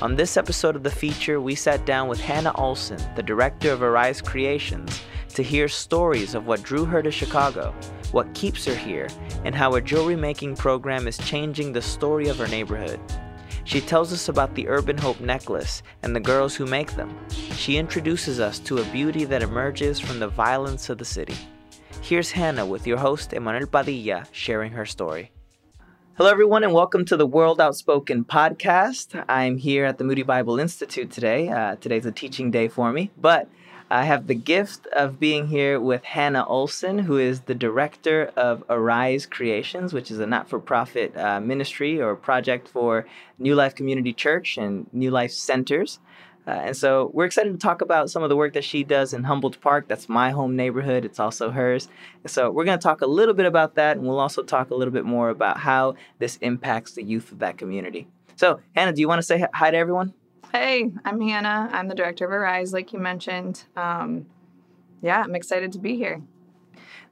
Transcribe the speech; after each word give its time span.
On 0.00 0.14
this 0.14 0.36
episode 0.36 0.76
of 0.76 0.84
the 0.84 0.90
feature, 0.92 1.40
we 1.40 1.56
sat 1.56 1.84
down 1.84 2.06
with 2.06 2.20
Hannah 2.20 2.54
Olson, 2.54 3.00
the 3.16 3.22
director 3.22 3.72
of 3.72 3.82
Arise 3.82 4.22
Creations, 4.22 5.02
to 5.30 5.42
hear 5.42 5.66
stories 5.66 6.36
of 6.36 6.46
what 6.46 6.62
drew 6.62 6.84
her 6.84 7.02
to 7.02 7.10
Chicago, 7.10 7.74
what 8.12 8.32
keeps 8.32 8.64
her 8.66 8.76
here, 8.76 9.08
and 9.44 9.56
how 9.56 9.74
a 9.74 9.80
jewelry 9.80 10.14
making 10.14 10.54
program 10.54 11.08
is 11.08 11.18
changing 11.18 11.72
the 11.72 11.82
story 11.82 12.28
of 12.28 12.38
her 12.38 12.46
neighborhood. 12.46 13.00
She 13.64 13.80
tells 13.80 14.12
us 14.12 14.28
about 14.28 14.54
the 14.54 14.68
Urban 14.68 14.96
Hope 14.96 15.18
necklace 15.18 15.82
and 16.04 16.14
the 16.14 16.20
girls 16.20 16.54
who 16.54 16.64
make 16.64 16.94
them. 16.94 17.18
She 17.56 17.76
introduces 17.76 18.38
us 18.38 18.60
to 18.60 18.78
a 18.78 18.92
beauty 18.92 19.24
that 19.24 19.42
emerges 19.42 19.98
from 19.98 20.20
the 20.20 20.28
violence 20.28 20.90
of 20.90 20.98
the 20.98 21.04
city. 21.04 21.36
Here's 22.02 22.30
Hannah 22.30 22.64
with 22.64 22.86
your 22.86 22.98
host, 22.98 23.32
Emanuel 23.32 23.66
Padilla, 23.66 24.26
sharing 24.30 24.70
her 24.70 24.86
story. 24.86 25.32
Hello, 26.18 26.30
everyone, 26.32 26.64
and 26.64 26.72
welcome 26.72 27.04
to 27.04 27.16
the 27.16 27.28
World 27.28 27.60
Outspoken 27.60 28.24
podcast. 28.24 29.24
I'm 29.28 29.56
here 29.56 29.84
at 29.84 29.98
the 29.98 30.04
Moody 30.04 30.24
Bible 30.24 30.58
Institute 30.58 31.12
today. 31.12 31.48
Uh, 31.48 31.76
today's 31.76 32.06
a 32.06 32.10
teaching 32.10 32.50
day 32.50 32.66
for 32.66 32.92
me, 32.92 33.12
but 33.16 33.48
I 33.88 34.02
have 34.02 34.26
the 34.26 34.34
gift 34.34 34.88
of 34.88 35.20
being 35.20 35.46
here 35.46 35.78
with 35.78 36.02
Hannah 36.02 36.44
Olson, 36.44 36.98
who 36.98 37.18
is 37.18 37.42
the 37.42 37.54
director 37.54 38.32
of 38.34 38.64
Arise 38.68 39.26
Creations, 39.26 39.92
which 39.92 40.10
is 40.10 40.18
a 40.18 40.26
not 40.26 40.48
for 40.48 40.58
profit 40.58 41.16
uh, 41.16 41.38
ministry 41.38 42.02
or 42.02 42.16
project 42.16 42.66
for 42.66 43.06
New 43.38 43.54
Life 43.54 43.76
Community 43.76 44.12
Church 44.12 44.58
and 44.58 44.92
New 44.92 45.12
Life 45.12 45.30
Centers. 45.30 46.00
Uh, 46.48 46.62
and 46.64 46.76
so 46.76 47.10
we're 47.12 47.26
excited 47.26 47.52
to 47.52 47.58
talk 47.58 47.82
about 47.82 48.08
some 48.08 48.22
of 48.22 48.30
the 48.30 48.36
work 48.36 48.54
that 48.54 48.64
she 48.64 48.82
does 48.82 49.12
in 49.12 49.22
Humboldt 49.22 49.60
Park. 49.60 49.86
That's 49.86 50.08
my 50.08 50.30
home 50.30 50.56
neighborhood, 50.56 51.04
it's 51.04 51.20
also 51.20 51.50
hers. 51.50 51.88
And 52.22 52.30
so 52.30 52.50
we're 52.50 52.64
going 52.64 52.78
to 52.78 52.82
talk 52.82 53.02
a 53.02 53.06
little 53.06 53.34
bit 53.34 53.44
about 53.44 53.74
that, 53.74 53.98
and 53.98 54.06
we'll 54.06 54.18
also 54.18 54.42
talk 54.42 54.70
a 54.70 54.74
little 54.74 54.94
bit 54.94 55.04
more 55.04 55.28
about 55.28 55.58
how 55.58 55.96
this 56.18 56.38
impacts 56.38 56.92
the 56.92 57.02
youth 57.02 57.32
of 57.32 57.40
that 57.40 57.58
community. 57.58 58.08
So, 58.36 58.60
Hannah, 58.74 58.94
do 58.94 59.02
you 59.02 59.08
want 59.08 59.18
to 59.18 59.24
say 59.24 59.44
hi 59.52 59.70
to 59.70 59.76
everyone? 59.76 60.14
Hey, 60.50 60.90
I'm 61.04 61.20
Hannah. 61.20 61.68
I'm 61.70 61.88
the 61.88 61.94
director 61.94 62.24
of 62.24 62.30
Arise, 62.30 62.72
like 62.72 62.94
you 62.94 62.98
mentioned. 62.98 63.64
Um, 63.76 64.24
yeah, 65.02 65.20
I'm 65.20 65.34
excited 65.34 65.72
to 65.72 65.78
be 65.78 65.96
here. 65.96 66.22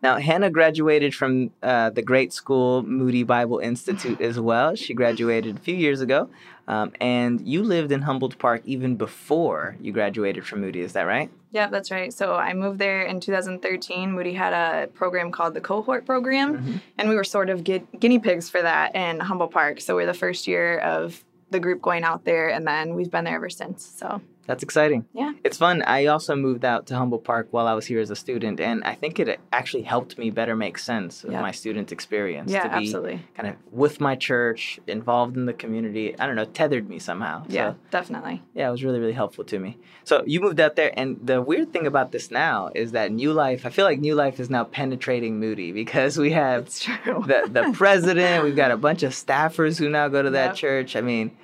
Now, 0.03 0.19
Hannah 0.19 0.51
graduated 0.51 1.15
from 1.15 1.51
uh, 1.63 1.91
the 1.91 2.03
great 2.03 2.33
school, 2.33 2.83
Moody 2.83 3.23
Bible 3.23 3.59
Institute, 3.59 4.21
as 4.21 4.39
well. 4.41 4.75
She 4.77 4.95
graduated 4.95 5.57
a 5.57 5.61
few 5.61 5.75
years 5.75 6.01
ago. 6.01 6.31
Um, 6.69 6.93
and 7.01 7.47
you 7.47 7.63
lived 7.63 7.93
in 7.93 8.03
Humboldt 8.03 8.39
Park 8.39 8.63
even 8.65 8.97
before 8.97 9.77
you 9.81 9.93
graduated 9.93 10.45
from 10.45 10.61
Moody, 10.61 10.81
is 10.81 10.95
that 10.95 11.03
right? 11.03 11.31
Yeah, 11.53 11.69
that's 11.69 11.91
right. 11.91 12.13
So 12.13 12.35
I 12.35 12.53
moved 12.55 12.79
there 12.79 13.03
in 13.03 13.21
2013. 13.21 14.13
Moody 14.13 14.33
had 14.35 14.53
a 14.53 14.89
program 14.89 15.31
called 15.31 15.55
the 15.55 15.61
Cohort 15.61 16.05
Program, 16.05 16.59
mm-hmm. 16.59 16.77
and 16.99 17.09
we 17.09 17.15
were 17.15 17.25
sort 17.25 17.51
of 17.51 17.63
gu- 17.63 17.87
guinea 17.99 18.19
pigs 18.19 18.51
for 18.51 18.61
that 18.61 18.95
in 18.97 19.21
Humboldt 19.21 19.53
Park. 19.53 19.81
So 19.81 19.95
we're 19.95 20.07
the 20.07 20.15
first 20.15 20.47
year 20.47 20.79
of 20.79 21.25
the 21.51 21.61
group 21.61 21.81
going 21.81 22.03
out 22.03 22.25
there, 22.25 22.49
and 22.49 22.67
then 22.67 22.95
we've 22.95 23.11
been 23.11 23.25
there 23.25 23.37
ever 23.37 23.51
since. 23.51 23.87
So 23.87 24.21
that's 24.47 24.63
exciting. 24.63 25.07
Yeah. 25.13 25.33
It's 25.45 25.59
fun. 25.59 25.83
I 25.83 26.07
also 26.07 26.35
moved 26.37 26.65
out 26.65 26.87
to 26.87 26.97
Humboldt 26.97 27.25
Park 27.25 27.49
while 27.51 27.67
I 27.67 27.75
was 27.75 27.87
here 27.87 28.01
as 28.01 28.11
a 28.11 28.17
student, 28.17 28.61
and 28.61 28.83
I 28.85 28.95
think 28.95 29.19
it 29.19 29.41
actually 29.53 29.83
helped 29.83 30.19
me 30.19 30.31
better 30.31 30.57
make 30.57 30.79
sense 30.79 31.25
of 31.25 31.33
yeah. 31.33 31.41
my 31.41 31.51
student 31.51 31.93
experience. 31.93 32.51
Yeah, 32.51 32.65
to 32.65 32.69
be 32.69 32.75
absolutely. 32.75 33.23
Kind 33.37 33.49
of 33.49 33.57
with 33.73 34.01
my 34.01 34.15
church, 34.17 34.81
involved 34.87 35.37
in 35.37 35.47
the 35.47 35.53
community. 35.53 36.19
I 36.19 36.27
don't 36.27 36.37
know, 36.37 36.45
tethered 36.45 36.89
me 36.89 36.99
somehow. 36.99 37.45
Yeah, 37.49 37.73
so, 37.73 37.77
definitely. 37.91 38.43
Yeah, 38.55 38.69
it 38.69 38.73
was 38.73 38.85
really, 38.85 39.01
really 39.01 39.13
helpful 39.13 39.45
to 39.45 39.59
me. 39.59 39.79
So 40.05 40.23
you 40.27 40.41
moved 40.41 40.61
out 40.61 40.77
there, 40.77 40.93
and 40.99 41.19
the 41.23 41.43
weird 41.43 41.73
thing 41.73 41.87
about 41.87 42.13
this 42.13 42.31
now 42.31 42.71
is 42.75 42.93
that 42.93 43.13
New 43.13 43.33
Life, 43.33 43.67
I 43.67 43.71
feel 43.71 43.85
like 43.85 43.99
New 43.99 44.15
Life 44.15 44.41
is 44.41 44.51
now 44.51 44.65
penetrating 44.65 45.39
Moody 45.41 45.73
because 45.73 46.19
we 46.19 46.33
have 46.33 46.67
the, 46.67 47.49
the 47.51 47.73
president, 47.75 48.45
we've 48.45 48.57
got 48.57 48.71
a 48.71 48.77
bunch 48.77 49.03
of 49.03 49.13
staffers 49.13 49.79
who 49.79 49.89
now 49.89 50.09
go 50.09 50.23
to 50.23 50.31
that 50.31 50.51
yep. 50.51 50.55
church. 50.57 50.97
I 50.97 51.01
mean, 51.01 51.37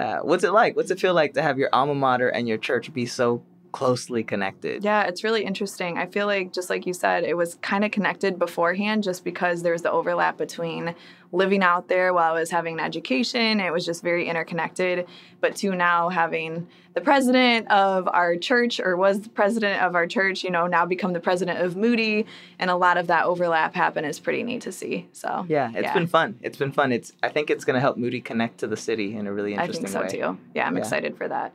uh, 0.00 0.20
what's 0.22 0.44
it 0.44 0.52
like? 0.52 0.76
What's 0.76 0.90
it 0.90 0.98
feel 0.98 1.14
like 1.14 1.34
to 1.34 1.42
have 1.42 1.58
your 1.58 1.68
alma 1.72 1.94
mater 1.94 2.28
and 2.28 2.48
your 2.48 2.58
church 2.58 2.92
be 2.92 3.06
so 3.06 3.42
closely 3.72 4.24
connected? 4.24 4.82
Yeah, 4.82 5.04
it's 5.04 5.22
really 5.22 5.44
interesting. 5.44 5.98
I 5.98 6.06
feel 6.06 6.26
like, 6.26 6.52
just 6.52 6.70
like 6.70 6.86
you 6.86 6.94
said, 6.94 7.24
it 7.24 7.36
was 7.36 7.56
kind 7.56 7.84
of 7.84 7.90
connected 7.90 8.38
beforehand 8.38 9.02
just 9.02 9.24
because 9.24 9.62
there's 9.62 9.82
the 9.82 9.90
overlap 9.90 10.38
between 10.38 10.94
living 11.32 11.62
out 11.62 11.88
there 11.88 12.12
while 12.12 12.34
I 12.34 12.40
was 12.40 12.50
having 12.50 12.78
an 12.78 12.84
education. 12.84 13.60
It 13.60 13.72
was 13.72 13.84
just 13.84 14.02
very 14.02 14.28
interconnected. 14.28 15.06
But 15.40 15.56
to 15.56 15.74
now 15.74 16.08
having 16.08 16.66
the 16.94 17.00
president 17.00 17.70
of 17.70 18.08
our 18.08 18.36
church, 18.36 18.80
or 18.80 18.96
was 18.96 19.20
the 19.20 19.28
president 19.28 19.82
of 19.82 19.94
our 19.94 20.06
church, 20.06 20.42
you 20.42 20.50
know, 20.50 20.66
now 20.66 20.84
become 20.84 21.12
the 21.12 21.20
president 21.20 21.60
of 21.60 21.76
Moody, 21.76 22.26
and 22.58 22.70
a 22.70 22.76
lot 22.76 22.96
of 22.96 23.06
that 23.06 23.24
overlap 23.24 23.74
happen 23.74 24.04
is 24.04 24.18
pretty 24.18 24.42
neat 24.42 24.62
to 24.62 24.72
see. 24.72 25.08
So 25.12 25.46
yeah, 25.48 25.70
it's 25.72 25.82
yeah. 25.82 25.94
been 25.94 26.06
fun. 26.08 26.38
It's 26.42 26.58
been 26.58 26.72
fun. 26.72 26.92
It's 26.92 27.12
I 27.22 27.28
think 27.28 27.50
it's 27.50 27.64
going 27.64 27.74
to 27.74 27.80
help 27.80 27.96
Moody 27.96 28.20
connect 28.20 28.58
to 28.58 28.66
the 28.66 28.76
city 28.76 29.14
in 29.14 29.26
a 29.26 29.32
really 29.32 29.54
interesting 29.54 29.84
way. 29.84 29.88
I 29.88 29.92
think 29.92 30.10
so 30.10 30.18
way. 30.18 30.34
too. 30.34 30.38
Yeah, 30.54 30.66
I'm 30.66 30.74
yeah. 30.74 30.80
excited 30.80 31.16
for 31.16 31.28
that. 31.28 31.52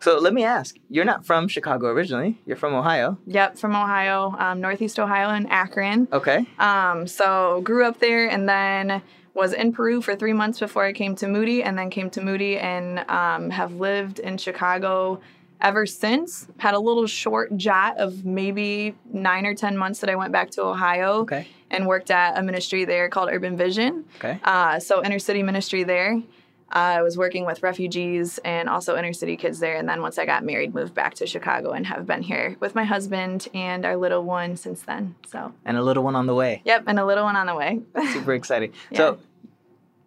So 0.00 0.18
let 0.18 0.32
me 0.32 0.44
ask, 0.44 0.76
you're 0.88 1.04
not 1.04 1.26
from 1.26 1.48
Chicago 1.48 1.88
originally. 1.88 2.38
You're 2.46 2.56
from 2.56 2.74
Ohio. 2.74 3.18
Yep, 3.26 3.58
from 3.58 3.74
Ohio, 3.74 4.34
um, 4.38 4.60
Northeast 4.60 4.98
Ohio 5.00 5.30
in 5.34 5.46
Akron. 5.46 6.06
Okay. 6.12 6.46
Um, 6.58 7.06
so 7.06 7.60
grew 7.62 7.84
up 7.84 7.98
there 7.98 8.28
and 8.28 8.48
then 8.48 9.02
was 9.34 9.52
in 9.52 9.72
Peru 9.72 10.00
for 10.00 10.14
three 10.14 10.32
months 10.32 10.60
before 10.60 10.84
I 10.84 10.92
came 10.92 11.14
to 11.16 11.28
Moody 11.28 11.62
and 11.62 11.76
then 11.76 11.90
came 11.90 12.10
to 12.10 12.20
Moody 12.20 12.58
and 12.58 13.00
um, 13.10 13.50
have 13.50 13.74
lived 13.74 14.18
in 14.20 14.38
Chicago 14.38 15.20
ever 15.60 15.86
since. 15.86 16.46
Had 16.58 16.74
a 16.74 16.78
little 16.78 17.06
short 17.06 17.56
jot 17.56 17.98
of 17.98 18.24
maybe 18.24 18.94
nine 19.12 19.46
or 19.46 19.54
10 19.54 19.76
months 19.76 20.00
that 20.00 20.10
I 20.10 20.14
went 20.14 20.32
back 20.32 20.50
to 20.50 20.62
Ohio. 20.62 21.20
Okay. 21.20 21.46
And 21.70 21.86
worked 21.86 22.10
at 22.10 22.38
a 22.38 22.42
ministry 22.42 22.86
there 22.86 23.10
called 23.10 23.28
Urban 23.30 23.54
Vision. 23.54 24.06
Okay. 24.16 24.40
Uh, 24.42 24.80
so 24.80 25.04
inner 25.04 25.18
city 25.18 25.42
ministry 25.42 25.84
there. 25.84 26.22
I 26.70 27.02
was 27.02 27.16
working 27.16 27.46
with 27.46 27.62
refugees 27.62 28.38
and 28.44 28.68
also 28.68 28.96
inner 28.96 29.12
city 29.12 29.36
kids 29.36 29.58
there. 29.58 29.76
And 29.76 29.88
then 29.88 30.02
once 30.02 30.18
I 30.18 30.26
got 30.26 30.44
married, 30.44 30.74
moved 30.74 30.94
back 30.94 31.14
to 31.14 31.26
Chicago 31.26 31.70
and 31.70 31.86
have 31.86 32.06
been 32.06 32.22
here 32.22 32.56
with 32.60 32.74
my 32.74 32.84
husband 32.84 33.48
and 33.54 33.86
our 33.86 33.96
little 33.96 34.22
one 34.22 34.56
since 34.56 34.82
then. 34.82 35.14
So 35.26 35.52
and 35.64 35.76
a 35.76 35.82
little 35.82 36.04
one 36.04 36.14
on 36.14 36.26
the 36.26 36.34
way. 36.34 36.62
Yep, 36.64 36.84
and 36.86 36.98
a 36.98 37.06
little 37.06 37.24
one 37.24 37.36
on 37.36 37.46
the 37.46 37.54
way. 37.54 37.80
Super 38.12 38.34
exciting. 38.34 38.72
yeah. 38.90 38.98
So 38.98 39.18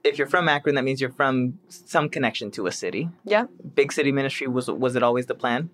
if 0.04 0.18
you're 0.18 0.28
from 0.28 0.50
Akron, 0.50 0.76
that 0.76 0.84
means 0.84 1.02
you're 1.02 1.12
from 1.12 1.60
some 1.70 2.10
connection 2.10 2.52
to 2.52 2.68
a 2.68 2.72
city. 2.72 3.10
Yep. 3.26 3.50
Big 3.76 3.92
city 3.92 4.12
ministry 4.12 4.48
was 4.48 4.68
was 4.68 4.96
it 4.96 5.04
always 5.04 5.26
the 5.26 5.36
plan? 5.36 5.70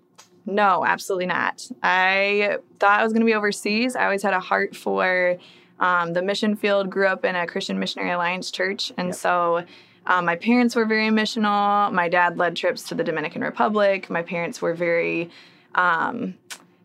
No, 0.45 0.85
absolutely 0.85 1.25
not. 1.25 1.67
I 1.83 2.59
thought 2.79 3.01
I 3.01 3.03
was 3.03 3.11
going 3.11 3.21
to 3.21 3.25
be 3.25 3.33
overseas. 3.33 3.97
I 3.97 4.05
always 4.05 4.23
had 4.23 4.33
a 4.33 4.39
heart 4.39 4.77
for 4.77 5.37
um, 5.79 6.13
the 6.13 6.21
mission 6.21 6.55
field. 6.55 6.89
Grew 6.89 7.07
up 7.07 7.25
in 7.25 7.35
a 7.35 7.45
Christian 7.45 7.79
Missionary 7.79 8.11
Alliance 8.11 8.49
church, 8.49 8.93
and 8.97 9.09
yep. 9.09 9.15
so 9.15 9.65
um, 10.07 10.25
my 10.25 10.37
parents 10.37 10.75
were 10.75 10.85
very 10.85 11.09
missional. 11.09 11.91
My 11.91 12.07
dad 12.07 12.37
led 12.37 12.55
trips 12.55 12.83
to 12.83 12.95
the 12.95 13.03
Dominican 13.03 13.41
Republic. 13.41 14.09
My 14.09 14.21
parents 14.21 14.61
were 14.61 14.73
very, 14.73 15.29
um, 15.75 16.35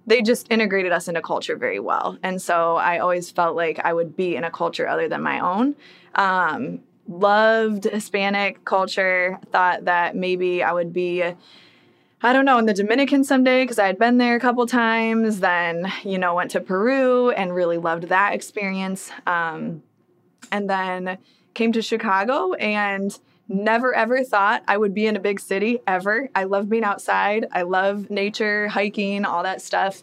they 0.07 0.23
just 0.23 0.51
integrated 0.51 0.91
us 0.91 1.07
into 1.07 1.23
culture 1.23 1.57
very 1.57 1.79
well. 1.79 2.19
And 2.25 2.43
so 2.43 2.77
I 2.77 2.99
always 2.99 3.31
felt 3.31 3.55
like 3.55 3.79
I 3.85 3.93
would 3.93 4.17
be 4.17 4.35
in 4.35 4.43
a 4.43 4.51
culture 4.51 4.89
other 4.89 5.09
than 5.09 5.23
my 5.23 5.39
own. 5.39 5.77
Um, 6.17 6.81
loved 7.09 7.85
Hispanic 7.85 8.65
culture, 8.65 9.39
thought 9.53 9.85
that 9.85 10.17
maybe 10.17 10.63
I 10.63 10.73
would 10.73 10.93
be. 10.93 11.23
I 12.25 12.33
don't 12.33 12.45
know, 12.45 12.59
in 12.59 12.67
the 12.67 12.75
Dominican 12.75 13.25
someday 13.25 13.65
because 13.65 13.81
I 13.81 13.87
had 13.89 13.99
been 13.99 14.19
there 14.19 14.37
a 14.37 14.41
couple 14.41 14.65
times. 14.67 15.41
Then, 15.41 15.93
you 16.05 16.19
know, 16.19 16.37
went 16.37 16.53
to 16.53 16.61
Peru 16.61 17.31
and 17.31 17.53
really 17.53 17.79
loved 17.79 18.05
that 18.05 18.33
experience. 18.33 19.11
Um, 19.27 19.83
and 20.53 20.71
then 20.71 21.19
came 21.55 21.73
to 21.73 21.83
Chicago 21.83 22.53
and 22.55 23.19
never 23.49 23.95
ever 23.95 24.25
thought 24.25 24.63
I 24.67 24.77
would 24.77 24.95
be 24.95 25.07
in 25.07 25.17
a 25.17 25.21
big 25.21 25.41
city 25.41 25.81
ever. 25.87 26.29
I 26.35 26.45
love 26.45 26.69
being 26.69 26.85
outside. 26.85 27.47
I 27.53 27.63
love 27.63 28.11
nature, 28.11 28.69
hiking, 28.69 29.25
all 29.25 29.43
that 29.43 29.61
stuff. 29.61 30.03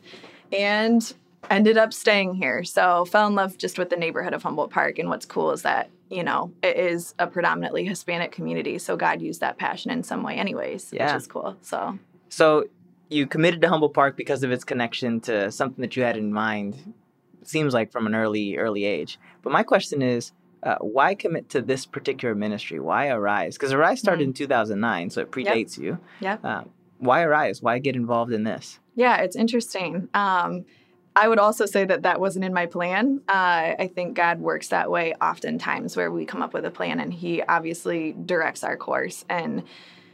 And 0.51 1.13
ended 1.49 1.77
up 1.77 1.93
staying 1.93 2.35
here. 2.35 2.63
So 2.63 3.05
fell 3.05 3.27
in 3.27 3.35
love 3.35 3.57
just 3.57 3.77
with 3.77 3.89
the 3.89 3.95
neighborhood 3.95 4.33
of 4.33 4.43
Humboldt 4.43 4.71
Park. 4.71 4.99
And 4.99 5.09
what's 5.09 5.25
cool 5.25 5.51
is 5.51 5.61
that, 5.61 5.89
you 6.09 6.23
know, 6.23 6.51
it 6.61 6.77
is 6.77 7.15
a 7.17 7.27
predominantly 7.27 7.85
Hispanic 7.85 8.31
community. 8.31 8.77
So 8.77 8.97
God 8.97 9.21
used 9.21 9.39
that 9.39 9.57
passion 9.57 9.89
in 9.89 10.03
some 10.03 10.21
way 10.21 10.35
anyways, 10.35 10.89
yeah. 10.91 11.13
which 11.13 11.21
is 11.21 11.27
cool. 11.27 11.55
So 11.61 11.97
So 12.29 12.65
you 13.09 13.25
committed 13.25 13.61
to 13.61 13.69
Humboldt 13.69 13.93
Park 13.93 14.15
because 14.15 14.43
of 14.43 14.51
its 14.51 14.63
connection 14.63 15.19
to 15.21 15.51
something 15.51 15.81
that 15.81 15.95
you 15.95 16.03
had 16.03 16.17
in 16.17 16.31
mind, 16.31 16.93
seems 17.43 17.73
like 17.73 17.91
from 17.91 18.05
an 18.05 18.15
early, 18.15 18.57
early 18.57 18.85
age. 18.85 19.19
But 19.41 19.51
my 19.51 19.63
question 19.63 20.01
is, 20.01 20.31
uh, 20.63 20.77
why 20.79 21.15
commit 21.15 21.49
to 21.49 21.61
this 21.61 21.85
particular 21.85 22.35
ministry? 22.35 22.79
Why 22.79 23.09
Arise? 23.09 23.55
Because 23.55 23.73
Arise 23.73 23.99
started 23.99 24.23
mm 24.23 24.29
in 24.29 24.33
2009, 24.33 25.09
so 25.09 25.21
it 25.21 25.31
predates 25.31 25.77
yep. 25.77 25.85
you. 25.85 25.99
Yeah. 26.19 26.37
Uh, 26.43 26.63
why 26.97 27.23
Arise? 27.23 27.61
Why 27.61 27.79
get 27.79 27.95
involved 27.95 28.33
in 28.33 28.43
this? 28.43 28.79
Yeah, 28.95 29.17
it's 29.17 29.35
interesting. 29.35 30.09
Um, 30.13 30.65
I 31.15 31.27
would 31.27 31.39
also 31.39 31.65
say 31.65 31.85
that 31.85 32.03
that 32.03 32.19
wasn't 32.19 32.45
in 32.45 32.53
my 32.53 32.65
plan. 32.65 33.21
Uh, 33.27 33.75
I 33.79 33.91
think 33.93 34.15
God 34.15 34.39
works 34.39 34.69
that 34.69 34.91
way 34.91 35.13
oftentimes, 35.21 35.95
where 35.95 36.11
we 36.11 36.25
come 36.25 36.41
up 36.41 36.53
with 36.53 36.65
a 36.65 36.71
plan 36.71 36.99
and 36.99 37.13
He 37.13 37.41
obviously 37.43 38.13
directs 38.25 38.63
our 38.63 38.77
course. 38.77 39.25
And 39.29 39.63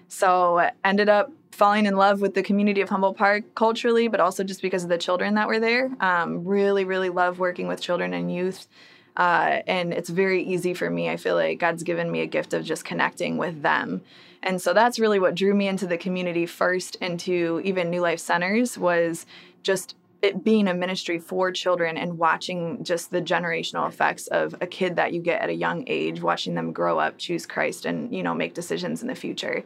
so 0.08 0.70
ended 0.84 1.10
up 1.10 1.32
falling 1.52 1.86
in 1.86 1.96
love 1.96 2.22
with 2.22 2.34
the 2.34 2.44
community 2.44 2.82
of 2.82 2.90
Humboldt 2.90 3.18
Park 3.18 3.56
culturally, 3.56 4.08
but 4.08 4.20
also 4.20 4.44
just 4.44 4.62
because 4.62 4.84
of 4.84 4.90
the 4.90 4.98
children 4.98 5.36
that 5.36 5.48
were 5.48 5.60
there. 5.60 5.90
Um, 6.00 6.46
really, 6.46 6.86
really 6.86 7.10
love 7.10 7.40
working 7.40 7.68
with 7.68 7.82
children 7.82 8.14
and 8.14 8.34
youth. 8.34 8.68
Uh, 9.18 9.62
and 9.68 9.94
it's 9.94 10.10
very 10.10 10.44
easy 10.44 10.74
for 10.74 10.90
me. 10.90 11.10
I 11.10 11.18
feel 11.18 11.36
like 11.36 11.60
God's 11.60 11.84
given 11.84 12.12
me 12.12 12.22
a 12.22 12.26
gift 12.26 12.54
of 12.54 12.64
just 12.66 12.84
connecting 12.84 13.38
with 13.38 13.62
them. 13.62 14.02
And 14.44 14.62
so 14.62 14.74
that's 14.74 15.00
really 15.00 15.20
what 15.20 15.36
drew 15.36 15.56
me 15.56 15.68
into 15.68 15.88
the 15.88 15.98
community 15.98 16.46
first, 16.46 16.96
into 16.98 17.62
even 17.64 17.90
New 17.90 18.02
Life 18.02 18.20
Centers, 18.20 18.78
was 18.78 19.26
just 19.64 19.96
it 20.22 20.44
being 20.44 20.68
a 20.68 20.74
ministry 20.74 21.20
for 21.20 21.52
children 21.52 21.98
and 21.98 22.18
watching 22.18 22.84
just 22.84 23.12
the 23.12 23.22
generational 23.22 23.88
effects 23.88 24.28
of 24.28 24.56
a 24.62 24.68
kid 24.68 24.96
that 24.96 25.14
you 25.14 25.22
get 25.22 25.42
at 25.42 25.50
a 25.50 25.54
young 25.54 25.84
age, 25.88 26.22
watching 26.22 26.56
them 26.56 26.72
grow 26.72 27.00
up, 27.00 27.18
choose 27.18 27.46
Christ, 27.46 27.86
and 27.86 28.14
you 28.14 28.24
know 28.24 28.34
make 28.34 28.54
decisions 28.54 29.02
in 29.02 29.08
the 29.08 29.16
future. 29.16 29.64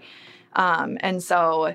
Um, 0.53 0.97
and 1.01 1.21
so 1.21 1.73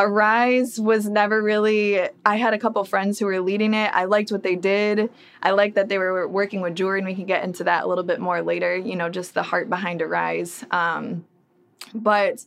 Arise 0.00 0.80
was 0.80 1.06
never 1.06 1.42
really. 1.42 2.00
I 2.24 2.36
had 2.36 2.54
a 2.54 2.58
couple 2.58 2.82
friends 2.84 3.18
who 3.18 3.26
were 3.26 3.38
leading 3.40 3.74
it. 3.74 3.90
I 3.94 4.04
liked 4.06 4.32
what 4.32 4.42
they 4.42 4.56
did. 4.56 5.10
I 5.42 5.50
liked 5.50 5.74
that 5.74 5.90
they 5.90 5.98
were 5.98 6.26
working 6.26 6.62
with 6.62 6.74
Jordan. 6.74 7.04
We 7.04 7.14
can 7.14 7.26
get 7.26 7.44
into 7.44 7.64
that 7.64 7.84
a 7.84 7.86
little 7.86 8.02
bit 8.04 8.18
more 8.18 8.40
later. 8.40 8.74
You 8.74 8.96
know, 8.96 9.10
just 9.10 9.34
the 9.34 9.42
heart 9.42 9.68
behind 9.68 10.00
Arise. 10.00 10.64
Um, 10.70 11.26
but 11.94 12.46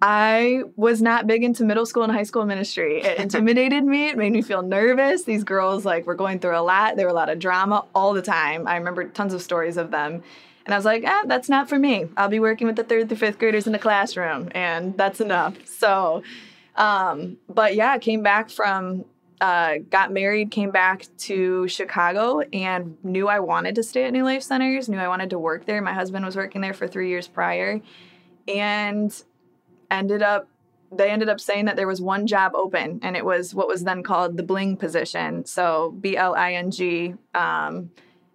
I 0.00 0.62
was 0.76 1.02
not 1.02 1.26
big 1.26 1.42
into 1.42 1.64
middle 1.64 1.84
school 1.84 2.04
and 2.04 2.12
high 2.12 2.22
school 2.22 2.44
ministry. 2.46 3.02
It 3.02 3.18
intimidated 3.18 3.82
me. 3.82 4.10
It 4.10 4.16
made 4.16 4.32
me 4.32 4.42
feel 4.42 4.62
nervous. 4.62 5.24
These 5.24 5.42
girls 5.42 5.84
like 5.84 6.06
were 6.06 6.14
going 6.14 6.38
through 6.38 6.56
a 6.56 6.62
lot. 6.62 6.94
There 6.94 7.06
were 7.06 7.12
a 7.12 7.14
lot 7.14 7.28
of 7.28 7.40
drama 7.40 7.86
all 7.92 8.12
the 8.12 8.22
time. 8.22 8.68
I 8.68 8.76
remember 8.76 9.08
tons 9.08 9.34
of 9.34 9.42
stories 9.42 9.76
of 9.76 9.90
them. 9.90 10.22
And 10.66 10.72
I 10.72 10.78
was 10.78 10.84
like, 10.84 11.04
ah, 11.06 11.22
that's 11.26 11.48
not 11.48 11.68
for 11.68 11.78
me. 11.78 12.06
I'll 12.16 12.28
be 12.28 12.40
working 12.40 12.66
with 12.66 12.76
the 12.76 12.84
third 12.84 13.08
through 13.08 13.18
fifth 13.18 13.38
graders 13.38 13.66
in 13.66 13.72
the 13.72 13.78
classroom, 13.78 14.48
and 14.52 14.96
that's 14.96 15.20
enough. 15.20 15.54
So 15.66 16.22
um, 16.76 17.38
but 17.48 17.74
yeah, 17.74 17.98
came 17.98 18.22
back 18.22 18.50
from, 18.50 19.04
uh, 19.40 19.76
got 19.90 20.12
married, 20.12 20.50
came 20.50 20.70
back 20.70 21.06
to 21.18 21.68
Chicago, 21.68 22.40
and 22.52 22.96
knew 23.04 23.28
I 23.28 23.40
wanted 23.40 23.74
to 23.76 23.82
stay 23.82 24.04
at 24.04 24.12
New 24.12 24.24
Life 24.24 24.42
Centers, 24.42 24.88
knew 24.88 24.98
I 24.98 25.08
wanted 25.08 25.30
to 25.30 25.38
work 25.38 25.66
there. 25.66 25.80
My 25.82 25.92
husband 25.92 26.24
was 26.24 26.36
working 26.36 26.60
there 26.60 26.74
for 26.74 26.88
three 26.88 27.08
years 27.08 27.28
prior, 27.28 27.80
and 28.48 29.22
ended 29.90 30.22
up 30.22 30.48
they 30.96 31.10
ended 31.10 31.28
up 31.28 31.40
saying 31.40 31.64
that 31.64 31.76
there 31.76 31.88
was 31.88 32.00
one 32.00 32.26
job 32.26 32.52
open 32.54 33.00
and 33.02 33.16
it 33.16 33.24
was 33.24 33.54
what 33.54 33.68
was 33.68 33.84
then 33.84 34.02
called 34.02 34.36
the 34.36 34.42
bling 34.42 34.76
position 34.76 35.44
so 35.44 35.94
b-l-i-n-g 36.00 37.14
um, 37.34 37.90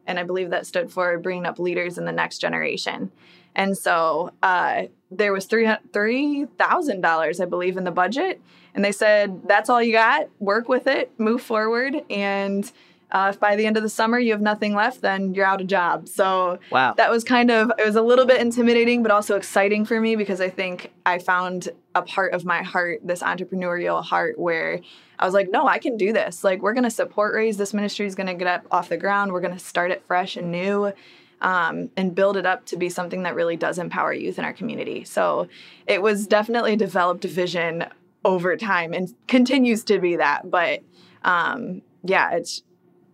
and 0.08 0.20
i 0.20 0.24
believe 0.24 0.50
that 0.50 0.66
stood 0.66 0.92
for 0.92 1.18
bringing 1.20 1.46
up 1.46 1.60
leaders 1.60 1.98
in 1.98 2.06
the 2.06 2.12
next 2.12 2.40
generation 2.40 3.12
and 3.60 3.78
so 3.78 4.32
uh, 4.42 4.84
there 5.12 5.34
was 5.34 5.46
three 5.46 5.70
three 5.92 6.46
thousand 6.58 7.02
dollars, 7.02 7.42
I 7.42 7.46
believe, 7.46 7.76
in 7.76 7.84
the 7.84 7.92
budget, 7.92 8.42
and 8.74 8.86
they 8.86 8.94
said 8.94 9.42
that's 9.48 9.70
all 9.70 9.84
you 9.84 9.92
got. 9.92 10.30
Work 10.40 10.70
with 10.70 10.88
it, 10.88 11.12
move 11.20 11.42
forward, 11.42 12.02
and 12.10 12.72
uh, 13.12 13.32
if 13.34 13.40
by 13.40 13.58
the 13.58 13.66
end 13.66 13.76
of 13.76 13.84
the 13.84 13.90
summer 13.90 14.18
you 14.18 14.32
have 14.32 14.40
nothing 14.40 14.76
left, 14.76 15.02
then 15.02 15.34
you're 15.34 15.46
out 15.46 15.60
of 15.60 15.68
job. 15.68 16.08
So 16.08 16.60
wow. 16.72 16.94
that 16.94 17.12
was 17.12 17.26
kind 17.26 17.52
of 17.52 17.70
it 17.78 17.86
was 17.86 17.98
a 17.98 18.02
little 18.02 18.26
bit 18.26 18.40
intimidating, 18.40 19.04
but 19.04 19.12
also 19.12 19.36
exciting 19.36 19.84
for 19.84 20.00
me 20.00 20.16
because 20.16 20.40
I 20.40 20.50
think 20.50 20.94
I 21.06 21.20
found 21.20 21.68
a 21.96 22.02
part 22.02 22.34
of 22.34 22.46
my 22.46 22.64
heart, 22.64 23.02
this 23.04 23.22
entrepreneurial 23.22 24.02
heart, 24.02 24.40
where 24.40 24.80
I 25.18 25.26
was 25.26 25.34
like, 25.34 25.50
no, 25.52 25.68
I 25.68 25.80
can 25.80 25.98
do 25.98 26.14
this. 26.14 26.46
Like 26.46 26.62
we're 26.62 26.74
gonna 26.74 26.90
support 26.90 27.36
Raise. 27.36 27.58
This 27.58 27.74
ministry 27.74 28.06
is 28.06 28.16
gonna 28.16 28.36
get 28.36 28.48
up 28.48 28.68
off 28.72 28.88
the 28.88 28.96
ground. 28.96 29.34
We're 29.34 29.42
gonna 29.42 29.60
start 29.60 29.92
it 29.92 30.02
fresh 30.08 30.38
and 30.38 30.50
new 30.50 30.94
um, 31.42 31.90
and 31.96 32.14
build 32.14 32.38
it 32.38 32.46
up 32.46 32.66
to 32.66 32.78
be 32.78 32.90
something 32.90 33.24
that 33.24 33.36
really 33.36 33.56
does 33.56 33.80
empower 33.80 34.14
youth 34.14 34.40
in 34.40 34.46
our 34.46 34.54
community. 34.54 35.04
So 35.04 35.48
it 35.88 36.02
was 36.02 36.28
definitely 36.28 36.74
a 36.74 36.78
developed 36.78 37.24
vision 37.24 37.86
over 38.26 38.56
time 38.58 38.94
and 38.94 39.14
continues 39.28 39.84
to 39.86 40.00
be 40.00 40.18
that. 40.18 40.50
But 40.50 40.82
um, 41.24 41.82
yeah, 42.04 42.32
it's 42.36 42.64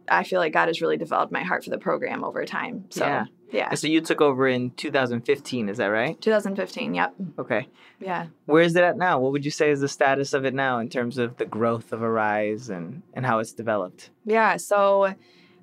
I 0.08 0.24
feel 0.24 0.40
like 0.40 0.54
God 0.54 0.68
has 0.68 0.82
really 0.82 0.98
developed 0.98 1.32
my 1.32 1.44
heart 1.44 1.64
for 1.64 1.70
the 1.70 1.78
program 1.78 2.24
over 2.24 2.46
time. 2.46 2.86
So 2.90 3.06
yeah. 3.06 3.26
Yeah. 3.52 3.74
so 3.76 3.88
you 3.88 4.02
took 4.02 4.22
over 4.22 4.48
in 4.48 4.72
2015, 4.72 5.70
is 5.70 5.78
that 5.78 5.86
right? 5.86 6.20
2015, 6.20 6.94
yep. 6.94 7.14
Okay. 7.40 7.68
Yeah. 8.00 8.28
Where 8.46 8.62
is 8.62 8.76
it 8.76 8.84
at 8.84 8.98
now? 8.98 9.20
What 9.20 9.32
would 9.32 9.46
you 9.46 9.52
say 9.52 9.70
is 9.70 9.80
the 9.80 9.88
status 9.88 10.34
of 10.34 10.46
it 10.46 10.54
now 10.54 10.80
in 10.80 10.90
terms 10.90 11.18
of 11.18 11.38
the 11.38 11.46
growth 11.46 11.94
of 11.94 12.04
Arise 12.04 12.70
and, 12.70 13.02
and 13.14 13.26
how 13.26 13.40
it's 13.40 13.54
developed? 13.54 14.10
Yeah, 14.26 14.58
so 14.58 15.14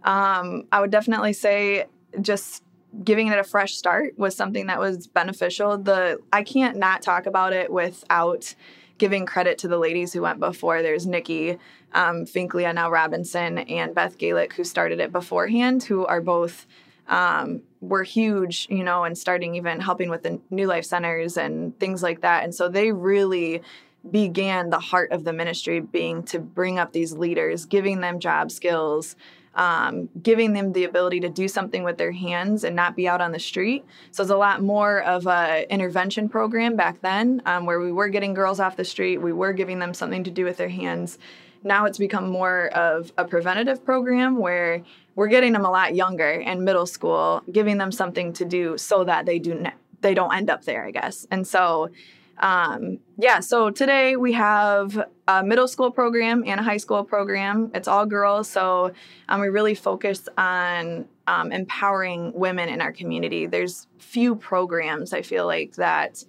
um, 0.04 0.64
I 0.72 0.80
would 0.80 0.90
definitely 0.90 1.34
say 1.34 1.86
just 2.20 2.62
giving 3.04 3.28
it 3.28 3.38
a 3.38 3.44
fresh 3.44 3.74
start 3.74 4.18
was 4.18 4.36
something 4.36 4.66
that 4.66 4.78
was 4.78 5.06
beneficial. 5.06 5.78
The 5.78 6.18
I 6.32 6.42
can't 6.42 6.76
not 6.76 7.02
talk 7.02 7.26
about 7.26 7.52
it 7.52 7.72
without 7.72 8.54
giving 8.98 9.26
credit 9.26 9.58
to 9.58 9.68
the 9.68 9.78
ladies 9.78 10.12
who 10.12 10.22
went 10.22 10.38
before. 10.38 10.82
There's 10.82 11.06
Nikki 11.06 11.58
um, 11.92 12.24
Finkley 12.24 12.72
now 12.74 12.90
Robinson 12.90 13.58
and 13.58 13.94
Beth 13.94 14.18
Gaelic 14.18 14.52
who 14.54 14.64
started 14.64 15.00
it 15.00 15.12
beforehand, 15.12 15.82
who 15.84 16.06
are 16.06 16.20
both 16.20 16.66
um, 17.08 17.62
were 17.80 18.04
huge, 18.04 18.68
you 18.70 18.84
know, 18.84 19.04
and 19.04 19.16
starting 19.16 19.54
even 19.56 19.80
helping 19.80 20.08
with 20.08 20.22
the 20.22 20.40
New 20.50 20.66
Life 20.66 20.84
Centers 20.84 21.36
and 21.36 21.78
things 21.80 22.02
like 22.02 22.20
that. 22.20 22.44
And 22.44 22.54
so 22.54 22.68
they 22.68 22.92
really 22.92 23.62
began 24.10 24.70
the 24.70 24.78
heart 24.78 25.12
of 25.12 25.24
the 25.24 25.32
ministry 25.32 25.80
being 25.80 26.22
to 26.24 26.38
bring 26.38 26.78
up 26.78 26.92
these 26.92 27.12
leaders, 27.12 27.66
giving 27.66 28.00
them 28.00 28.18
job 28.18 28.50
skills, 28.50 29.16
um, 29.54 30.08
giving 30.22 30.52
them 30.52 30.72
the 30.72 30.84
ability 30.84 31.20
to 31.20 31.28
do 31.28 31.46
something 31.49 31.84
with 31.84 31.99
their 31.99 32.12
hands 32.12 32.64
and 32.64 32.75
not 32.75 32.96
be 32.96 33.06
out 33.06 33.20
on 33.20 33.32
the 33.32 33.38
street. 33.38 33.84
So 34.10 34.22
it's 34.22 34.31
a 34.31 34.37
lot 34.37 34.62
more 34.62 35.02
of 35.02 35.26
a 35.26 35.66
intervention 35.70 36.28
program 36.28 36.76
back 36.76 37.00
then, 37.02 37.43
um, 37.46 37.66
where 37.66 37.81
we 37.81 37.93
were 37.93 38.08
getting 38.08 38.34
girls 38.34 38.60
off 38.60 38.76
the 38.76 38.84
street, 38.84 39.19
we 39.19 39.32
were 39.32 39.52
giving 39.52 39.78
them 39.78 39.94
something 39.94 40.25
to 40.25 40.31
do 40.31 40.44
with 40.44 40.56
their 40.56 40.69
hands. 40.69 41.19
Now 41.64 41.84
it's 41.84 41.99
become 41.99 42.28
more 42.28 42.66
of 42.69 43.12
a 43.19 43.25
preventative 43.25 43.84
program 43.84 44.38
where 44.38 44.82
we're 45.14 45.28
getting 45.28 45.52
them 45.52 45.64
a 45.64 45.70
lot 45.70 45.94
younger 45.94 46.31
in 46.31 46.64
middle 46.64 46.87
school, 46.87 47.43
giving 47.52 47.78
them 47.78 47.93
something 47.93 48.32
to 48.32 48.44
do 48.44 48.78
so 48.78 49.05
that 49.05 49.26
they 49.26 49.38
do 49.38 49.55
ne- 49.55 49.75
they 50.00 50.14
don't 50.14 50.34
end 50.34 50.50
up 50.50 50.64
there, 50.64 50.84
I 50.84 50.90
guess. 50.90 51.26
And 51.31 51.46
so 51.46 51.90
um, 52.38 52.99
yeah, 53.19 53.40
so 53.40 53.70
today 53.70 54.17
we 54.17 54.32
have 54.32 55.06
a 55.29 55.44
middle 55.44 55.69
school 55.69 55.90
program 55.90 56.43
and 56.46 56.58
a 56.58 56.62
high 56.62 56.76
school 56.76 57.05
program. 57.05 57.70
It's 57.75 57.87
all 57.87 58.06
girls, 58.06 58.49
so 58.49 58.93
um, 59.29 59.40
we 59.40 59.49
really 59.49 59.75
focus 59.75 60.29
on 60.37 61.06
um, 61.26 61.52
empowering 61.52 62.32
women 62.32 62.69
in 62.69 62.81
our 62.81 62.93
community. 62.93 63.46
There's 63.46 63.87
few 63.99 64.34
programs 64.34 65.12
I 65.12 65.23
feel 65.23 65.46
like 65.46 65.76
that 65.76 66.25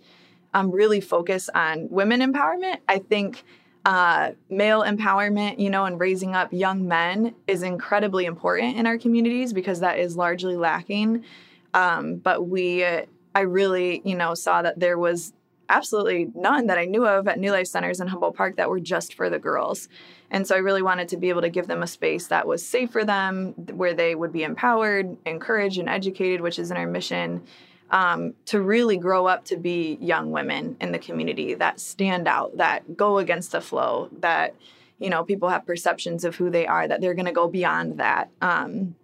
um, 0.54 0.72
really 0.72 1.02
focus 1.02 1.50
on 1.54 1.88
women 1.90 2.22
empowerment. 2.22 2.78
I 2.88 3.00
think 3.00 3.44
uh, 3.86 4.32
male 4.50 4.84
empowerment, 4.84 5.60
you 5.60 5.70
know, 5.70 5.86
and 5.86 6.00
raising 6.00 6.36
up 6.36 6.54
young 6.54 6.88
men 6.88 7.36
is 7.48 7.64
incredibly 7.64 8.26
important 8.26 8.78
in 8.78 8.88
our 8.88 8.98
communities 8.98 9.52
because 9.52 9.80
that 9.82 10.00
is 10.00 10.16
largely 10.16 10.56
lacking. 10.56 11.26
Um, 11.74 12.18
but 12.18 12.48
we, 12.48 12.86
I 12.86 13.40
really, 13.40 14.02
you 14.06 14.16
know, 14.16 14.36
saw 14.36 14.62
that 14.62 14.80
there 14.80 14.98
was 14.98 15.33
absolutely 15.70 16.30
none 16.36 16.68
that 16.68 16.78
I 16.78 16.86
knew 16.86 17.06
of 17.06 17.28
at 17.28 17.40
New 17.40 17.52
Life 17.52 17.68
Centers 17.68 18.00
in 18.00 18.08
Humboldt 18.08 18.36
Park 18.36 18.58
that 18.58 18.70
were 18.70 18.80
just 18.80 19.14
for 19.14 19.30
the 19.30 19.40
girls. 19.40 19.88
And 20.30 20.48
so 20.48 20.56
I 20.56 20.60
really 20.60 20.82
wanted 20.82 21.10
to 21.10 21.18
be 21.18 21.30
able 21.30 21.42
to 21.42 21.50
give 21.50 21.68
them 21.68 21.84
a 21.84 21.88
space 21.88 22.28
that 22.28 22.48
was 22.48 22.66
safe 22.66 22.92
for 22.92 23.06
them, 23.06 23.54
where 23.74 23.94
they 23.94 24.16
would 24.16 24.34
be 24.34 24.44
empowered, 24.44 25.16
encouraged, 25.26 25.78
and 25.78 25.90
educated, 25.90 26.42
which 26.42 26.60
is 26.60 26.72
in 26.72 26.78
our 26.78 26.88
mission. 26.88 27.44
Um, 27.92 28.34
to 28.46 28.60
really 28.60 28.98
grow 28.98 29.28
up 29.28 29.46
to 29.46 29.58
be 29.58 30.00
young 30.02 30.32
women 30.32 30.78
in 30.82 30.92
the 30.92 30.98
community 30.98 31.54
that 31.54 31.80
stand 31.80 32.28
out, 32.28 32.58
that 32.58 32.98
go 32.98 33.20
against 33.20 33.52
the 33.52 33.62
flow, 33.62 34.10
that 34.20 34.56
you 34.98 35.12
know 35.12 35.24
people 35.24 35.50
have 35.50 35.68
perceptions 35.68 36.24
of 36.24 36.36
who 36.36 36.50
they 36.50 36.66
are, 36.66 36.88
that 36.88 37.02
they're 37.02 37.14
going 37.14 37.28
to 37.28 37.32
go 37.32 37.48
beyond 37.48 38.00
that. 38.00 38.30
Um, 38.42 38.96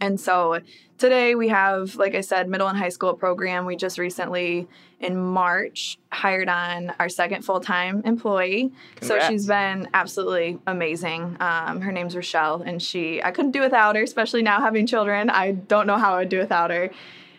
and 0.00 0.18
so 0.18 0.60
today 0.98 1.34
we 1.34 1.48
have, 1.48 1.96
like 1.96 2.14
I 2.14 2.20
said, 2.20 2.48
middle 2.48 2.68
and 2.68 2.78
high 2.78 2.88
school 2.88 3.14
program. 3.14 3.66
We 3.66 3.76
just 3.76 3.98
recently 3.98 4.68
in 5.00 5.16
March 5.16 5.98
hired 6.10 6.48
on 6.48 6.94
our 6.98 7.08
second 7.08 7.42
full 7.44 7.60
time 7.60 8.02
employee. 8.04 8.72
Congrats. 8.96 9.24
So 9.24 9.30
she's 9.30 9.46
been 9.46 9.88
absolutely 9.94 10.58
amazing. 10.66 11.36
Um, 11.40 11.80
her 11.80 11.92
name's 11.92 12.16
Rochelle, 12.16 12.62
and 12.62 12.82
she 12.82 13.22
I 13.22 13.30
couldn't 13.30 13.52
do 13.52 13.60
without 13.60 13.96
her, 13.96 14.02
especially 14.02 14.42
now 14.42 14.60
having 14.60 14.86
children. 14.86 15.30
I 15.30 15.52
don't 15.52 15.86
know 15.86 15.98
how 15.98 16.14
I'd 16.14 16.28
do 16.28 16.38
without 16.38 16.70
her. 16.70 16.90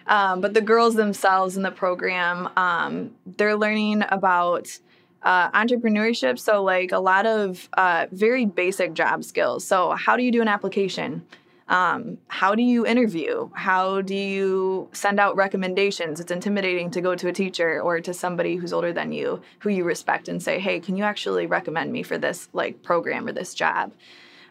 Um, 0.07 0.41
but 0.41 0.53
the 0.53 0.62
girls 0.62 0.93
themselves 0.95 1.57
in 1.57 1.63
the 1.63 1.71
program, 1.71 2.50
um, 2.57 3.15
they're 3.25 3.55
learning 3.55 4.03
about 4.09 4.77
uh, 5.24 5.50
entrepreneurship. 5.51 6.38
So, 6.38 6.63
like 6.63 6.91
a 6.91 7.00
lot 7.00 7.25
of 7.25 7.67
uh, 7.74 8.05
very 8.12 8.45
basic 8.45 8.93
job 8.93 9.24
skills. 9.24 9.65
So, 9.65 9.91
how 9.91 10.15
do 10.15 10.24
you 10.24 10.31
do 10.31 10.41
an 10.41 10.47
application? 10.47 11.25
Um, 11.67 12.19
how 12.27 12.53
do 12.53 12.62
you 12.62 12.86
interview? 12.86 13.50
How 13.53 14.01
do 14.01 14.13
you 14.13 14.88
send 14.93 15.19
out 15.19 15.36
recommendations? 15.36 16.19
It's 16.19 16.31
intimidating 16.31 16.91
to 16.91 17.01
go 17.01 17.15
to 17.15 17.27
a 17.27 17.34
teacher 17.34 17.81
or 17.81 18.00
to 18.01 18.13
somebody 18.13 18.55
who's 18.55 18.72
older 18.72 18.93
than 18.93 19.12
you 19.12 19.41
who 19.60 19.69
you 19.69 19.84
respect 19.84 20.27
and 20.27 20.41
say, 20.41 20.60
"Hey, 20.60 20.79
can 20.79 20.95
you 20.95 21.03
actually 21.03 21.48
recommend 21.48 21.91
me 21.91 22.03
for 22.03 22.17
this 22.19 22.50
like 22.53 22.84
program 22.84 23.27
or 23.27 23.31
this 23.31 23.55
job?" 23.55 23.93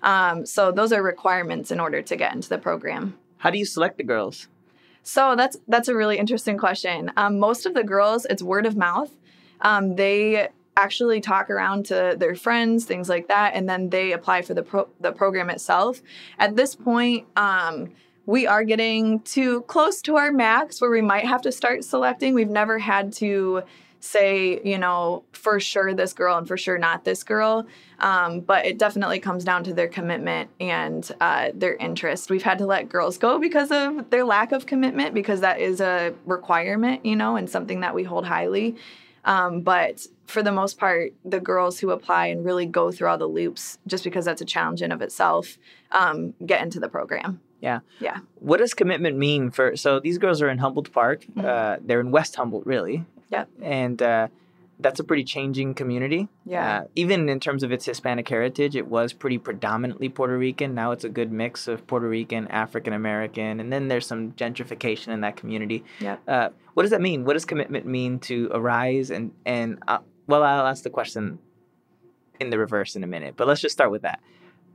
Um, 0.03 0.45
so 0.45 0.73
those 0.73 0.93
are 0.93 1.03
requirements 1.03 1.71
in 1.71 1.79
order 1.79 2.03
to 2.03 2.17
get 2.17 2.35
into 2.35 2.49
the 2.49 2.59
program. 2.59 3.17
How 3.39 3.51
do 3.51 3.59
you 3.59 3.65
select 3.65 3.97
the 3.97 4.05
girls? 4.05 4.49
So 5.05 5.37
that's 5.37 5.57
that's 5.69 5.89
a 5.89 5.95
really 5.95 6.19
interesting 6.19 6.59
question. 6.59 7.13
Um, 7.17 7.39
most 7.39 7.65
of 7.65 7.75
the 7.75 7.85
girls, 7.85 8.27
it's 8.29 8.43
word 8.43 8.67
of 8.67 8.77
mouth. 8.77 9.13
Um, 9.61 9.95
they 9.95 10.49
actually 10.77 11.21
talk 11.21 11.51
around 11.51 11.87
to 11.87 12.17
their 12.19 12.35
friends, 12.35 12.85
things 12.85 13.09
like 13.09 13.29
that, 13.29 13.55
and 13.55 13.69
then 13.69 13.91
they 13.91 14.13
apply 14.13 14.43
for 14.43 14.55
the 14.55 14.63
pro- 14.63 14.89
the 15.01 15.13
program 15.13 15.51
itself. 15.51 16.03
At 16.39 16.57
this 16.57 16.75
point, 16.75 17.27
um, 17.37 17.93
we 18.27 18.47
are 18.47 18.65
getting 18.65 19.21
too 19.21 19.63
close 19.63 20.01
to 20.03 20.17
our 20.17 20.33
max 20.33 20.81
where 20.81 20.91
we 20.91 21.03
might 21.03 21.27
have 21.27 21.43
to 21.43 21.53
start 21.53 21.85
selecting. 21.85 22.35
We've 22.35 22.49
never 22.49 22.79
had 22.79 23.13
to 23.15 23.63
say, 24.01 24.61
you 24.63 24.79
know, 24.79 25.25
for 25.33 25.59
sure 25.59 25.95
this 25.95 26.13
girl 26.13 26.37
and 26.37 26.47
for 26.47 26.59
sure 26.59 26.77
not 26.77 27.05
this 27.05 27.23
girl. 27.23 27.67
Um, 28.01 28.41
but 28.41 28.67
it 28.67 28.79
definitely 28.79 29.19
comes 29.19 29.45
down 29.45 29.65
to 29.65 29.73
their 29.73 29.89
commitment 29.89 30.51
and 30.61 31.11
uh, 31.21 31.51
their 31.55 31.75
interest. 31.77 32.31
We've 32.31 32.43
had 32.43 32.59
to 32.59 32.67
let 32.67 32.91
girls 32.91 33.17
go 33.17 33.39
because 33.39 33.71
of 33.71 34.11
their 34.11 34.25
lack 34.25 34.53
of 34.53 34.67
commitment, 34.67 35.15
because 35.15 35.41
that 35.41 35.59
is 35.59 35.81
a 35.81 36.13
requirement, 36.27 37.07
you 37.07 37.17
know, 37.17 37.37
and 37.37 37.49
something 37.49 37.81
that 37.81 37.95
we 37.95 38.03
hold 38.03 38.27
highly. 38.27 38.77
Um, 39.25 39.63
but 39.63 40.07
for 40.27 40.43
the 40.43 40.53
most 40.53 40.79
part, 40.79 41.13
the 41.25 41.41
girls 41.41 41.81
who 41.81 41.91
apply 41.91 42.27
and 42.27 42.45
really 42.45 42.67
go 42.67 42.93
through 42.93 43.09
all 43.09 43.19
the 43.19 43.27
loops, 43.27 43.79
just 43.87 44.05
because 44.05 44.25
that's 44.25 44.41
a 44.41 44.45
challenge 44.45 44.83
in 44.83 44.93
of 44.93 45.03
itself, 45.03 45.59
um, 45.93 46.35
get 46.45 46.63
into 46.63 46.81
the 46.81 46.89
program. 46.89 47.41
Yeah. 47.61 47.81
Yeah. 48.01 48.19
What 48.41 48.59
does 48.59 48.75
commitment 48.75 49.17
mean 49.17 49.51
for? 49.51 49.77
So 49.77 49.99
these 49.99 50.19
girls 50.19 50.43
are 50.43 50.51
in 50.51 50.59
Humboldt 50.59 50.93
Park. 50.93 51.25
Mm-hmm. 51.25 51.47
Uh, 51.47 51.77
they're 51.81 52.01
in 52.01 52.11
West 52.11 52.37
Humboldt, 52.37 52.67
really. 52.67 53.05
Yep. 53.31 53.49
And 53.63 54.03
uh, 54.03 54.29
that's 54.81 55.01
a 55.01 55.05
pretty 55.05 55.25
changing 55.25 55.75
community. 55.75 56.29
Yeah. 56.45 56.81
Uh, 56.81 56.85
even 56.95 57.29
in 57.29 57.41
terms 57.41 57.63
of 57.63 57.73
its 57.73 57.85
Hispanic 57.85 58.29
heritage, 58.29 58.77
it 58.77 58.87
was 58.87 59.13
pretty 59.13 59.39
predominantly 59.39 60.09
Puerto 60.09 60.37
Rican. 60.37 60.75
Now 60.75 60.91
it's 60.93 61.05
a 61.05 61.09
good 61.09 61.33
mix 61.33 61.69
of 61.69 61.87
Puerto 61.87 62.09
Rican, 62.09 62.49
African 62.49 62.93
American, 62.93 63.61
and 63.61 63.73
then 63.73 63.89
there's 63.89 64.07
some 64.07 64.33
gentrification 64.33 65.09
in 65.09 65.21
that 65.21 65.37
community. 65.37 65.85
Yeah. 66.01 66.17
Uh, 66.27 66.49
what 66.75 66.83
does 66.83 66.91
that 66.91 67.01
mean? 67.01 67.25
What 67.25 67.35
does 67.35 67.45
commitment 67.45 67.87
mean 67.87 68.19
to 68.21 68.51
Arise? 68.53 69.11
And 69.11 69.33
and 69.47 69.79
uh, 69.87 69.99
well, 70.27 70.43
I'll 70.43 70.67
ask 70.67 70.83
the 70.83 70.91
question 70.91 71.39
in 72.41 72.51
the 72.51 72.59
reverse 72.59 72.97
in 72.97 73.05
a 73.05 73.07
minute. 73.07 73.35
But 73.37 73.47
let's 73.47 73.61
just 73.61 73.73
start 73.73 73.91
with 73.91 74.03
that. 74.03 74.21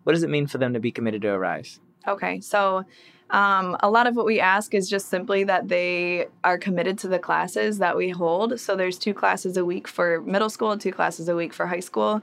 What 0.03 0.13
does 0.13 0.23
it 0.23 0.29
mean 0.29 0.47
for 0.47 0.57
them 0.57 0.73
to 0.73 0.79
be 0.79 0.91
committed 0.91 1.21
to 1.23 1.29
Arise? 1.29 1.79
Okay, 2.07 2.39
so 2.39 2.85
um, 3.31 3.77
a 3.81 3.89
lot 3.89 4.07
of 4.07 4.15
what 4.15 4.25
we 4.25 4.39
ask 4.39 4.73
is 4.73 4.89
just 4.89 5.09
simply 5.09 5.43
that 5.43 5.67
they 5.67 6.27
are 6.43 6.57
committed 6.57 6.97
to 6.99 7.07
the 7.07 7.19
classes 7.19 7.77
that 7.77 7.95
we 7.95 8.09
hold. 8.09 8.59
So 8.59 8.75
there's 8.75 8.97
two 8.97 9.13
classes 9.13 9.55
a 9.57 9.63
week 9.63 9.87
for 9.87 10.21
middle 10.21 10.49
school, 10.49 10.77
two 10.77 10.91
classes 10.91 11.29
a 11.29 11.35
week 11.35 11.53
for 11.53 11.67
high 11.67 11.79
school. 11.79 12.21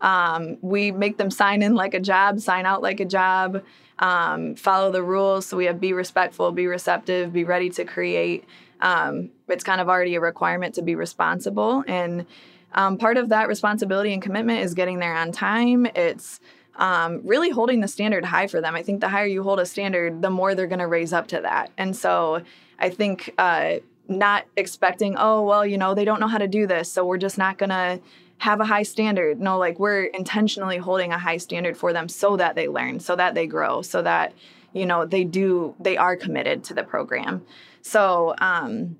Um, 0.00 0.58
we 0.60 0.90
make 0.90 1.16
them 1.16 1.30
sign 1.30 1.62
in 1.62 1.74
like 1.74 1.94
a 1.94 2.00
job, 2.00 2.40
sign 2.40 2.66
out 2.66 2.82
like 2.82 3.00
a 3.00 3.04
job, 3.04 3.62
um, 3.98 4.54
follow 4.56 4.90
the 4.90 5.02
rules. 5.02 5.46
So 5.46 5.56
we 5.56 5.66
have 5.66 5.80
be 5.80 5.92
respectful, 5.92 6.50
be 6.52 6.66
receptive, 6.66 7.32
be 7.32 7.44
ready 7.44 7.70
to 7.70 7.84
create. 7.84 8.44
Um, 8.80 9.30
it's 9.48 9.64
kind 9.64 9.80
of 9.80 9.88
already 9.88 10.14
a 10.14 10.20
requirement 10.20 10.74
to 10.76 10.82
be 10.82 10.94
responsible. 10.94 11.84
And 11.86 12.26
um, 12.74 12.98
part 12.98 13.16
of 13.16 13.30
that 13.30 13.48
responsibility 13.48 14.12
and 14.12 14.22
commitment 14.22 14.60
is 14.60 14.74
getting 14.74 14.98
there 14.98 15.14
on 15.14 15.32
time. 15.32 15.86
It's 15.94 16.40
um, 16.78 17.20
really 17.24 17.50
holding 17.50 17.80
the 17.80 17.88
standard 17.88 18.24
high 18.24 18.46
for 18.46 18.60
them. 18.60 18.74
I 18.74 18.82
think 18.82 19.00
the 19.00 19.08
higher 19.08 19.26
you 19.26 19.42
hold 19.42 19.60
a 19.60 19.66
standard, 19.66 20.22
the 20.22 20.30
more 20.30 20.54
they're 20.54 20.66
going 20.66 20.78
to 20.78 20.86
raise 20.86 21.12
up 21.12 21.26
to 21.28 21.40
that. 21.40 21.70
And 21.76 21.94
so 21.94 22.42
I 22.78 22.88
think 22.88 23.34
uh, 23.36 23.76
not 24.06 24.46
expecting, 24.56 25.16
oh, 25.18 25.42
well, 25.42 25.66
you 25.66 25.76
know, 25.76 25.94
they 25.94 26.04
don't 26.04 26.20
know 26.20 26.28
how 26.28 26.38
to 26.38 26.48
do 26.48 26.66
this, 26.66 26.90
so 26.90 27.04
we're 27.04 27.18
just 27.18 27.36
not 27.36 27.58
going 27.58 27.70
to 27.70 28.00
have 28.38 28.60
a 28.60 28.64
high 28.64 28.84
standard. 28.84 29.40
No, 29.40 29.58
like 29.58 29.80
we're 29.80 30.04
intentionally 30.04 30.78
holding 30.78 31.12
a 31.12 31.18
high 31.18 31.38
standard 31.38 31.76
for 31.76 31.92
them 31.92 32.08
so 32.08 32.36
that 32.36 32.54
they 32.54 32.68
learn, 32.68 33.00
so 33.00 33.16
that 33.16 33.34
they 33.34 33.48
grow, 33.48 33.82
so 33.82 34.00
that, 34.02 34.32
you 34.72 34.86
know, 34.86 35.04
they 35.04 35.24
do, 35.24 35.74
they 35.80 35.96
are 35.96 36.16
committed 36.16 36.62
to 36.64 36.74
the 36.74 36.84
program. 36.84 37.44
So, 37.82 38.34
um, 38.38 38.96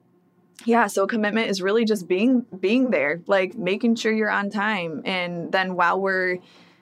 yeah 0.64 0.88
so 0.88 1.06
commitment 1.06 1.48
is 1.48 1.62
really 1.62 1.84
just 1.84 2.08
being 2.08 2.44
being 2.58 2.90
there 2.90 3.20
like 3.28 3.54
making 3.54 3.94
sure 3.94 4.12
you're 4.12 4.28
on 4.28 4.50
time 4.50 5.02
and 5.04 5.52
then 5.52 5.76
while 5.76 6.00
we're 6.00 6.38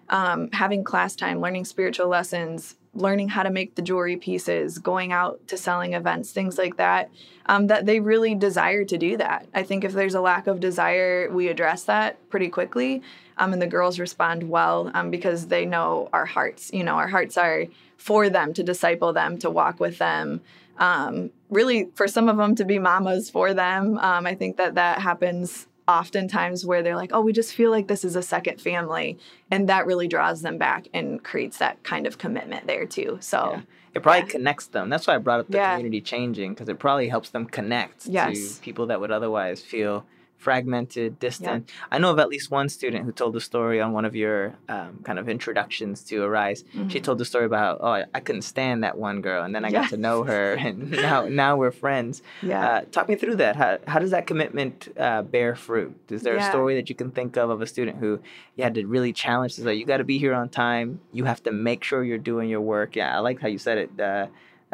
um, 0.08 0.50
having 0.52 0.84
class 0.84 1.16
time 1.16 1.40
learning 1.40 1.64
spiritual 1.64 2.08
lessons 2.08 2.76
learning 2.94 3.28
how 3.28 3.42
to 3.42 3.50
make 3.50 3.74
the 3.74 3.82
jewelry 3.82 4.16
pieces 4.16 4.78
going 4.78 5.12
out 5.12 5.46
to 5.48 5.56
selling 5.56 5.92
events 5.94 6.32
things 6.32 6.56
like 6.58 6.76
that 6.76 7.10
um, 7.46 7.66
that 7.66 7.86
they 7.86 8.00
really 8.00 8.34
desire 8.34 8.84
to 8.84 8.96
do 8.96 9.16
that 9.16 9.46
i 9.54 9.62
think 9.62 9.84
if 9.84 9.92
there's 9.92 10.14
a 10.14 10.20
lack 10.20 10.46
of 10.46 10.60
desire 10.60 11.30
we 11.30 11.48
address 11.48 11.84
that 11.84 12.16
pretty 12.30 12.48
quickly 12.48 13.02
um, 13.38 13.52
and 13.52 13.60
the 13.60 13.66
girls 13.66 13.98
respond 13.98 14.48
well 14.48 14.90
um, 14.94 15.10
because 15.10 15.48
they 15.48 15.66
know 15.66 16.08
our 16.12 16.26
hearts 16.26 16.70
you 16.72 16.84
know 16.84 16.94
our 16.94 17.08
hearts 17.08 17.36
are 17.36 17.66
for 17.96 18.28
them 18.30 18.54
to 18.54 18.62
disciple 18.62 19.12
them 19.12 19.38
to 19.38 19.50
walk 19.50 19.80
with 19.80 19.98
them 19.98 20.40
um, 20.78 21.30
really 21.50 21.88
for 21.94 22.08
some 22.08 22.28
of 22.28 22.36
them 22.36 22.54
to 22.56 22.64
be 22.64 22.78
mamas 22.78 23.30
for 23.30 23.54
them. 23.54 23.98
Um, 23.98 24.26
I 24.26 24.34
think 24.34 24.56
that 24.56 24.74
that 24.74 25.00
happens 25.00 25.66
oftentimes 25.88 26.64
where 26.66 26.82
they're 26.82 26.96
like, 26.96 27.10
oh, 27.12 27.20
we 27.20 27.32
just 27.32 27.54
feel 27.54 27.70
like 27.70 27.86
this 27.88 28.04
is 28.04 28.16
a 28.16 28.22
second 28.22 28.60
family. 28.60 29.18
And 29.50 29.68
that 29.68 29.86
really 29.86 30.08
draws 30.08 30.42
them 30.42 30.58
back 30.58 30.88
and 30.92 31.22
creates 31.22 31.58
that 31.58 31.82
kind 31.84 32.06
of 32.06 32.18
commitment 32.18 32.66
there 32.66 32.86
too. 32.86 33.18
So 33.20 33.52
Yeah. 33.52 33.60
It 33.94 34.02
probably 34.02 34.20
Yeah. 34.22 34.26
connects 34.26 34.66
them. 34.66 34.90
That's 34.90 35.06
why 35.06 35.14
I 35.14 35.18
brought 35.18 35.40
up 35.40 35.48
the 35.48 35.56
Yeah. 35.56 35.70
community 35.74 36.02
changing 36.02 36.52
because 36.52 36.68
it 36.68 36.78
probably 36.78 37.08
helps 37.08 37.30
them 37.30 37.46
connect 37.46 38.06
Yes. 38.06 38.56
to 38.56 38.62
people 38.62 38.86
that 38.86 39.00
would 39.00 39.10
otherwise 39.10 39.62
feel 39.62 40.04
fragmented, 40.46 41.18
distant. 41.18 41.60
I 41.90 41.98
know 41.98 42.10
of 42.14 42.18
at 42.20 42.28
least 42.28 42.50
one 42.52 42.68
student 42.68 43.04
who 43.04 43.10
told 43.20 43.32
the 43.34 43.40
story 43.40 43.78
on 43.80 43.90
one 43.98 44.04
of 44.10 44.14
your 44.14 44.54
um, 44.68 45.00
kind 45.08 45.18
of 45.18 45.28
introductions 45.28 45.96
to 46.08 46.22
Arise. 46.22 46.60
She 46.72 46.78
Mhm. 47.00 47.02
told 47.02 47.18
the 47.18 47.24
story 47.32 47.46
about, 47.52 47.78
oh, 47.80 47.94
I, 47.98 48.04
I 48.14 48.20
couldn't 48.20 48.42
stand 48.54 48.84
that 48.84 48.96
one 49.08 49.18
girl, 49.28 49.42
and 49.44 49.52
then 49.54 49.64
I 49.64 49.70
got 49.78 49.88
to 49.90 49.96
know 50.06 50.18
her, 50.30 50.46
and 50.54 50.76
now 51.08 51.18
now 51.44 51.52
we're 51.60 51.72
friends. 51.86 52.22
yeah. 52.42 52.64
Uh, 52.66 52.80
talk 52.94 53.08
me 53.08 53.16
through 53.16 53.36
that. 53.44 53.56
How, 53.62 53.78
how 53.92 53.98
does 53.98 54.12
that 54.16 54.24
commitment 54.30 54.76
uh, 55.06 55.22
bear 55.34 55.50
fruit? 55.66 55.92
Is 56.16 56.22
there 56.22 56.36
Yeah. 56.36 56.46
a 56.46 56.50
story 56.54 56.74
that 56.78 56.86
you 56.90 56.94
can 57.02 57.10
think 57.10 57.36
of 57.42 57.46
of 57.54 57.58
a 57.60 57.66
student 57.74 57.96
who 58.02 58.10
you 58.56 58.62
had 58.66 58.74
to 58.78 58.82
really 58.86 59.12
challenge? 59.24 59.52
Is 59.58 59.64
like 59.68 59.78
you 59.80 59.86
got 59.94 60.00
to 60.04 60.10
be 60.14 60.18
here 60.24 60.34
on 60.42 60.48
time. 60.48 61.00
You 61.18 61.24
have 61.32 61.42
to 61.48 61.50
make 61.68 61.80
sure 61.88 61.98
you're 62.04 62.26
doing 62.32 62.48
your 62.54 62.60
work. 62.76 62.90
Yeah, 63.00 63.10
I 63.16 63.18
like 63.28 63.38
how 63.44 63.48
you 63.54 63.58
said 63.68 63.78
it. 63.84 63.90
Uh, 64.10 64.26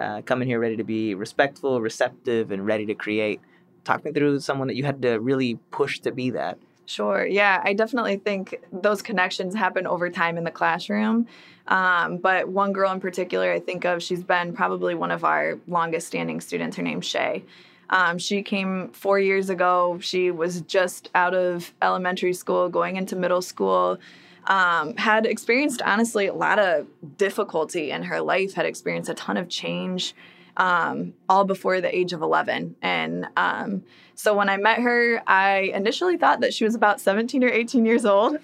uh, 0.02 0.20
coming 0.30 0.48
here 0.48 0.58
ready 0.66 0.76
to 0.82 0.84
be 0.96 1.14
respectful, 1.14 1.80
receptive, 1.90 2.44
and 2.54 2.60
ready 2.72 2.86
to 2.92 2.94
create. 2.94 3.40
Talk 3.84 4.04
me 4.04 4.12
through 4.12 4.40
someone 4.40 4.68
that 4.68 4.76
you 4.76 4.84
had 4.84 5.02
to 5.02 5.18
really 5.18 5.56
push 5.70 6.00
to 6.00 6.12
be 6.12 6.30
that. 6.30 6.58
Sure. 6.86 7.24
Yeah, 7.24 7.60
I 7.64 7.72
definitely 7.72 8.16
think 8.16 8.60
those 8.72 9.02
connections 9.02 9.54
happen 9.54 9.86
over 9.86 10.10
time 10.10 10.36
in 10.36 10.44
the 10.44 10.50
classroom. 10.50 11.26
Um, 11.68 12.18
but 12.18 12.48
one 12.48 12.72
girl 12.72 12.90
in 12.92 13.00
particular, 13.00 13.52
I 13.52 13.60
think 13.60 13.84
of, 13.84 14.02
she's 14.02 14.24
been 14.24 14.52
probably 14.52 14.94
one 14.94 15.10
of 15.10 15.24
our 15.24 15.58
longest 15.66 16.08
standing 16.08 16.40
students. 16.40 16.76
Her 16.76 16.82
name's 16.82 17.06
Shay. 17.06 17.44
Um, 17.90 18.18
she 18.18 18.42
came 18.42 18.90
four 18.90 19.20
years 19.20 19.48
ago. 19.48 19.98
She 20.00 20.30
was 20.30 20.62
just 20.62 21.10
out 21.14 21.34
of 21.34 21.72
elementary 21.82 22.32
school, 22.32 22.68
going 22.68 22.96
into 22.96 23.16
middle 23.16 23.42
school. 23.42 23.98
Um, 24.46 24.96
had 24.96 25.24
experienced, 25.24 25.82
honestly, 25.82 26.26
a 26.26 26.34
lot 26.34 26.58
of 26.58 26.86
difficulty 27.16 27.92
in 27.92 28.02
her 28.02 28.20
life, 28.20 28.54
had 28.54 28.66
experienced 28.66 29.08
a 29.08 29.14
ton 29.14 29.36
of 29.36 29.48
change 29.48 30.14
um, 30.56 31.14
all 31.28 31.44
before 31.44 31.80
the 31.80 31.94
age 31.94 32.12
of 32.12 32.22
11. 32.22 32.76
And 32.82 33.26
um, 33.36 33.82
so 34.14 34.36
when 34.36 34.48
I 34.48 34.56
met 34.56 34.80
her, 34.80 35.22
I 35.26 35.72
initially 35.74 36.16
thought 36.16 36.40
that 36.40 36.54
she 36.54 36.64
was 36.64 36.74
about 36.74 37.00
17 37.00 37.42
or 37.42 37.48
18 37.48 37.86
years 37.86 38.04
old. 38.04 38.36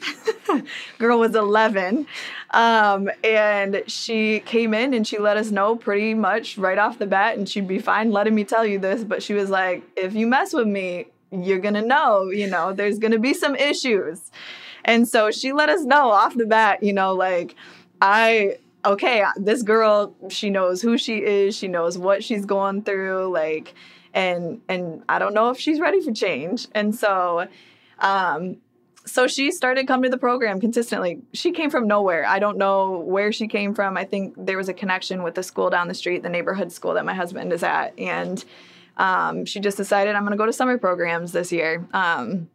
Girl 0.99 1.19
was 1.19 1.35
11. 1.35 2.07
Um, 2.51 3.11
and 3.23 3.83
she 3.87 4.41
came 4.41 4.73
in 4.73 4.95
and 4.95 5.07
she 5.07 5.19
let 5.19 5.37
us 5.37 5.51
know 5.51 5.77
pretty 5.77 6.15
much 6.15 6.57
right 6.59 6.79
off 6.79 6.99
the 6.99 7.07
bat, 7.07 7.37
and 7.37 7.49
she'd 7.49 7.69
be 7.69 7.79
fine 7.79 8.11
letting 8.11 8.35
me 8.35 8.45
tell 8.45 8.65
you 8.65 8.79
this, 8.79 9.05
but 9.05 9.23
she 9.23 9.35
was 9.35 9.51
like, 9.51 9.83
if 9.97 10.15
you 10.15 10.27
mess 10.27 10.53
with 10.53 10.67
me, 10.67 11.07
you're 11.31 11.59
gonna 11.59 11.83
know, 11.83 12.31
you 12.31 12.47
know, 12.47 12.73
there's 12.73 12.99
gonna 12.99 13.19
be 13.19 13.35
some 13.35 13.55
issues. 13.55 14.31
And 14.85 15.07
so 15.07 15.31
she 15.31 15.53
let 15.53 15.69
us 15.69 15.83
know 15.83 16.11
off 16.11 16.35
the 16.35 16.47
bat, 16.47 16.83
you 16.83 16.95
know, 16.95 17.13
like, 17.13 17.55
I 18.01 18.59
okay, 18.85 19.25
this 19.37 19.63
girl, 19.63 20.15
she 20.29 20.51
knows 20.51 20.83
who 20.83 20.99
she 20.99 21.19
is, 21.19 21.57
she 21.57 21.69
knows 21.69 21.99
what 21.99 22.23
she's 22.23 22.45
going 22.45 22.83
through, 22.83 23.33
like, 23.33 23.75
and 24.15 24.61
and 24.69 25.03
I 25.09 25.19
don't 25.19 25.35
know 25.35 25.51
if 25.51 25.59
she's 25.59 25.81
ready 25.81 26.01
for 26.01 26.13
change. 26.13 26.69
And 26.75 26.95
so, 26.95 27.47
um, 27.99 28.57
so 29.05 29.27
she 29.27 29.51
started 29.51 29.87
coming 29.87 30.05
to 30.05 30.11
the 30.11 30.19
program 30.19 30.61
consistently. 30.61 31.21
She 31.33 31.53
came 31.53 31.71
from 31.71 31.87
nowhere. 31.87 32.27
I 32.27 32.39
don't 32.39 32.59
know 32.59 32.99
where 33.01 33.33
she 33.33 33.49
came 33.49 33.75
from. 33.75 33.97
I 33.97 34.05
think 34.05 34.35
there 34.37 34.57
was 34.57 34.69
a 34.69 34.75
connection 34.75 35.23
with 35.23 35.35
the 35.35 35.43
school 35.43 35.71
down 35.71 35.89
the 35.89 35.95
street, 35.95 36.23
the 36.23 36.29
neighborhood 36.29 36.73
school 36.73 36.95
that 36.95 37.05
my 37.05 37.15
husband 37.15 37.53
is 37.53 37.63
at, 37.63 37.99
and 37.99 38.45
um, 38.97 39.45
she 39.45 39.61
just 39.61 39.77
decided 39.77 40.15
I'm 40.15 40.23
going 40.23 40.33
to 40.33 40.39
go 40.39 40.47
to 40.47 40.53
summer 40.53 40.79
programs 40.79 41.33
this 41.33 41.53
year. 41.53 41.87
Um, 41.93 42.49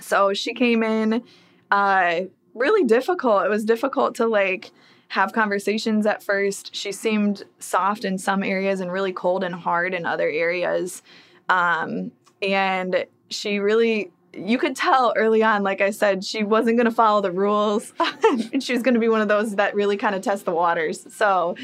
so 0.00 0.32
she 0.32 0.54
came 0.54 0.82
in, 0.82 1.22
uh, 1.70 2.20
really 2.54 2.84
difficult. 2.84 3.44
It 3.44 3.48
was 3.48 3.64
difficult 3.64 4.14
to 4.16 4.26
like 4.26 4.70
have 5.10 5.32
conversations 5.32 6.06
at 6.06 6.22
first. 6.22 6.74
She 6.74 6.92
seemed 6.92 7.42
soft 7.58 8.04
in 8.04 8.16
some 8.16 8.44
areas 8.44 8.78
and 8.78 8.92
really 8.92 9.12
cold 9.12 9.42
and 9.42 9.52
hard 9.52 9.92
in 9.92 10.06
other 10.06 10.28
areas. 10.28 11.02
Um, 11.48 12.12
and 12.40 13.04
she 13.28 13.58
really, 13.58 14.12
you 14.32 14.56
could 14.56 14.76
tell 14.76 15.12
early 15.16 15.42
on, 15.42 15.64
like 15.64 15.80
I 15.80 15.90
said, 15.90 16.24
she 16.24 16.44
wasn't 16.44 16.76
going 16.76 16.84
to 16.84 16.92
follow 16.92 17.20
the 17.20 17.32
rules. 17.32 17.92
and 18.22 18.62
she 18.62 18.72
was 18.72 18.82
going 18.82 18.94
to 18.94 19.00
be 19.00 19.08
one 19.08 19.20
of 19.20 19.26
those 19.26 19.56
that 19.56 19.74
really 19.74 19.96
kind 19.96 20.14
of 20.14 20.22
test 20.22 20.44
the 20.44 20.52
waters. 20.52 21.04
So, 21.12 21.56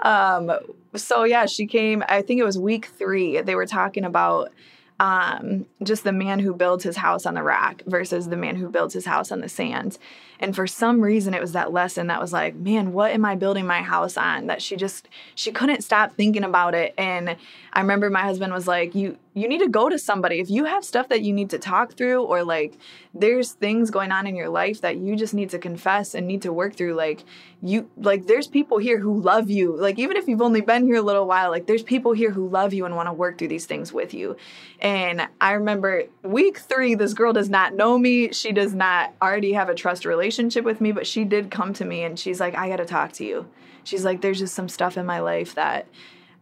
um, 0.00 0.52
so 0.94 1.24
yeah, 1.24 1.46
she 1.46 1.66
came, 1.66 2.04
I 2.08 2.20
think 2.20 2.40
it 2.40 2.44
was 2.44 2.58
week 2.58 2.90
three. 2.98 3.40
They 3.40 3.54
were 3.54 3.64
talking 3.64 4.04
about 4.04 4.52
um, 5.00 5.64
just 5.82 6.04
the 6.04 6.12
man 6.12 6.40
who 6.40 6.54
builds 6.54 6.84
his 6.84 6.96
house 6.96 7.24
on 7.24 7.32
the 7.32 7.42
rock 7.42 7.82
versus 7.86 8.28
the 8.28 8.36
man 8.36 8.56
who 8.56 8.68
builds 8.68 8.92
his 8.92 9.06
house 9.06 9.32
on 9.32 9.40
the 9.40 9.48
sand. 9.48 9.96
And 10.42 10.56
for 10.56 10.66
some 10.66 11.00
reason, 11.00 11.34
it 11.34 11.40
was 11.40 11.52
that 11.52 11.72
lesson 11.72 12.08
that 12.08 12.20
was 12.20 12.32
like, 12.32 12.56
man, 12.56 12.92
what 12.92 13.12
am 13.12 13.24
I 13.24 13.36
building 13.36 13.64
my 13.64 13.80
house 13.80 14.16
on? 14.16 14.48
That 14.48 14.60
she 14.60 14.74
just, 14.74 15.08
she 15.36 15.52
couldn't 15.52 15.82
stop 15.82 16.16
thinking 16.16 16.42
about 16.42 16.74
it. 16.74 16.94
And 16.98 17.36
I 17.72 17.80
remember 17.80 18.10
my 18.10 18.22
husband 18.22 18.52
was 18.52 18.66
like, 18.66 18.92
you, 18.92 19.16
you 19.34 19.48
need 19.48 19.60
to 19.60 19.68
go 19.68 19.88
to 19.88 20.00
somebody. 20.00 20.40
If 20.40 20.50
you 20.50 20.64
have 20.64 20.84
stuff 20.84 21.08
that 21.10 21.22
you 21.22 21.32
need 21.32 21.48
to 21.50 21.60
talk 21.60 21.94
through, 21.94 22.24
or 22.24 22.42
like 22.42 22.76
there's 23.14 23.52
things 23.52 23.90
going 23.90 24.10
on 24.10 24.26
in 24.26 24.34
your 24.34 24.48
life 24.48 24.80
that 24.80 24.96
you 24.96 25.14
just 25.14 25.32
need 25.32 25.50
to 25.50 25.58
confess 25.60 26.14
and 26.14 26.26
need 26.26 26.42
to 26.42 26.52
work 26.52 26.74
through, 26.74 26.94
like 26.94 27.22
you, 27.62 27.88
like 27.96 28.26
there's 28.26 28.48
people 28.48 28.78
here 28.78 28.98
who 28.98 29.20
love 29.20 29.48
you. 29.48 29.76
Like 29.76 29.98
even 29.98 30.16
if 30.16 30.26
you've 30.26 30.42
only 30.42 30.60
been 30.60 30.84
here 30.84 30.96
a 30.96 31.02
little 31.02 31.26
while, 31.26 31.50
like 31.50 31.66
there's 31.66 31.84
people 31.84 32.12
here 32.12 32.32
who 32.32 32.48
love 32.48 32.74
you 32.74 32.84
and 32.84 32.96
want 32.96 33.08
to 33.08 33.12
work 33.12 33.38
through 33.38 33.48
these 33.48 33.64
things 33.64 33.92
with 33.92 34.12
you. 34.12 34.36
And 34.80 35.28
I 35.40 35.52
remember 35.52 36.02
week 36.24 36.58
three, 36.58 36.96
this 36.96 37.14
girl 37.14 37.32
does 37.32 37.48
not 37.48 37.74
know 37.74 37.96
me. 37.96 38.32
She 38.32 38.50
does 38.50 38.74
not 38.74 39.14
already 39.22 39.52
have 39.52 39.68
a 39.68 39.74
trust 39.74 40.04
relationship 40.04 40.31
with 40.38 40.80
me, 40.80 40.92
but 40.92 41.06
she 41.06 41.24
did 41.24 41.50
come 41.50 41.72
to 41.74 41.84
me 41.84 42.02
and 42.04 42.18
she's 42.18 42.40
like, 42.40 42.56
I 42.56 42.68
got 42.68 42.76
to 42.76 42.84
talk 42.84 43.12
to 43.12 43.24
you. 43.24 43.48
She's 43.84 44.04
like, 44.04 44.20
there's 44.20 44.38
just 44.38 44.54
some 44.54 44.68
stuff 44.68 44.96
in 44.96 45.06
my 45.06 45.20
life 45.20 45.54
that, 45.54 45.86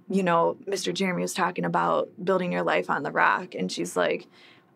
you 0.08 0.22
know, 0.22 0.56
Mr. 0.66 0.92
Jeremy 0.92 1.22
was 1.22 1.34
talking 1.34 1.64
about 1.64 2.10
building 2.22 2.52
your 2.52 2.62
life 2.62 2.90
on 2.90 3.02
the 3.02 3.10
rock. 3.10 3.54
And 3.54 3.70
she's 3.70 3.96
like, 3.96 4.26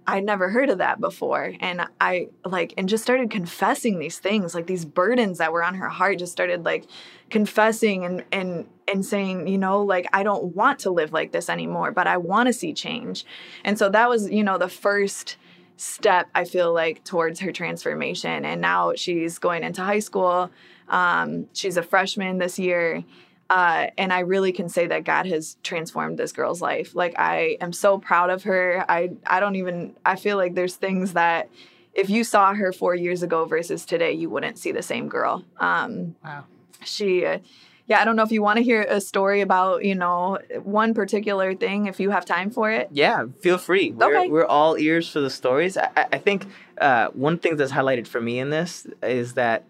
I'd 0.06 0.24
never 0.24 0.50
heard 0.50 0.68
of 0.70 0.78
that 0.78 1.00
before. 1.00 1.54
And 1.60 1.86
I 2.00 2.28
like, 2.44 2.74
and 2.76 2.88
just 2.88 3.02
started 3.02 3.30
confessing 3.30 3.98
these 3.98 4.18
things, 4.18 4.54
like 4.54 4.66
these 4.66 4.84
burdens 4.84 5.38
that 5.38 5.52
were 5.52 5.62
on 5.62 5.74
her 5.74 5.88
heart, 5.88 6.18
just 6.18 6.32
started 6.32 6.64
like 6.64 6.86
confessing 7.30 8.04
and, 8.04 8.24
and, 8.30 8.68
and 8.86 9.04
saying, 9.04 9.46
you 9.46 9.56
know, 9.56 9.82
like, 9.82 10.06
I 10.12 10.22
don't 10.22 10.54
want 10.54 10.80
to 10.80 10.90
live 10.90 11.12
like 11.12 11.32
this 11.32 11.48
anymore, 11.48 11.90
but 11.90 12.06
I 12.06 12.18
want 12.18 12.48
to 12.48 12.52
see 12.52 12.74
change. 12.74 13.24
And 13.64 13.78
so 13.78 13.88
that 13.88 14.08
was, 14.08 14.30
you 14.30 14.44
know, 14.44 14.58
the 14.58 14.68
first 14.68 15.36
step 15.76 16.28
I 16.34 16.44
feel 16.44 16.72
like 16.72 17.04
towards 17.04 17.40
her 17.40 17.52
transformation. 17.52 18.44
And 18.44 18.60
now 18.60 18.92
she's 18.94 19.38
going 19.38 19.64
into 19.64 19.82
high 19.82 19.98
school. 19.98 20.50
Um, 20.88 21.46
she's 21.52 21.76
a 21.76 21.82
freshman 21.82 22.38
this 22.38 22.58
year. 22.58 23.04
Uh, 23.50 23.88
and 23.98 24.12
I 24.12 24.20
really 24.20 24.52
can 24.52 24.68
say 24.68 24.86
that 24.86 25.04
God 25.04 25.26
has 25.26 25.56
transformed 25.62 26.18
this 26.18 26.32
girl's 26.32 26.62
life. 26.62 26.94
Like 26.94 27.14
I 27.18 27.58
am 27.60 27.72
so 27.72 27.98
proud 27.98 28.30
of 28.30 28.44
her. 28.44 28.84
I 28.88 29.10
I 29.26 29.40
don't 29.40 29.56
even 29.56 29.94
I 30.04 30.16
feel 30.16 30.36
like 30.36 30.54
there's 30.54 30.76
things 30.76 31.12
that 31.12 31.50
if 31.92 32.10
you 32.10 32.24
saw 32.24 32.54
her 32.54 32.72
four 32.72 32.94
years 32.94 33.22
ago 33.22 33.44
versus 33.44 33.84
today, 33.84 34.12
you 34.12 34.28
wouldn't 34.30 34.58
see 34.58 34.72
the 34.72 34.82
same 34.82 35.08
girl. 35.08 35.44
Um, 35.58 36.16
Wow. 36.24 36.44
she 36.84 37.24
uh, 37.26 37.38
yeah 37.86 38.00
i 38.00 38.04
don't 38.04 38.16
know 38.16 38.22
if 38.22 38.32
you 38.32 38.42
want 38.42 38.56
to 38.56 38.62
hear 38.62 38.82
a 38.82 39.00
story 39.00 39.40
about 39.40 39.84
you 39.84 39.94
know 39.94 40.38
one 40.62 40.94
particular 40.94 41.54
thing 41.54 41.86
if 41.86 42.00
you 42.00 42.10
have 42.10 42.24
time 42.24 42.50
for 42.50 42.70
it 42.70 42.88
Yeah, 42.92 43.24
feel 43.40 43.58
free. 43.58 43.92
We're, 43.92 44.16
Okay. 44.18 44.28
we're 44.28 44.46
all 44.46 44.76
ears 44.78 45.08
for 45.10 45.20
the 45.20 45.30
stories. 45.30 45.76
I, 45.76 45.88
I- 46.12 46.18
think 46.18 46.46
uh, 46.80 47.08
one 47.08 47.38
thing 47.38 47.56
that's 47.56 47.72
highlighted 47.72 48.06
for 48.06 48.20
me 48.20 48.38
in 48.38 48.50
this 48.50 48.86
is 49.02 49.34
that 49.34 49.64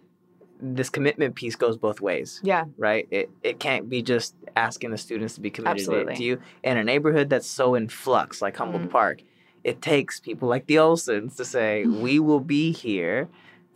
this 0.60 0.88
commitment 0.88 1.34
piece 1.34 1.56
goes 1.56 1.76
both 1.76 2.00
ways. 2.00 2.40
yeah 2.42 2.64
right? 2.78 3.06
It 3.10 3.30
it 3.42 3.58
can't 3.58 3.88
be 3.88 4.00
just 4.02 4.34
asking 4.56 4.90
the 4.92 4.98
students 4.98 5.34
to 5.34 5.40
be 5.40 5.50
committed 5.50 5.78
to- 5.78 5.82
Absolutely. 5.90 6.16
to 6.16 6.22
you. 6.22 6.40
In 6.62 6.76
a 6.76 6.84
neighborhood 6.84 7.28
that's 7.30 7.46
so 7.48 7.74
in 7.74 7.88
flux, 7.88 8.40
like 8.40 8.56
Humboldt 8.56 8.84
Mhm. 8.84 8.90
Park, 8.90 9.22
it 9.64 9.82
takes 9.82 10.20
people 10.20 10.48
like 10.48 10.66
the 10.66 10.76
Olsons 10.76 11.36
to 11.36 11.44
say. 11.44 11.84
"We 12.06 12.18
will 12.20 12.40
be 12.40 12.72
here." 12.72 13.28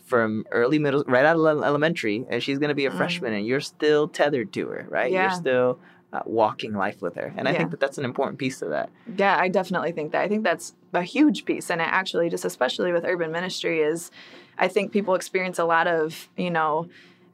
From 0.08 0.44
early 0.50 0.78
middle, 0.78 1.04
right 1.06 1.24
out 1.26 1.36
of 1.36 1.62
elementary, 1.62 2.24
and 2.30 2.42
she's 2.42 2.58
gonna 2.58 2.74
be 2.74 2.86
a 2.86 2.90
Mhm. 2.90 2.96
freshman, 2.96 3.34
and 3.34 3.46
you're 3.46 3.60
still 3.60 4.08
tethered 4.08 4.52
to 4.54 4.66
her, 4.68 4.86
right? 4.88 5.12
Yeah. 5.12 5.22
You're 5.22 5.30
still 5.30 5.78
uh, 6.10 6.20
walking 6.24 6.72
life 6.72 7.02
with 7.02 7.14
her, 7.16 7.34
and 7.36 7.46
I 7.46 7.52
Yeah. 7.52 7.58
think 7.58 7.70
that 7.72 7.80
that's 7.80 7.98
an 7.98 8.06
important 8.06 8.38
piece 8.38 8.62
of 8.62 8.70
that. 8.70 8.88
yeah 9.18 9.36
i 9.38 9.46
definitely 9.48 9.92
think 9.92 10.12
that 10.12 10.22
i 10.22 10.28
think 10.28 10.42
that's 10.44 10.74
a 10.94 11.02
huge 11.02 11.44
piece 11.44 11.70
and 11.70 11.80
it 11.82 11.88
actually 11.90 12.28
just 12.30 12.44
especially 12.46 12.92
with 12.92 13.04
urban 13.06 13.30
ministry 13.32 13.80
is 13.80 14.10
i 14.58 14.68
think 14.68 14.90
people 14.92 15.14
experience 15.14 15.58
a 15.58 15.64
lot 15.64 15.86
of 15.86 16.28
you 16.36 16.50
know 16.50 16.86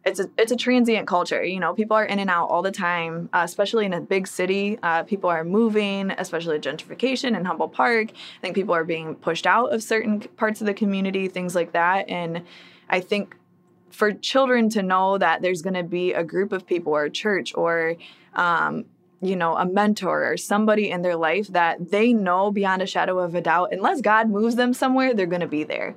it's 0.05 0.21
a 0.21 0.29
it's 0.37 0.53
a 0.53 0.57
transient 0.57 1.07
culture. 1.07 1.43
You 1.43 1.61
know, 1.61 1.73
people 1.75 1.97
are 1.97 2.05
in 2.05 2.19
and 2.19 2.29
out 2.29 2.47
all 2.47 2.63
the 2.63 2.71
time, 2.71 3.31
uh, 3.33 3.43
especially 3.45 3.87
in 3.87 3.95
a 3.95 4.01
big 4.01 4.27
city. 4.27 4.79
Uh, 4.83 5.03
people 5.03 5.31
are 5.31 5.45
moving, 5.45 6.11
especially 6.13 6.59
gentrification 6.59 7.37
in 7.37 7.45
Humboldt 7.45 7.73
Park. 7.73 8.11
I 8.11 8.41
think 8.43 8.55
people 8.55 8.75
are 8.75 8.85
being 8.85 9.15
pushed 9.15 9.47
out 9.47 9.73
of 9.73 9.83
certain 9.83 10.21
parts 10.21 10.61
of 10.61 10.67
the 10.67 10.75
community, 10.75 11.29
things 11.29 11.55
like 11.55 11.73
that. 11.73 12.09
And 12.09 12.43
I 12.91 13.01
think 13.01 13.37
for 13.91 14.13
children 14.13 14.69
to 14.71 14.83
know 14.83 15.17
that 15.19 15.41
there's 15.41 15.63
going 15.63 15.75
to 15.75 15.85
be 15.85 16.13
a 16.13 16.25
group 16.25 16.53
of 16.53 16.67
people 16.67 16.93
or 16.93 17.05
a 17.05 17.11
church 17.11 17.55
or 17.55 17.97
um, 18.35 18.85
you 19.23 19.37
know 19.37 19.57
a 19.57 19.65
mentor 19.65 20.31
or 20.31 20.37
somebody 20.37 20.91
in 20.91 21.01
their 21.01 21.17
life 21.17 21.49
that 21.49 21.91
they 21.91 22.13
know 22.13 22.51
beyond 22.51 22.83
a 22.83 22.87
shadow 22.87 23.19
of 23.19 23.35
a 23.35 23.41
doubt 23.41 23.71
unless 23.73 24.01
god 24.01 24.29
moves 24.29 24.57
them 24.57 24.75
somewhere 24.75 25.15
they're 25.15 25.27
going 25.27 25.41
to 25.41 25.47
be 25.47 25.65
there 25.65 25.95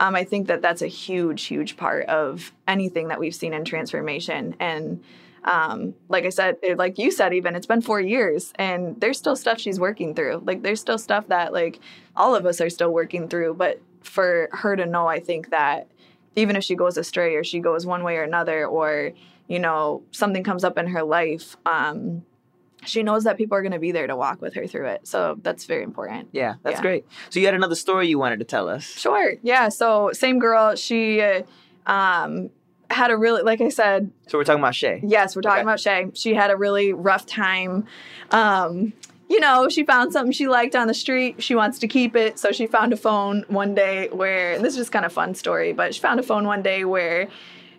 um, 0.00 0.16
i 0.16 0.24
think 0.24 0.48
that 0.48 0.60
that's 0.60 0.82
a 0.82 0.88
huge 0.88 1.44
huge 1.44 1.76
part 1.76 2.06
of 2.06 2.52
anything 2.66 3.08
that 3.08 3.20
we've 3.20 3.34
seen 3.34 3.54
in 3.54 3.64
transformation. 3.64 4.56
And 4.58 5.02
um, 5.44 5.94
like 6.08 6.24
i 6.26 6.28
said 6.28 6.56
like 6.76 6.98
you 6.98 7.10
said 7.10 7.32
even 7.32 7.56
it's 7.56 7.66
been 7.66 7.80
four 7.80 8.00
years 8.00 8.52
and 8.56 9.00
there's 9.00 9.16
still 9.16 9.36
stuff 9.36 9.60
she's 9.60 9.78
working 9.78 10.14
through. 10.14 10.42
Like 10.44 10.62
there's 10.62 10.80
still 10.80 10.98
stuff 10.98 11.28
that 11.28 11.52
like 11.52 11.78
all 12.16 12.34
of 12.34 12.44
us 12.44 12.60
are 12.60 12.70
still 12.70 12.92
working 12.92 13.28
through. 13.28 13.54
But 13.54 13.80
for 14.02 14.48
her 14.52 14.76
to 14.76 14.86
know 14.86 15.06
i 15.06 15.20
think 15.20 15.50
that 15.50 15.86
even 16.36 16.56
if 16.56 16.64
she 16.64 16.74
goes 16.74 16.96
astray 16.96 17.34
or 17.34 17.44
she 17.44 17.60
goes 17.60 17.86
one 17.86 18.02
way 18.02 18.16
or 18.16 18.22
another 18.22 18.66
or 18.66 19.12
you 19.48 19.58
know 19.58 20.02
something 20.10 20.42
comes 20.42 20.64
up 20.64 20.78
in 20.78 20.86
her 20.86 21.02
life 21.02 21.56
um, 21.66 22.24
she 22.84 23.02
knows 23.02 23.24
that 23.24 23.36
people 23.36 23.56
are 23.56 23.62
going 23.62 23.72
to 23.72 23.78
be 23.78 23.92
there 23.92 24.06
to 24.06 24.16
walk 24.16 24.40
with 24.40 24.54
her 24.54 24.66
through 24.66 24.86
it 24.86 25.06
so 25.06 25.36
that's 25.42 25.64
very 25.66 25.82
important 25.82 26.28
Yeah, 26.32 26.54
that's 26.62 26.76
Yeah. 26.78 26.82
great. 26.82 27.06
So 27.30 27.40
you 27.40 27.46
had 27.46 27.54
another 27.54 27.74
story 27.74 28.08
you 28.08 28.18
wanted 28.18 28.38
to 28.38 28.44
tell 28.44 28.68
us. 28.68 28.84
sure 28.84 29.34
yeah 29.42 29.68
so 29.68 30.10
same 30.12 30.38
girl 30.38 30.74
she 30.76 31.20
uh, 31.20 31.42
um, 31.86 32.50
had 32.90 33.10
a 33.10 33.16
really 33.16 33.42
like 33.42 33.60
i 33.60 33.68
said 33.68 34.10
So 34.28 34.38
we're 34.38 34.44
talking 34.44 34.60
about 34.62 34.74
Shay. 34.74 35.00
Yes, 35.04 35.36
we're 35.36 35.42
talking 35.42 35.58
Okay. 35.58 35.62
about 35.62 35.80
Shay. 35.80 36.06
She 36.14 36.34
had 36.34 36.50
a 36.50 36.56
really 36.56 36.92
rough 36.92 37.24
time. 37.26 37.86
Um, 38.32 38.92
you 39.28 39.38
know, 39.38 39.68
she 39.68 39.84
found 39.84 40.12
something 40.12 40.32
she 40.32 40.48
liked 40.48 40.74
on 40.74 40.88
the 40.88 40.94
street. 40.94 41.40
She 41.40 41.54
wants 41.54 41.78
to 41.80 41.86
keep 41.88 42.16
it. 42.16 42.36
So 42.38 42.50
she 42.50 42.66
found 42.66 42.92
a 42.92 42.96
phone 42.96 43.44
one 43.46 43.76
day 43.76 44.08
where, 44.10 44.54
and 44.54 44.64
this 44.64 44.72
is 44.74 44.78
just 44.78 44.92
kind 44.92 45.04
of 45.04 45.12
fun 45.12 45.36
story, 45.36 45.72
but 45.72 45.94
she 45.94 46.00
found 46.00 46.18
a 46.18 46.22
phone 46.24 46.46
one 46.46 46.62
day 46.62 46.84
where, 46.84 47.28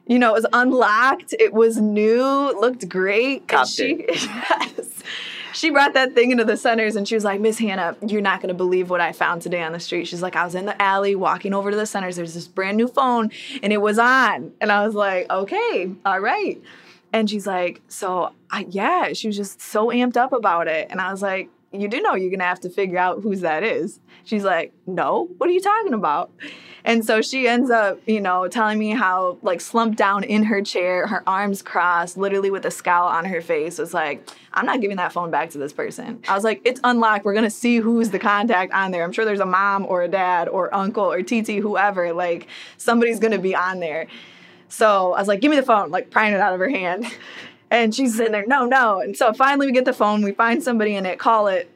you 0.07 0.19
know, 0.19 0.29
it 0.29 0.33
was 0.33 0.45
unlocked. 0.53 1.33
It 1.39 1.53
was 1.53 1.77
new. 1.77 2.23
Looked 2.59 2.89
great. 2.89 3.47
Copped 3.47 3.69
she, 3.69 4.05
yes. 4.09 5.03
She 5.53 5.69
brought 5.69 5.93
that 5.93 6.13
thing 6.13 6.31
into 6.31 6.45
the 6.45 6.57
centers 6.57 6.95
and 6.95 7.07
she 7.07 7.15
was 7.15 7.23
like, 7.23 7.41
Miss 7.41 7.59
Hannah, 7.59 7.95
you're 8.05 8.21
not 8.21 8.39
going 8.39 8.47
to 8.49 8.53
believe 8.53 8.89
what 8.89 9.01
I 9.01 9.11
found 9.11 9.41
today 9.41 9.61
on 9.61 9.73
the 9.73 9.79
street. 9.79 10.07
She's 10.07 10.21
like, 10.21 10.35
I 10.35 10.45
was 10.45 10.55
in 10.55 10.65
the 10.65 10.81
alley 10.81 11.15
walking 11.15 11.53
over 11.53 11.71
to 11.71 11.77
the 11.77 11.85
centers. 11.85 12.15
There's 12.15 12.33
this 12.33 12.47
brand 12.47 12.77
new 12.77 12.87
phone 12.87 13.31
and 13.61 13.73
it 13.73 13.81
was 13.81 13.99
on. 13.99 14.53
And 14.61 14.71
I 14.71 14.85
was 14.85 14.95
like, 14.95 15.29
okay, 15.29 15.91
all 16.05 16.19
right. 16.19 16.61
And 17.13 17.29
she's 17.29 17.45
like, 17.45 17.81
so 17.89 18.33
I, 18.49 18.65
yeah, 18.69 19.11
she 19.13 19.27
was 19.27 19.35
just 19.35 19.61
so 19.61 19.87
amped 19.87 20.15
up 20.15 20.31
about 20.31 20.67
it. 20.67 20.87
And 20.89 21.01
I 21.01 21.11
was 21.11 21.21
like, 21.21 21.49
you 21.73 21.87
do 21.87 22.01
know 22.01 22.15
you're 22.15 22.31
gonna 22.31 22.43
have 22.43 22.59
to 22.61 22.69
figure 22.69 22.97
out 22.97 23.21
whose 23.21 23.41
that 23.41 23.63
is. 23.63 23.99
She's 24.23 24.43
like, 24.43 24.73
no, 24.85 25.29
what 25.37 25.49
are 25.49 25.53
you 25.53 25.61
talking 25.61 25.93
about? 25.93 26.31
And 26.83 27.05
so 27.05 27.21
she 27.21 27.47
ends 27.47 27.69
up, 27.69 27.99
you 28.07 28.19
know, 28.19 28.47
telling 28.47 28.79
me 28.79 28.91
how 28.91 29.37
like 29.41 29.61
slumped 29.61 29.97
down 29.97 30.23
in 30.23 30.43
her 30.43 30.61
chair, 30.61 31.07
her 31.07 31.23
arms 31.27 31.61
crossed, 31.61 32.17
literally 32.17 32.49
with 32.49 32.65
a 32.65 32.71
scowl 32.71 33.07
on 33.07 33.25
her 33.25 33.41
face, 33.41 33.77
was 33.77 33.93
like, 33.93 34.27
I'm 34.53 34.65
not 34.65 34.81
giving 34.81 34.97
that 34.97 35.11
phone 35.11 35.31
back 35.31 35.51
to 35.51 35.57
this 35.57 35.73
person. 35.73 36.21
I 36.27 36.35
was 36.35 36.43
like, 36.43 36.61
it's 36.65 36.79
unlocked. 36.83 37.25
We're 37.25 37.33
gonna 37.33 37.49
see 37.49 37.77
who's 37.77 38.09
the 38.09 38.19
contact 38.19 38.73
on 38.73 38.91
there. 38.91 39.03
I'm 39.03 39.11
sure 39.11 39.25
there's 39.25 39.39
a 39.39 39.45
mom 39.45 39.85
or 39.85 40.01
a 40.03 40.07
dad 40.07 40.49
or 40.49 40.73
uncle 40.73 41.11
or 41.11 41.21
TT, 41.21 41.59
whoever. 41.61 42.13
Like 42.13 42.47
somebody's 42.77 43.19
gonna 43.19 43.39
be 43.39 43.55
on 43.55 43.79
there. 43.79 44.07
So 44.67 45.13
I 45.13 45.19
was 45.19 45.27
like, 45.27 45.41
give 45.41 45.51
me 45.51 45.57
the 45.57 45.63
phone, 45.63 45.91
like 45.91 46.09
prying 46.09 46.33
it 46.33 46.39
out 46.39 46.53
of 46.53 46.59
her 46.59 46.69
hand. 46.69 47.05
And 47.71 47.95
she's 47.95 48.17
sitting 48.17 48.33
there, 48.33 48.45
no, 48.45 48.65
no. 48.65 48.99
And 48.99 49.15
so 49.15 49.31
finally 49.31 49.65
we 49.65 49.71
get 49.71 49.85
the 49.85 49.93
phone, 49.93 50.23
we 50.23 50.33
find 50.33 50.61
somebody 50.61 50.95
in 50.95 51.05
it, 51.05 51.17
call 51.17 51.47
it. 51.47 51.71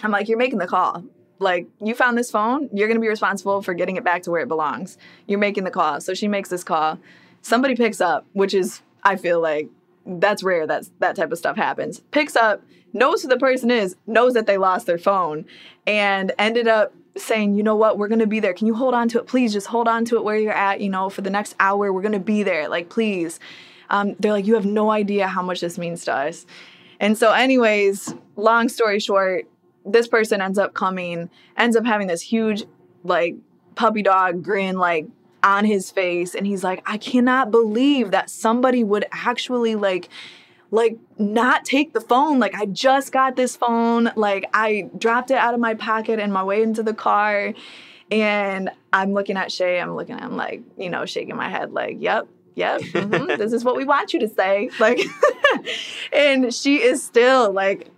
I'm 0.00 0.12
like, 0.12 0.28
you're 0.28 0.38
making 0.38 0.60
the 0.60 0.68
call. 0.68 1.02
Like, 1.40 1.66
you 1.82 1.94
found 1.94 2.18
this 2.18 2.30
phone, 2.30 2.68
you're 2.72 2.88
gonna 2.88 3.00
be 3.00 3.08
responsible 3.08 3.62
for 3.62 3.74
getting 3.74 3.96
it 3.96 4.04
back 4.04 4.22
to 4.24 4.30
where 4.30 4.42
it 4.42 4.48
belongs. 4.48 4.98
You're 5.26 5.38
making 5.38 5.64
the 5.64 5.70
call. 5.70 6.00
So 6.00 6.14
she 6.14 6.28
makes 6.28 6.48
this 6.48 6.64
call. 6.64 6.98
Somebody 7.42 7.76
picks 7.76 8.00
up, 8.00 8.26
which 8.32 8.54
is, 8.54 8.82
I 9.04 9.16
feel 9.16 9.40
like, 9.40 9.68
that's 10.06 10.42
rare 10.42 10.66
that 10.66 10.88
that 11.00 11.16
type 11.16 11.30
of 11.30 11.38
stuff 11.38 11.56
happens. 11.56 12.00
Picks 12.10 12.34
up, 12.34 12.62
knows 12.92 13.22
who 13.22 13.28
the 13.28 13.36
person 13.36 13.70
is, 13.70 13.94
knows 14.06 14.34
that 14.34 14.46
they 14.46 14.56
lost 14.56 14.86
their 14.86 14.98
phone, 14.98 15.44
and 15.86 16.32
ended 16.38 16.66
up 16.66 16.94
saying, 17.16 17.54
you 17.54 17.62
know 17.62 17.76
what, 17.76 17.98
we're 17.98 18.08
gonna 18.08 18.26
be 18.26 18.40
there. 18.40 18.54
Can 18.54 18.66
you 18.66 18.74
hold 18.74 18.94
on 18.94 19.08
to 19.10 19.18
it? 19.18 19.26
Please 19.26 19.52
just 19.52 19.66
hold 19.66 19.86
on 19.86 20.04
to 20.06 20.16
it 20.16 20.24
where 20.24 20.36
you're 20.36 20.52
at, 20.52 20.80
you 20.80 20.88
know, 20.88 21.10
for 21.10 21.20
the 21.20 21.30
next 21.30 21.54
hour. 21.60 21.92
We're 21.92 22.02
gonna 22.02 22.18
be 22.18 22.42
there. 22.42 22.68
Like, 22.68 22.88
please. 22.88 23.38
Um, 23.90 24.16
they're 24.18 24.32
like, 24.32 24.46
you 24.46 24.54
have 24.54 24.66
no 24.66 24.90
idea 24.90 25.26
how 25.26 25.42
much 25.42 25.60
this 25.60 25.78
means 25.78 26.04
to 26.04 26.14
us. 26.14 26.46
And 27.00 27.16
so, 27.16 27.32
anyways, 27.32 28.14
long 28.36 28.68
story 28.68 29.00
short, 29.00 29.46
this 29.92 30.08
person 30.08 30.40
ends 30.40 30.58
up 30.58 30.74
coming, 30.74 31.30
ends 31.56 31.76
up 31.76 31.86
having 31.86 32.06
this 32.06 32.22
huge, 32.22 32.64
like, 33.04 33.36
puppy 33.74 34.02
dog 34.02 34.42
grin, 34.42 34.78
like, 34.78 35.06
on 35.42 35.64
his 35.64 35.90
face. 35.90 36.34
And 36.34 36.46
he's 36.46 36.64
like, 36.64 36.82
I 36.86 36.98
cannot 36.98 37.50
believe 37.50 38.10
that 38.10 38.30
somebody 38.30 38.84
would 38.84 39.06
actually, 39.12 39.74
like, 39.74 40.08
like 40.70 40.98
not 41.18 41.64
take 41.64 41.92
the 41.92 42.00
phone. 42.00 42.38
Like 42.38 42.54
I 42.54 42.66
just 42.66 43.12
got 43.12 43.36
this 43.36 43.56
phone. 43.56 44.10
Like 44.16 44.44
I 44.52 44.90
dropped 44.98 45.30
it 45.30 45.38
out 45.38 45.54
of 45.54 45.60
my 45.60 45.74
pocket 45.74 46.18
and 46.18 46.32
my 46.32 46.42
way 46.42 46.62
into 46.62 46.82
the 46.82 46.94
car. 46.94 47.54
And 48.10 48.70
I'm 48.92 49.12
looking 49.12 49.36
at 49.36 49.52
Shay. 49.52 49.80
I'm 49.80 49.94
looking 49.94 50.16
at 50.16 50.22
him 50.22 50.36
like, 50.36 50.62
you 50.76 50.90
know, 50.90 51.04
shaking 51.06 51.36
my 51.36 51.48
head 51.48 51.72
like, 51.72 51.96
yep, 52.00 52.26
yep, 52.54 52.80
mm-hmm, 52.80 53.38
this 53.38 53.52
is 53.52 53.64
what 53.64 53.76
we 53.76 53.84
want 53.84 54.12
you 54.12 54.20
to 54.20 54.28
say. 54.28 54.70
Like, 54.80 55.00
and 56.12 56.52
she 56.52 56.82
is 56.82 57.02
still 57.02 57.52
like 57.52 57.88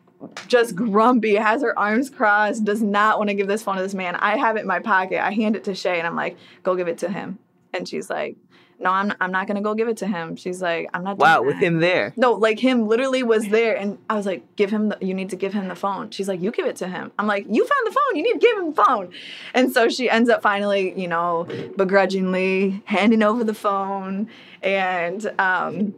just 0.46 0.74
grumpy, 0.74 1.34
has 1.36 1.62
her 1.62 1.78
arms 1.78 2.10
crossed, 2.10 2.64
does 2.64 2.82
not 2.82 3.18
want 3.18 3.28
to 3.30 3.34
give 3.34 3.48
this 3.48 3.62
phone 3.62 3.76
to 3.76 3.82
this 3.82 3.94
man. 3.94 4.16
I 4.16 4.36
have 4.36 4.56
it 4.56 4.60
in 4.60 4.66
my 4.66 4.80
pocket. 4.80 5.24
I 5.24 5.32
hand 5.32 5.56
it 5.56 5.64
to 5.64 5.74
Shay 5.74 5.98
and 5.98 6.06
I'm 6.06 6.16
like, 6.16 6.36
go 6.62 6.74
give 6.74 6.88
it 6.88 6.98
to 6.98 7.08
him. 7.08 7.38
And 7.72 7.88
she's 7.88 8.10
like, 8.10 8.36
no, 8.80 8.90
I'm, 8.90 9.12
I'm 9.20 9.30
not 9.30 9.46
gonna 9.46 9.60
go 9.60 9.74
give 9.74 9.88
it 9.88 9.98
to 9.98 10.06
him. 10.06 10.36
She's 10.36 10.62
like, 10.62 10.88
I'm 10.94 11.04
not. 11.04 11.18
Wow, 11.18 11.42
with 11.42 11.58
him 11.58 11.80
there. 11.80 12.14
No, 12.16 12.32
like 12.32 12.58
him 12.58 12.88
literally 12.88 13.22
was 13.22 13.46
there, 13.48 13.76
and 13.76 13.98
I 14.08 14.16
was 14.16 14.24
like, 14.24 14.56
give 14.56 14.70
him 14.70 14.88
the. 14.88 14.98
You 15.02 15.12
need 15.12 15.28
to 15.30 15.36
give 15.36 15.52
him 15.52 15.68
the 15.68 15.74
phone. 15.74 16.10
She's 16.10 16.28
like, 16.28 16.40
you 16.40 16.50
give 16.50 16.64
it 16.64 16.76
to 16.76 16.88
him. 16.88 17.12
I'm 17.18 17.26
like, 17.26 17.44
you 17.48 17.66
found 17.66 17.86
the 17.86 17.90
phone. 17.90 18.16
You 18.16 18.22
need 18.22 18.32
to 18.32 18.38
give 18.38 18.56
him 18.56 18.70
the 18.74 18.82
phone. 18.82 19.12
And 19.52 19.70
so 19.70 19.90
she 19.90 20.08
ends 20.08 20.30
up 20.30 20.40
finally, 20.40 20.98
you 20.98 21.08
know, 21.08 21.46
begrudgingly 21.76 22.82
handing 22.86 23.22
over 23.22 23.44
the 23.44 23.52
phone, 23.52 24.28
and 24.62 25.30
um, 25.38 25.94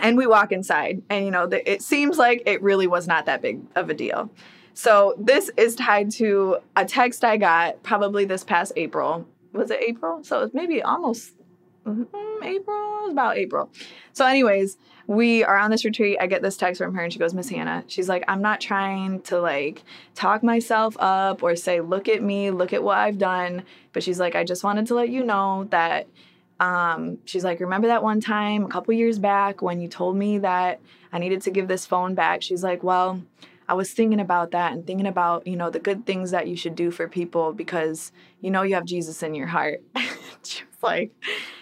and 0.00 0.16
we 0.16 0.26
walk 0.26 0.52
inside, 0.52 1.02
and 1.10 1.24
you 1.24 1.30
know, 1.30 1.46
the, 1.46 1.70
it 1.70 1.82
seems 1.82 2.18
like 2.18 2.42
it 2.46 2.62
really 2.62 2.86
was 2.86 3.06
not 3.06 3.26
that 3.26 3.42
big 3.42 3.60
of 3.74 3.90
a 3.90 3.94
deal. 3.94 4.30
So 4.74 5.14
this 5.18 5.50
is 5.56 5.76
tied 5.76 6.10
to 6.12 6.58
a 6.76 6.84
text 6.84 7.24
I 7.24 7.36
got 7.36 7.82
probably 7.82 8.24
this 8.24 8.42
past 8.42 8.72
April. 8.76 9.26
Was 9.52 9.70
it 9.70 9.80
April? 9.80 10.24
So 10.24 10.42
it's 10.42 10.54
maybe 10.54 10.82
almost 10.82 11.34
mm-hmm, 11.86 12.42
April. 12.42 12.98
It 12.98 13.02
was 13.04 13.12
about 13.12 13.36
April. 13.36 13.70
So, 14.12 14.26
anyways, 14.26 14.76
we 15.06 15.44
are 15.44 15.56
on 15.56 15.70
this 15.70 15.84
retreat. 15.84 16.18
I 16.20 16.26
get 16.26 16.42
this 16.42 16.56
text 16.56 16.80
from 16.80 16.94
her, 16.94 17.02
and 17.02 17.12
she 17.12 17.18
goes, 17.18 17.34
"Miss 17.34 17.48
Hannah." 17.48 17.84
She's 17.86 18.08
like, 18.08 18.24
"I'm 18.26 18.42
not 18.42 18.60
trying 18.60 19.20
to 19.22 19.40
like 19.40 19.84
talk 20.14 20.42
myself 20.42 20.96
up 20.98 21.42
or 21.42 21.54
say, 21.54 21.80
look 21.80 22.08
at 22.08 22.22
me, 22.22 22.50
look 22.50 22.72
at 22.72 22.82
what 22.82 22.98
I've 22.98 23.18
done." 23.18 23.62
But 23.92 24.02
she's 24.02 24.18
like, 24.18 24.34
"I 24.34 24.42
just 24.44 24.64
wanted 24.64 24.86
to 24.88 24.94
let 24.94 25.08
you 25.08 25.22
know 25.24 25.68
that." 25.70 26.08
Um, 26.60 27.18
she's 27.24 27.44
like, 27.44 27.60
"Remember 27.60 27.88
that 27.88 28.02
one 28.02 28.20
time 28.20 28.64
a 28.64 28.68
couple 28.68 28.94
years 28.94 29.18
back 29.18 29.62
when 29.62 29.80
you 29.80 29.88
told 29.88 30.16
me 30.16 30.38
that 30.38 30.80
I 31.12 31.18
needed 31.18 31.42
to 31.42 31.50
give 31.50 31.68
this 31.68 31.86
phone 31.86 32.14
back?" 32.14 32.42
She's 32.42 32.62
like, 32.62 32.82
"Well." 32.82 33.22
I 33.66 33.72
was 33.72 33.92
thinking 33.92 34.20
about 34.20 34.50
that 34.50 34.72
and 34.72 34.86
thinking 34.86 35.06
about, 35.06 35.46
you 35.46 35.56
know, 35.56 35.70
the 35.70 35.78
good 35.78 36.04
things 36.04 36.32
that 36.32 36.48
you 36.48 36.54
should 36.56 36.76
do 36.76 36.90
for 36.90 37.08
people 37.08 37.52
because 37.52 38.12
you 38.40 38.50
know 38.50 38.60
you 38.62 38.74
have 38.74 38.84
Jesus 38.84 39.22
in 39.22 39.34
your 39.34 39.46
heart. 39.46 39.82
she's 40.42 40.64
like, 40.82 41.12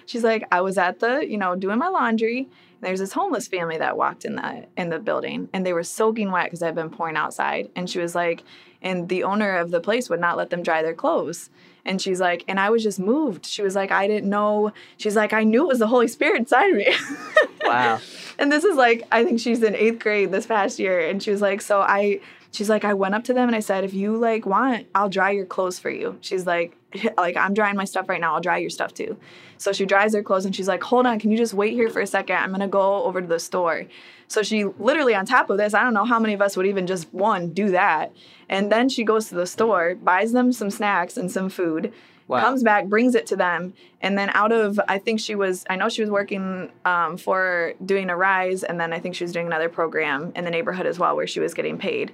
she's 0.07 0.25
like, 0.25 0.45
I 0.51 0.61
was 0.61 0.79
at 0.79 0.99
the, 0.99 1.27
you 1.27 1.39
know, 1.39 1.55
doing 1.55 1.79
my 1.79 1.89
laundry. 1.89 2.39
And 2.41 2.49
there's 2.81 2.99
this 2.99 3.13
homeless 3.13 3.47
family 3.47 3.79
that 3.79 3.97
walked 3.97 4.25
in 4.25 4.37
the 4.37 4.67
in 4.77 4.91
the 4.91 4.99
building, 4.99 5.49
and 5.53 5.65
they 5.65 5.73
were 5.73 5.85
soaking 5.85 6.33
wet 6.33 6.47
because 6.47 6.63
I've 6.63 6.75
been 6.75 6.91
pouring 6.91 7.17
outside. 7.17 7.71
And 7.77 7.89
she 7.89 8.01
was 8.01 8.15
like, 8.15 8.43
and 8.83 9.09
the 9.09 9.23
owner 9.23 9.57
of 9.57 9.71
the 9.71 9.81
place 9.81 10.11
would 10.11 10.21
not 10.21 10.37
let 10.37 10.51
them 10.51 10.63
dry 10.63 10.83
their 10.83 10.95
clothes. 10.95 11.51
And 11.85 12.01
she's 12.01 12.21
like, 12.21 12.45
and 12.47 12.61
I 12.61 12.71
was 12.71 12.83
just 12.83 13.01
moved. 13.01 13.45
She 13.45 13.63
was 13.63 13.75
like, 13.75 13.91
I 13.91 14.07
didn't 14.07 14.31
know. 14.31 14.73
She's 14.99 15.17
like, 15.17 15.33
I 15.33 15.43
knew 15.43 15.65
it 15.65 15.69
was 15.69 15.81
the 15.81 15.89
Holy 15.89 16.09
Spirit 16.09 16.39
inside 16.39 16.71
of 16.71 16.77
me. 16.77 16.95
wow. 17.65 18.01
and 18.39 18.53
this 18.53 18.65
is 18.65 18.77
like, 18.77 19.03
I 19.11 19.25
think 19.25 19.41
she's 19.41 19.63
in 19.63 19.75
eighth 19.75 19.99
grade 19.99 20.31
this 20.31 20.47
past 20.47 20.79
year. 20.79 21.01
And 21.09 21.23
she 21.23 21.31
was 21.31 21.41
like, 21.41 21.61
so 21.61 21.81
I, 21.81 22.21
she's 22.53 22.69
like, 22.69 22.85
I 22.85 22.95
went 22.95 23.15
up 23.15 23.25
to 23.25 23.35
them 23.35 23.49
and 23.49 23.57
I 23.57 23.61
said, 23.61 23.85
if 23.85 23.95
you 23.95 24.17
like 24.17 24.47
want, 24.47 24.87
I'll 24.95 25.09
dry 25.09 25.31
your 25.31 25.47
clothes 25.47 25.79
for 25.79 25.91
you. 25.91 26.19
She's 26.21 26.47
like, 26.47 26.77
like 27.17 27.37
I'm 27.37 27.55
drying 27.55 27.77
my 27.77 27.85
stuff 27.85 28.09
right 28.09 28.21
now. 28.21 28.35
I'll 28.35 28.41
dry 28.41 28.59
your 28.59 28.71
stuff 28.71 28.95
too. 28.95 29.17
So 29.59 29.73
she 29.73 29.87
dries 29.87 30.15
her 30.15 30.23
clothes 30.23 30.45
and 30.45 30.55
she's 30.55 30.69
like, 30.69 30.83
hold 30.83 31.07
on, 31.07 31.19
can 31.19 31.31
you 31.31 31.37
just 31.37 31.55
wait 31.55 31.73
here 31.73 31.89
for 31.89 32.01
a 32.01 32.07
second? 32.07 32.37
I'm 32.37 32.51
gonna 32.51 32.69
go 32.69 33.05
over 33.05 33.21
to 33.21 33.27
the 33.27 33.39
store. 33.39 33.87
So 34.33 34.43
she 34.43 34.65
literally 34.65 35.15
on 35.15 35.27
top 35.27 35.51
of 35.51 35.59
this, 35.59 35.75
I 35.75 35.83
don't 35.83 35.95
know 35.95 36.05
how 36.05 36.19
many 36.19 36.33
of 36.33 36.41
us 36.41 36.57
would 36.57 36.67
even 36.67 36.87
just 36.87 37.13
one 37.13 37.51
do 37.51 37.71
that. 37.71 38.13
And 38.49 38.73
then 38.73 38.89
she 38.89 39.05
goes 39.05 39.29
to 39.29 39.35
the 39.35 39.47
store, 39.47 39.95
buys 39.95 40.33
them 40.33 40.53
some 40.53 40.71
snacks 40.71 41.17
and 41.17 41.31
some 41.31 41.49
food. 41.49 41.93
Wow. 42.29 42.41
comes 42.41 42.63
back, 42.63 42.87
brings 42.87 43.15
it 43.15 43.27
to 43.27 43.37
them, 43.37 43.75
and 44.01 44.17
then 44.17 44.31
out 44.31 44.53
of 44.53 44.81
I 44.89 44.99
think 44.99 45.21
she 45.21 45.35
was 45.35 45.65
I 45.69 45.77
know 45.77 45.91
she 45.91 46.01
was 46.01 46.11
working 46.11 46.71
um, 46.85 47.19
for 47.19 47.75
doing 47.85 48.09
Arise. 48.09 48.63
and 48.63 48.81
then 48.81 48.93
I 48.93 49.01
think 49.01 49.17
she 49.17 49.25
was 49.25 49.33
doing 49.33 49.47
another 49.47 49.69
program 49.69 50.33
in 50.35 50.45
the 50.45 50.51
neighborhood 50.51 50.87
as 50.87 50.99
well 50.99 51.15
where 51.15 51.27
she 51.27 51.41
was 51.41 51.53
getting 51.53 51.77
paid. 51.77 52.13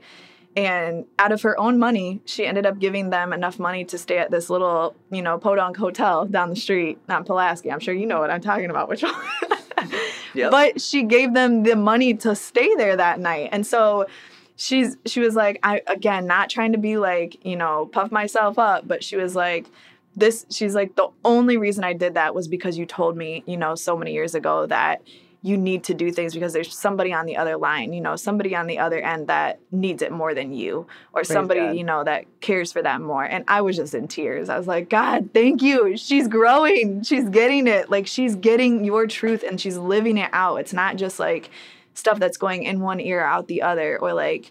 And 0.57 1.05
out 1.21 1.31
of 1.31 1.43
her 1.43 1.57
own 1.61 1.79
money, 1.79 2.21
she 2.25 2.47
ended 2.47 2.67
up 2.67 2.81
giving 2.81 3.11
them 3.11 3.33
enough 3.33 3.61
money 3.61 3.85
to 3.85 3.99
stay 3.99 4.19
at 4.19 4.33
this 4.33 4.51
little, 4.51 4.97
you 5.11 5.23
know, 5.23 5.39
podunk 5.39 5.77
hotel 5.77 6.25
down 6.25 6.51
the 6.51 6.57
street, 6.57 6.99
not 7.07 7.27
Pulaski. 7.27 7.71
I'm 7.71 7.79
sure 7.79 7.95
you 7.95 8.07
know 8.07 8.19
what 8.19 8.31
I'm 8.31 8.41
talking 8.41 8.71
about, 8.71 8.89
which 8.89 9.05
one. 9.05 9.15
yep. 10.35 10.51
But 10.51 10.81
she 10.81 11.03
gave 11.03 11.35
them 11.35 11.63
the 11.63 11.77
money 11.77 12.15
to 12.15 12.35
stay 12.35 12.75
there 12.77 12.97
that 12.97 13.21
night. 13.21 13.51
And 13.53 13.67
so 13.67 14.07
she's 14.57 14.97
she 15.07 15.21
was 15.21 15.35
like, 15.35 15.59
I 15.63 15.83
again, 15.87 16.27
not 16.27 16.51
trying 16.51 16.73
to 16.73 16.79
be 16.79 16.97
like, 16.97 17.45
you 17.45 17.57
know, 17.57 17.87
puff 17.93 18.13
myself 18.13 18.59
up, 18.59 18.87
but 18.87 19.03
she 19.03 19.17
was 19.17 19.35
like, 19.35 19.67
this 20.17 20.47
she's 20.51 20.75
like 20.75 20.97
the 20.97 21.09
only 21.25 21.57
reason 21.57 21.85
I 21.85 21.93
did 21.93 22.15
that 22.15 22.35
was 22.35 22.49
because 22.49 22.77
you 22.77 22.87
told 22.87 23.17
me, 23.17 23.43
you 23.47 23.57
know, 23.57 23.75
so 23.75 23.97
many 23.97 24.13
years 24.13 24.35
ago 24.35 24.67
that 24.67 25.03
you 25.43 25.57
need 25.57 25.85
to 25.85 25.95
do 25.95 26.11
things 26.11 26.35
because 26.35 26.53
there's 26.53 26.77
somebody 26.77 27.13
on 27.13 27.25
the 27.25 27.37
other 27.37 27.57
line, 27.57 27.93
you 27.93 28.01
know, 28.01 28.17
somebody 28.17 28.57
on 28.57 28.67
the 28.67 28.79
other 28.79 28.99
end 28.99 29.29
that 29.29 29.61
needs 29.71 30.03
it 30.03 30.11
more 30.11 30.35
than 30.35 30.53
you, 30.53 30.87
or 31.13 31.21
Praise 31.21 31.29
somebody, 31.29 31.61
God. 31.61 31.77
you 31.77 31.85
know, 31.85 32.03
that 32.03 32.25
cares 32.41 32.73
for 32.73 32.83
that 32.83 33.01
more. 33.01 33.23
And 33.23 33.45
I 33.47 33.61
was 33.61 33.77
just 33.77 33.95
in 33.95 34.09
tears. 34.09 34.49
I 34.49 34.59
was 34.59 34.67
like, 34.67 34.91
God, 34.91 35.31
thank 35.33 35.63
you. 35.63 35.97
She's 35.97 36.27
growing. 36.27 37.03
She's 37.03 37.29
getting 37.29 37.69
it. 37.69 37.89
Like 37.89 38.09
she's 38.09 38.35
getting 38.35 38.85
your 38.85 39.07
truth 39.07 39.45
and 39.45 39.61
she's 39.61 39.77
living 39.79 40.19
it 40.19 40.31
out. 40.33 40.57
It's 40.57 40.73
not 40.73 40.97
just 40.97 41.21
like 41.21 41.51
stuff 41.95 42.19
that's 42.19 42.37
going 42.37 42.65
in 42.65 42.81
one 42.81 42.99
ear 43.01 43.21
out 43.21 43.47
the 43.47 43.63
other, 43.63 43.97
or 43.99 44.13
like, 44.15 44.51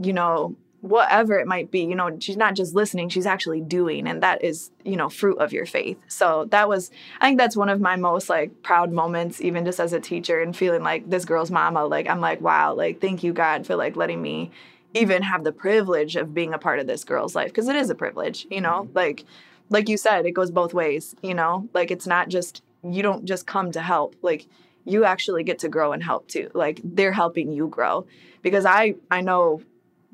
you 0.00 0.14
know, 0.14 0.56
whatever 0.82 1.38
it 1.38 1.46
might 1.46 1.70
be 1.70 1.80
you 1.84 1.94
know 1.94 2.16
she's 2.18 2.36
not 2.36 2.54
just 2.54 2.74
listening 2.74 3.08
she's 3.08 3.24
actually 3.24 3.60
doing 3.60 4.08
and 4.08 4.20
that 4.20 4.42
is 4.42 4.72
you 4.84 4.96
know 4.96 5.08
fruit 5.08 5.38
of 5.38 5.52
your 5.52 5.64
faith. 5.64 5.96
So 6.08 6.46
that 6.50 6.68
was 6.68 6.90
i 7.20 7.28
think 7.28 7.38
that's 7.38 7.56
one 7.56 7.68
of 7.68 7.80
my 7.80 7.96
most 7.96 8.28
like 8.28 8.62
proud 8.62 8.92
moments 8.92 9.40
even 9.40 9.64
just 9.64 9.78
as 9.78 9.92
a 9.92 10.00
teacher 10.00 10.40
and 10.40 10.56
feeling 10.56 10.82
like 10.82 11.08
this 11.08 11.24
girl's 11.24 11.50
mama. 11.50 11.84
Like 11.86 12.08
i'm 12.08 12.20
like 12.20 12.40
wow 12.40 12.74
like 12.74 13.00
thank 13.00 13.22
you 13.22 13.32
god 13.32 13.66
for 13.66 13.76
like 13.76 13.96
letting 13.96 14.20
me 14.20 14.50
even 14.94 15.22
have 15.22 15.44
the 15.44 15.52
privilege 15.52 16.16
of 16.16 16.34
being 16.34 16.52
a 16.52 16.58
part 16.58 16.78
of 16.78 16.86
this 16.86 17.04
girl's 17.04 17.34
life 17.34 17.48
because 17.48 17.68
it 17.68 17.76
is 17.76 17.88
a 17.88 17.94
privilege 17.94 18.46
you 18.50 18.60
know? 18.60 18.82
Mm-hmm. 18.82 18.96
like 18.96 19.24
like 19.70 19.88
you 19.88 19.96
said 19.96 20.26
it 20.26 20.32
goes 20.32 20.50
both 20.50 20.74
ways 20.74 21.14
you 21.22 21.34
know? 21.34 21.68
Like 21.72 21.90
it's 21.92 22.06
not 22.06 22.28
just 22.28 22.62
you 22.82 23.02
don't 23.02 23.24
just 23.24 23.46
come 23.46 23.72
to 23.72 23.80
help. 23.80 24.16
Like 24.22 24.46
you 24.84 25.04
actually 25.04 25.44
get 25.44 25.60
to 25.60 25.68
grow 25.68 25.92
and 25.92 26.02
help 26.02 26.26
too. 26.26 26.50
Like 26.54 26.80
they're 26.82 27.12
helping 27.12 27.52
you 27.52 27.68
grow. 27.68 28.06
Because 28.42 28.64
i 28.66 28.96
i 29.10 29.20
know 29.20 29.62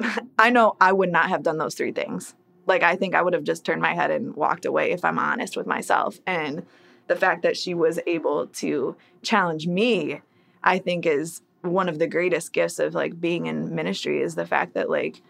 I 0.39 0.51
know 0.51 0.77
I 0.81 0.93
would 0.93 1.13
not 1.13 1.29
have 1.29 1.43
done 1.43 1.59
those 1.59 1.75
three 1.75 1.93
things. 1.93 2.35
Like, 2.67 2.83
I 2.83 2.97
think 2.97 3.15
I 3.15 3.23
would 3.23 3.33
have 3.33 3.45
just 3.45 3.65
turned 3.65 3.81
my 3.81 3.95
head 3.95 4.11
and 4.11 4.37
walked 4.37 4.67
away 4.67 4.93
if 4.93 5.05
I'm 5.05 5.19
honest 5.19 5.57
with 5.57 5.67
myself. 5.67 6.21
And 6.27 6.67
the 7.07 7.17
fact 7.17 7.43
that 7.43 7.57
she 7.57 7.73
was 7.75 7.99
able 8.07 8.47
to 8.47 8.95
challenge 9.23 9.67
me, 9.67 10.21
I 10.63 10.79
think 10.79 11.07
is 11.07 11.41
one 11.63 11.89
of 11.89 11.99
the 11.99 12.07
greatest 12.07 12.53
gifts 12.53 12.79
of 12.79 12.95
like 12.95 13.21
being 13.21 13.47
in 13.47 13.75
ministry 13.75 14.21
is 14.21 14.35
the 14.35 14.47
fact 14.47 14.75
that 14.75 14.89
like 14.89 15.23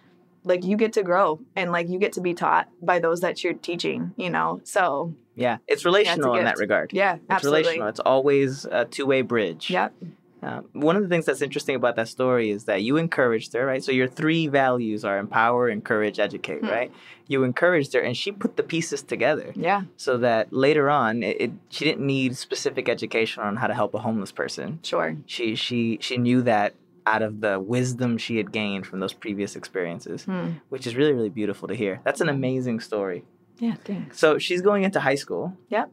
like 0.44 0.64
you 0.64 0.76
get 0.76 0.92
to 0.94 1.02
grow 1.02 1.40
and 1.56 1.72
like 1.72 1.88
you 1.88 1.98
get 1.98 2.12
to 2.14 2.20
be 2.20 2.34
taught 2.34 2.68
by 2.82 2.98
those 2.98 3.20
that 3.20 3.42
you're 3.42 3.54
teaching, 3.54 4.12
you 4.16 4.30
know. 4.30 4.60
So 4.64 5.14
yeah, 5.34 5.58
it's 5.66 5.84
relational 5.84 6.34
yeah, 6.34 6.34
it's 6.34 6.38
in 6.40 6.44
that 6.44 6.58
regard. 6.58 6.92
Yeah, 6.92 7.14
it's 7.14 7.24
absolutely. 7.30 7.62
relational. 7.62 7.88
It's 7.88 8.00
always 8.00 8.64
a 8.64 8.84
two-way 8.84 9.22
bridge. 9.22 9.70
Yep. 9.70 9.94
Uh, 10.42 10.60
one 10.72 10.96
of 10.96 11.02
the 11.02 11.08
things 11.08 11.26
that's 11.26 11.42
interesting 11.42 11.74
about 11.74 11.96
that 11.96 12.08
story 12.08 12.50
is 12.50 12.64
that 12.64 12.82
you 12.82 12.96
encouraged 12.96 13.52
her, 13.52 13.66
right? 13.66 13.82
So 13.82 13.90
your 13.90 14.06
three 14.06 14.46
values 14.46 15.04
are 15.04 15.18
empower, 15.18 15.68
encourage, 15.68 16.18
educate, 16.18 16.62
mm-hmm. 16.62 16.70
right? 16.70 16.92
You 17.26 17.42
encouraged 17.44 17.92
her, 17.94 18.00
and 18.00 18.16
she 18.16 18.30
put 18.30 18.56
the 18.56 18.62
pieces 18.62 19.02
together. 19.02 19.52
Yeah. 19.56 19.82
So 19.96 20.16
that 20.18 20.52
later 20.52 20.88
on, 20.88 21.22
it, 21.22 21.40
it, 21.40 21.50
she 21.70 21.84
didn't 21.84 22.06
need 22.06 22.36
specific 22.36 22.88
education 22.88 23.42
on 23.42 23.56
how 23.56 23.66
to 23.66 23.74
help 23.74 23.94
a 23.94 23.98
homeless 23.98 24.32
person. 24.32 24.78
Sure. 24.82 25.16
She 25.26 25.54
she 25.54 25.98
she 26.00 26.16
knew 26.16 26.42
that 26.42 26.74
out 27.06 27.22
of 27.22 27.40
the 27.40 27.58
wisdom 27.58 28.18
she 28.18 28.36
had 28.36 28.52
gained 28.52 28.86
from 28.86 29.00
those 29.00 29.12
previous 29.12 29.56
experiences, 29.56 30.24
hmm. 30.24 30.52
which 30.68 30.86
is 30.86 30.94
really 30.94 31.12
really 31.12 31.30
beautiful 31.30 31.66
to 31.68 31.74
hear. 31.74 32.00
That's 32.04 32.20
an 32.20 32.28
amazing 32.28 32.80
story. 32.80 33.24
Yeah, 33.58 33.74
thanks. 33.84 34.18
So 34.20 34.38
she's 34.38 34.62
going 34.62 34.84
into 34.84 35.00
high 35.00 35.16
school. 35.16 35.56
Yep 35.68 35.90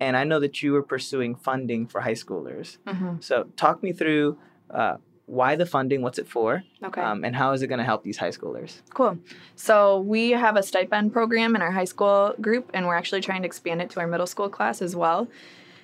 and 0.00 0.16
I 0.16 0.24
know 0.24 0.40
that 0.40 0.62
you 0.62 0.72
were 0.72 0.82
pursuing 0.82 1.34
funding 1.34 1.86
for 1.86 2.00
high 2.00 2.12
schoolers. 2.12 2.78
Mm-hmm. 2.86 3.16
So 3.20 3.44
talk 3.56 3.82
me 3.82 3.92
through 3.92 4.38
uh, 4.70 4.96
why 5.26 5.56
the 5.56 5.66
funding, 5.66 6.02
what's 6.02 6.18
it 6.18 6.28
for, 6.28 6.62
okay. 6.82 7.00
Um, 7.00 7.24
and 7.24 7.34
how 7.34 7.52
is 7.52 7.62
it 7.62 7.66
going 7.66 7.78
to 7.78 7.84
help 7.84 8.04
these 8.04 8.16
high 8.16 8.30
schoolers? 8.30 8.80
Cool. 8.94 9.18
So 9.56 10.00
we 10.00 10.30
have 10.30 10.56
a 10.56 10.62
stipend 10.62 11.12
program 11.12 11.56
in 11.56 11.62
our 11.62 11.72
high 11.72 11.84
school 11.84 12.34
group, 12.40 12.70
and 12.74 12.86
we're 12.86 12.94
actually 12.94 13.22
trying 13.22 13.42
to 13.42 13.46
expand 13.46 13.82
it 13.82 13.90
to 13.90 14.00
our 14.00 14.06
middle 14.06 14.26
school 14.26 14.48
class 14.48 14.80
as 14.80 14.94
well. 14.94 15.28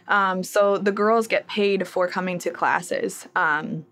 Um, 0.09 0.42
so 0.42 0.79
the 0.79 0.92
girls 0.92 1.27
get 1.27 1.46
paid 1.48 1.88
for 1.88 2.07
coming 2.07 2.38
to 2.40 2.51
classes. 2.51 3.27
Um, 3.35 3.87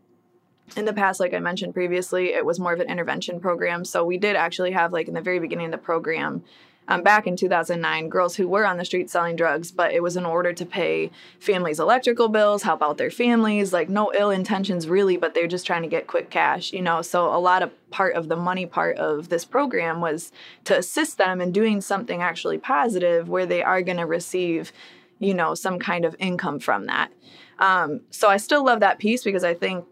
in 0.77 0.85
the 0.85 0.93
past, 0.93 1.19
like 1.19 1.35
I 1.35 1.41
mentioned 1.41 1.75
previously, 1.75 2.33
it 2.33 2.45
was 2.45 2.61
more 2.61 2.73
of 2.73 2.81
an 2.81 2.89
intervention 2.89 3.41
program. 3.41 3.85
So 3.85 4.05
we 4.05 4.19
did 4.19 4.37
actually 4.37 4.71
have, 4.71 4.93
like, 4.93 5.09
in 5.09 5.15
the 5.15 5.21
very 5.21 5.41
beginning 5.41 5.67
of 5.67 5.73
the 5.73 5.79
program, 5.79 6.45
um, 6.91 7.03
back 7.03 7.29
in 7.29 7.37
2009, 7.37 8.09
girls 8.09 8.35
who 8.35 8.49
were 8.49 8.67
on 8.67 8.77
the 8.77 8.85
street 8.85 9.09
selling 9.09 9.37
drugs, 9.37 9.71
but 9.71 9.93
it 9.93 10.03
was 10.03 10.17
in 10.17 10.27
order 10.27 10.53
to 10.53 10.67
pay 10.67 11.11
families' 11.39 11.79
electrical 11.79 12.29
bills, 12.29 12.65
help 12.65 12.83
out 12.83 12.99
their 12.99 13.13
families, 13.13 13.73
like 13.73 13.89
no 13.89 14.13
ill 14.13 14.31
intentions 14.31 14.89
really, 14.89 15.17
but 15.17 15.33
they're 15.33 15.47
just 15.47 15.67
trying 15.67 15.83
to 15.83 15.89
get 15.89 16.09
quick 16.09 16.31
cash, 16.31 16.73
you 16.73 16.83
know. 16.83 17.01
So 17.01 17.33
a 17.33 17.39
lot 17.39 17.63
of 17.63 17.71
part 17.91 18.17
of 18.17 18.29
the 18.29 18.35
money 18.35 18.67
part 18.67 18.99
of 18.99 19.29
this 19.29 19.45
program 19.45 20.01
was 20.01 20.33
to 20.65 20.77
assist 20.77 21.17
them 21.17 21.41
in 21.41 21.53
doing 21.53 21.81
something 21.81 22.23
actually 22.23 22.59
positive 22.59 23.29
where 23.29 23.47
they 23.47 23.63
are 23.63 23.83
going 23.83 23.99
to 23.99 24.07
receive, 24.07 24.73
you 25.21 25.33
know, 25.33 25.55
some 25.55 25.79
kind 25.79 26.05
of 26.05 26.17
income 26.19 26.59
from 26.59 26.87
that. 26.87 27.13
Um, 27.61 28.01
so 28.11 28.29
I 28.29 28.39
still 28.39 28.65
love 28.65 28.81
that 28.81 28.99
piece 28.99 29.23
because 29.23 29.45
I 29.45 29.55
think 29.55 29.85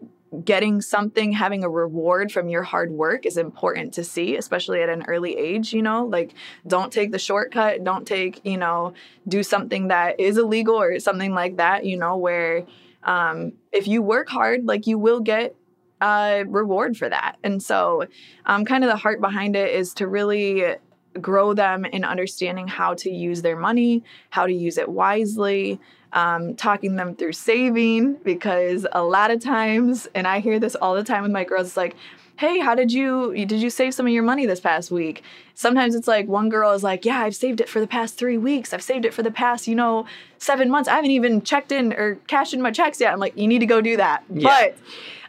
getting 0.43 0.81
something, 0.81 1.31
having 1.31 1.63
a 1.63 1.69
reward 1.69 2.31
from 2.31 2.49
your 2.49 2.63
hard 2.63 2.91
work 2.91 3.25
is 3.25 3.37
important 3.37 3.93
to 3.93 4.03
see, 4.03 4.35
especially 4.35 4.81
at 4.81 4.89
an 4.89 5.03
early 5.07 5.35
age, 5.35 5.73
you 5.73 5.81
know, 5.81 6.05
like 6.05 6.33
don't 6.67 6.93
take 6.93 7.11
the 7.11 7.19
shortcut, 7.19 7.83
don't 7.83 8.05
take, 8.05 8.39
you 8.45 8.57
know, 8.57 8.93
do 9.27 9.41
something 9.41 9.87
that 9.87 10.19
is 10.19 10.37
illegal 10.37 10.79
or 10.79 10.99
something 10.99 11.33
like 11.33 11.57
that, 11.57 11.85
you 11.85 11.97
know, 11.97 12.15
where 12.15 12.65
um, 13.03 13.53
if 13.71 13.87
you 13.87 14.01
work 14.01 14.29
hard, 14.29 14.65
like 14.65 14.85
you 14.85 14.99
will 14.99 15.19
get 15.19 15.55
a 16.01 16.43
reward 16.47 16.95
for 16.95 17.09
that. 17.09 17.37
And 17.43 17.61
so, 17.61 18.05
um, 18.45 18.65
kind 18.65 18.83
of 18.83 18.89
the 18.89 18.97
heart 18.97 19.21
behind 19.21 19.55
it 19.55 19.73
is 19.73 19.93
to 19.95 20.07
really 20.07 20.75
grow 21.19 21.53
them 21.53 21.85
in 21.85 22.03
understanding 22.03 22.67
how 22.67 22.93
to 22.93 23.09
use 23.09 23.41
their 23.41 23.57
money, 23.57 24.03
how 24.29 24.45
to 24.45 24.53
use 24.53 24.77
it 24.77 24.87
wisely, 24.87 25.79
um, 26.13 26.55
talking 26.55 26.95
them 26.95 27.15
through 27.15 27.33
saving 27.33 28.15
because 28.23 28.85
a 28.91 29.03
lot 29.03 29.31
of 29.31 29.39
times, 29.41 30.07
and 30.15 30.27
I 30.27 30.39
hear 30.39 30.59
this 30.59 30.75
all 30.75 30.95
the 30.95 31.03
time 31.03 31.23
with 31.23 31.31
my 31.31 31.43
girls, 31.43 31.67
it's 31.67 31.77
like, 31.77 31.95
hey 32.39 32.57
how 32.57 32.73
did 32.73 32.89
you 32.89 33.33
did 33.33 33.61
you 33.61 33.69
save 33.69 33.93
some 33.93 34.07
of 34.07 34.13
your 34.13 34.23
money 34.23 34.45
this 34.45 34.61
past 34.61 34.91
week? 34.91 35.23
Sometimes 35.55 35.93
it's 35.93 36.07
like 36.07 36.25
one 36.29 36.47
girl 36.47 36.71
is 36.71 36.83
like 36.83 37.03
yeah 37.03 37.19
i've 37.19 37.35
saved 37.35 37.59
it 37.59 37.67
for 37.67 37.81
the 37.81 37.87
past 37.87 38.17
three 38.17 38.37
weeks. 38.37 38.73
I've 38.73 38.81
saved 38.81 39.03
it 39.03 39.13
for 39.13 39.23
the 39.23 39.31
past 39.31 39.67
you 39.67 39.75
know 39.75 40.05
seven 40.37 40.69
months. 40.69 40.87
I 40.87 40.95
haven't 40.95 41.11
even 41.11 41.41
checked 41.41 41.73
in 41.73 41.91
or 41.91 42.15
cashed 42.27 42.53
in 42.53 42.61
my 42.61 42.71
checks 42.71 43.01
yet. 43.01 43.11
I'm 43.11 43.19
like 43.19 43.37
you 43.37 43.45
need 43.45 43.59
to 43.59 43.65
go 43.65 43.81
do 43.81 43.97
that. 43.97 44.23
Yeah. 44.33 44.69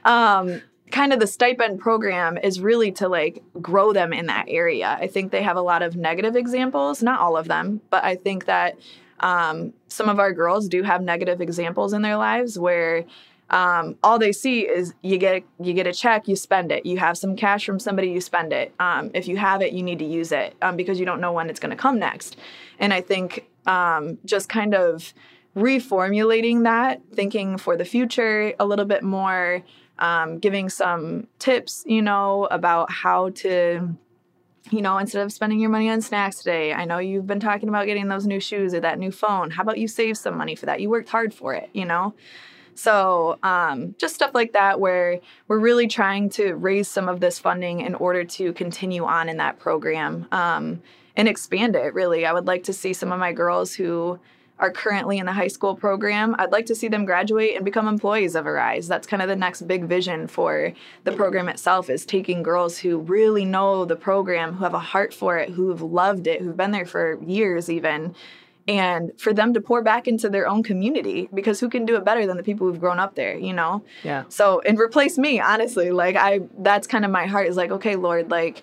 but 0.04 0.10
um, 0.10 0.62
kind 0.92 1.12
of 1.12 1.18
the 1.18 1.26
stipend 1.26 1.80
program 1.80 2.38
is 2.38 2.60
really 2.60 2.92
to 2.92 3.08
like 3.08 3.42
grow 3.60 3.92
them 3.92 4.12
in 4.12 4.26
that 4.26 4.44
area. 4.46 4.96
I 5.00 5.08
think 5.08 5.32
they 5.32 5.42
have 5.42 5.56
a 5.56 5.62
lot 5.62 5.82
of 5.82 5.96
negative 5.96 6.36
examples 6.36 7.02
not 7.02 7.18
all 7.18 7.36
of 7.36 7.48
them 7.48 7.80
but 7.90 8.04
i 8.04 8.14
think 8.14 8.44
that 8.44 8.78
um, 9.20 9.72
some 9.88 10.08
of 10.08 10.18
our 10.18 10.32
girls 10.32 10.68
do 10.68 10.82
have 10.82 11.02
negative 11.02 11.40
examples 11.40 11.92
in 11.92 12.02
their 12.02 12.16
lives 12.16 12.58
where 12.58 13.04
um, 13.50 13.96
all 14.02 14.18
they 14.18 14.32
see 14.32 14.60
is 14.60 14.94
you 15.02 15.18
get 15.18 15.42
you 15.60 15.74
get 15.74 15.86
a 15.86 15.92
check, 15.92 16.28
you 16.28 16.36
spend 16.36 16.70
it. 16.70 16.86
You 16.86 16.98
have 16.98 17.18
some 17.18 17.34
cash 17.36 17.66
from 17.66 17.78
somebody, 17.78 18.08
you 18.08 18.20
spend 18.20 18.52
it. 18.52 18.72
Um, 18.78 19.10
if 19.12 19.26
you 19.26 19.36
have 19.36 19.60
it, 19.60 19.72
you 19.72 19.82
need 19.82 19.98
to 19.98 20.04
use 20.04 20.32
it 20.32 20.54
um, 20.62 20.76
because 20.76 21.00
you 21.00 21.06
don't 21.06 21.20
know 21.20 21.32
when 21.32 21.50
it's 21.50 21.60
going 21.60 21.70
to 21.70 21.76
come 21.76 21.98
next. 21.98 22.36
And 22.78 22.94
I 22.94 23.00
think 23.00 23.48
um, 23.66 24.18
just 24.24 24.48
kind 24.48 24.74
of 24.74 25.12
reformulating 25.56 26.62
that, 26.62 27.00
thinking 27.12 27.58
for 27.58 27.76
the 27.76 27.84
future 27.84 28.54
a 28.60 28.64
little 28.64 28.84
bit 28.84 29.02
more, 29.02 29.62
um, 29.98 30.38
giving 30.38 30.68
some 30.68 31.26
tips, 31.40 31.82
you 31.86 32.02
know, 32.02 32.46
about 32.52 32.90
how 32.90 33.30
to 33.30 33.96
you 34.70 34.82
know, 34.82 34.98
instead 34.98 35.22
of 35.22 35.32
spending 35.32 35.58
your 35.58 35.70
money 35.70 35.88
on 35.88 36.00
snacks 36.00 36.38
today, 36.38 36.72
I 36.72 36.84
know 36.84 36.98
you've 36.98 37.26
been 37.26 37.40
talking 37.40 37.68
about 37.68 37.86
getting 37.86 38.08
those 38.08 38.26
new 38.26 38.40
shoes 38.40 38.74
or 38.74 38.80
that 38.80 38.98
new 38.98 39.10
phone. 39.10 39.50
How 39.50 39.62
about 39.62 39.78
you 39.78 39.88
save 39.88 40.18
some 40.18 40.36
money 40.36 40.54
for 40.54 40.66
that? 40.66 40.80
You 40.80 40.90
worked 40.90 41.08
hard 41.08 41.32
for 41.32 41.54
it, 41.54 41.70
you 41.72 41.84
know? 41.84 42.14
So, 42.74 43.38
um, 43.42 43.94
just 43.98 44.14
stuff 44.14 44.30
like 44.32 44.52
that, 44.52 44.80
where 44.80 45.20
we're 45.48 45.58
really 45.58 45.86
trying 45.86 46.30
to 46.30 46.54
raise 46.54 46.88
some 46.88 47.08
of 47.08 47.20
this 47.20 47.38
funding 47.38 47.80
in 47.80 47.94
order 47.94 48.24
to 48.24 48.52
continue 48.52 49.04
on 49.04 49.28
in 49.28 49.38
that 49.38 49.58
program 49.58 50.26
um, 50.30 50.80
and 51.16 51.26
expand 51.26 51.74
it, 51.74 51.92
really. 51.94 52.24
I 52.24 52.32
would 52.32 52.46
like 52.46 52.64
to 52.64 52.72
see 52.72 52.92
some 52.92 53.12
of 53.12 53.18
my 53.18 53.32
girls 53.32 53.74
who 53.74 54.18
are 54.60 54.70
currently 54.70 55.18
in 55.18 55.26
the 55.26 55.32
high 55.32 55.48
school 55.48 55.74
program. 55.74 56.36
I'd 56.38 56.52
like 56.52 56.66
to 56.66 56.74
see 56.74 56.86
them 56.86 57.06
graduate 57.06 57.56
and 57.56 57.64
become 57.64 57.88
employees 57.88 58.34
of 58.34 58.46
Arise. 58.46 58.86
That's 58.86 59.06
kind 59.06 59.22
of 59.22 59.28
the 59.28 59.34
next 59.34 59.62
big 59.62 59.86
vision 59.86 60.26
for 60.26 60.72
the 61.04 61.12
program 61.12 61.48
itself 61.48 61.88
is 61.88 62.04
taking 62.04 62.42
girls 62.42 62.78
who 62.78 62.98
really 62.98 63.46
know 63.46 63.86
the 63.86 63.96
program, 63.96 64.54
who 64.54 64.64
have 64.64 64.74
a 64.74 64.78
heart 64.78 65.14
for 65.14 65.38
it, 65.38 65.48
who've 65.50 65.80
loved 65.80 66.26
it, 66.26 66.42
who've 66.42 66.56
been 66.56 66.72
there 66.72 66.84
for 66.84 67.20
years 67.24 67.70
even, 67.70 68.14
and 68.68 69.18
for 69.18 69.32
them 69.32 69.54
to 69.54 69.62
pour 69.62 69.82
back 69.82 70.06
into 70.06 70.28
their 70.28 70.46
own 70.46 70.62
community 70.62 71.30
because 71.32 71.58
who 71.58 71.70
can 71.70 71.86
do 71.86 71.96
it 71.96 72.04
better 72.04 72.26
than 72.26 72.36
the 72.36 72.42
people 72.42 72.66
who've 72.66 72.78
grown 72.78 73.00
up 73.00 73.14
there, 73.14 73.36
you 73.36 73.54
know? 73.54 73.82
Yeah. 74.04 74.24
So, 74.28 74.60
and 74.60 74.78
replace 74.78 75.16
me, 75.16 75.40
honestly. 75.40 75.90
Like 75.90 76.16
I 76.16 76.40
that's 76.58 76.86
kind 76.86 77.06
of 77.06 77.10
my 77.10 77.24
heart 77.24 77.48
is 77.48 77.56
like, 77.56 77.70
okay, 77.70 77.96
Lord, 77.96 78.30
like 78.30 78.62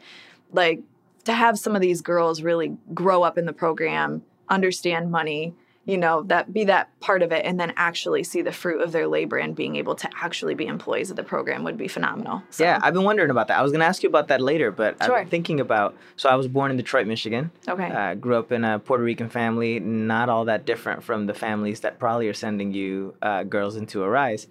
like 0.53 0.81
to 1.25 1.33
have 1.33 1.57
some 1.57 1.75
of 1.75 1.81
these 1.81 2.01
girls 2.01 2.43
really 2.43 2.77
grow 2.93 3.23
up 3.23 3.38
in 3.39 3.45
the 3.45 3.51
program, 3.51 4.21
understand 4.47 5.12
money, 5.12 5.55
you 5.88 5.97
know 5.97 6.21
that 6.23 6.54
be 6.54 6.65
that 6.65 6.88
part 7.00 7.23
of 7.23 7.32
it 7.32 7.43
and 7.45 7.60
then 7.60 7.73
actually 7.78 8.23
see 8.23 8.41
the 8.41 8.52
fruit 8.52 8.82
of 8.82 8.91
their 8.91 9.08
labor 9.08 9.38
and 9.38 9.56
being 9.56 9.76
able 9.76 9.95
to 9.95 10.10
actually 10.21 10.54
be 10.54 10.67
employees 10.67 11.10
of 11.10 11.15
the 11.15 11.23
program 11.23 11.63
would 11.63 11.78
be 11.78 11.88
phenomenal 11.88 12.43
so. 12.52 12.63
yeah 12.63 12.80
i've 12.84 12.93
been 12.93 13.04
wondering 13.04 13.32
about 13.32 13.47
that 13.47 13.58
i 13.58 13.62
was 13.62 13.71
going 13.71 13.80
to 13.80 13.86
ask 13.86 14.04
you 14.04 14.10
about 14.10 14.28
that 14.28 14.41
later 14.41 14.69
but 14.69 15.02
sure. 15.04 15.17
i'm 15.17 15.28
thinking 15.28 15.60
about 15.60 15.95
so 16.17 16.30
i 16.30 16.36
was 16.36 16.47
born 16.47 16.69
in 16.69 16.78
detroit 16.78 17.08
michigan 17.08 17.50
okay 17.67 17.89
uh, 17.89 18.13
grew 18.13 18.36
up 18.36 18.52
in 18.52 18.63
a 18.63 18.78
puerto 18.78 19.04
rican 19.04 19.30
family 19.30 19.80
not 19.80 20.30
all 20.30 20.45
that 20.45 20.65
different 20.65 21.02
from 21.04 21.26
the 21.26 21.34
families 21.34 21.80
that 21.80 21.97
probably 21.97 22.28
are 22.28 22.34
sending 22.34 22.73
you 22.73 23.15
uh, 23.21 23.43
girls 23.43 23.76
into 23.78 24.04
Arise 24.04 24.47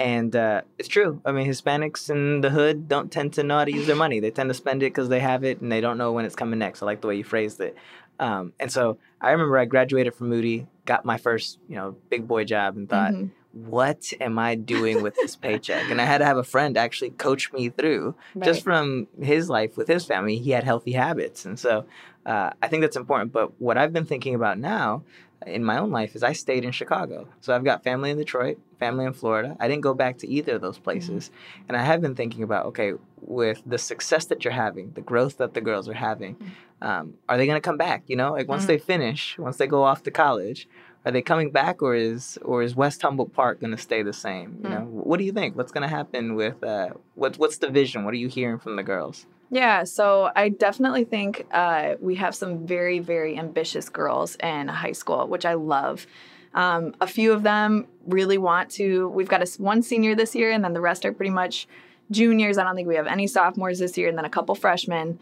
and 0.00 0.34
uh, 0.34 0.62
it's 0.78 0.88
true. 0.88 1.20
I 1.26 1.32
mean, 1.32 1.46
Hispanics 1.46 2.08
in 2.08 2.40
the 2.40 2.48
hood 2.48 2.88
don't 2.88 3.12
tend 3.12 3.34
to 3.34 3.42
know 3.42 3.58
how 3.58 3.66
to 3.66 3.70
use 3.70 3.86
their 3.86 3.94
money. 3.94 4.18
They 4.18 4.30
tend 4.30 4.48
to 4.48 4.54
spend 4.54 4.82
it 4.82 4.86
because 4.86 5.10
they 5.10 5.20
have 5.20 5.44
it 5.44 5.60
and 5.60 5.70
they 5.70 5.82
don't 5.82 5.98
know 5.98 6.12
when 6.12 6.24
it's 6.24 6.34
coming 6.34 6.58
next. 6.58 6.82
I 6.82 6.86
like 6.86 7.02
the 7.02 7.06
way 7.06 7.16
you 7.16 7.24
phrased 7.24 7.60
it. 7.60 7.76
Um, 8.20 8.52
and 8.60 8.70
so 8.70 8.98
I 9.20 9.30
remember 9.30 9.58
I 9.58 9.64
graduated 9.64 10.14
from 10.14 10.28
Moody, 10.28 10.66
got 10.84 11.04
my 11.04 11.16
first, 11.16 11.58
you 11.68 11.74
know, 11.74 11.96
big 12.10 12.28
boy 12.28 12.44
job, 12.44 12.76
and 12.76 12.88
thought, 12.88 13.12
mm-hmm. 13.12 13.70
what 13.70 14.12
am 14.20 14.38
I 14.38 14.54
doing 14.54 15.02
with 15.02 15.14
this 15.16 15.34
paycheck? 15.36 15.90
and 15.90 16.00
I 16.00 16.04
had 16.04 16.18
to 16.18 16.26
have 16.26 16.36
a 16.36 16.44
friend 16.44 16.76
actually 16.76 17.10
coach 17.10 17.50
me 17.52 17.70
through, 17.70 18.14
right. 18.34 18.44
just 18.44 18.62
from 18.62 19.08
his 19.20 19.48
life 19.48 19.76
with 19.78 19.88
his 19.88 20.04
family. 20.04 20.36
He 20.36 20.50
had 20.50 20.64
healthy 20.64 20.92
habits, 20.92 21.46
and 21.46 21.58
so 21.58 21.86
uh, 22.26 22.50
I 22.62 22.68
think 22.68 22.82
that's 22.82 22.96
important. 22.96 23.32
But 23.32 23.58
what 23.58 23.78
I've 23.78 23.92
been 23.92 24.06
thinking 24.06 24.34
about 24.34 24.58
now 24.58 25.02
in 25.46 25.64
my 25.64 25.78
own 25.78 25.90
life 25.90 26.14
is 26.14 26.22
I 26.22 26.32
stayed 26.32 26.64
in 26.64 26.72
Chicago. 26.72 27.28
So 27.40 27.54
I've 27.54 27.64
got 27.64 27.82
family 27.82 28.10
in 28.10 28.18
Detroit, 28.18 28.58
family 28.78 29.04
in 29.04 29.12
Florida. 29.12 29.56
I 29.58 29.68
didn't 29.68 29.82
go 29.82 29.94
back 29.94 30.18
to 30.18 30.28
either 30.28 30.56
of 30.56 30.60
those 30.60 30.76
mm-hmm. 30.76 30.84
places. 30.84 31.28
Mm-hmm. 31.28 31.64
And 31.68 31.76
I 31.76 31.82
have 31.82 32.00
been 32.00 32.14
thinking 32.14 32.42
about 32.42 32.66
okay, 32.66 32.92
with 33.20 33.62
the 33.64 33.78
success 33.78 34.26
that 34.26 34.44
you're 34.44 34.52
having, 34.52 34.92
the 34.92 35.00
growth 35.00 35.38
that 35.38 35.54
the 35.54 35.60
girls 35.60 35.88
are 35.88 35.94
having, 35.94 36.36
mm-hmm. 36.36 36.86
um, 36.86 37.14
are 37.28 37.36
they 37.36 37.46
going 37.46 37.56
to 37.56 37.66
come 37.66 37.78
back? 37.78 38.04
You 38.06 38.16
know, 38.16 38.32
like 38.32 38.48
once 38.48 38.62
mm-hmm. 38.62 38.72
they 38.72 38.78
finish, 38.78 39.38
once 39.38 39.56
they 39.56 39.66
go 39.66 39.82
off 39.82 40.02
to 40.04 40.10
college, 40.10 40.68
are 41.04 41.12
they 41.12 41.22
coming 41.22 41.50
back 41.50 41.82
or 41.82 41.94
is 41.94 42.38
or 42.42 42.62
is 42.62 42.74
West 42.74 43.02
Humboldt 43.02 43.32
Park 43.32 43.60
going 43.60 43.70
to 43.70 43.82
stay 43.82 44.02
the 44.02 44.12
same? 44.12 44.58
You 44.62 44.68
mm. 44.68 44.72
know, 44.72 44.84
what 44.84 45.18
do 45.18 45.24
you 45.24 45.32
think? 45.32 45.56
What's 45.56 45.72
going 45.72 45.82
to 45.82 45.88
happen 45.88 46.34
with 46.34 46.62
uh, 46.62 46.90
what's 47.14 47.38
what's 47.38 47.58
the 47.58 47.68
vision? 47.68 48.04
What 48.04 48.12
are 48.14 48.18
you 48.18 48.28
hearing 48.28 48.58
from 48.58 48.76
the 48.76 48.82
girls? 48.82 49.26
Yeah, 49.52 49.82
so 49.82 50.30
I 50.36 50.48
definitely 50.48 51.02
think 51.04 51.44
uh, 51.50 51.94
we 52.00 52.14
have 52.16 52.36
some 52.36 52.66
very, 52.66 53.00
very 53.00 53.36
ambitious 53.36 53.88
girls 53.88 54.36
in 54.36 54.68
high 54.68 54.92
school, 54.92 55.26
which 55.26 55.44
I 55.44 55.54
love. 55.54 56.06
Um, 56.54 56.94
a 57.00 57.06
few 57.06 57.32
of 57.32 57.42
them 57.42 57.88
really 58.06 58.38
want 58.38 58.70
to. 58.72 59.08
We've 59.08 59.28
got 59.28 59.42
a, 59.42 59.62
one 59.62 59.82
senior 59.82 60.14
this 60.14 60.36
year, 60.36 60.52
and 60.52 60.62
then 60.62 60.72
the 60.72 60.80
rest 60.80 61.04
are 61.04 61.12
pretty 61.12 61.30
much 61.30 61.66
juniors. 62.12 62.58
I 62.58 62.64
don't 62.64 62.76
think 62.76 62.86
we 62.86 62.94
have 62.94 63.08
any 63.08 63.26
sophomores 63.26 63.80
this 63.80 63.98
year, 63.98 64.08
and 64.08 64.16
then 64.16 64.24
a 64.24 64.30
couple 64.30 64.54
freshmen. 64.54 65.18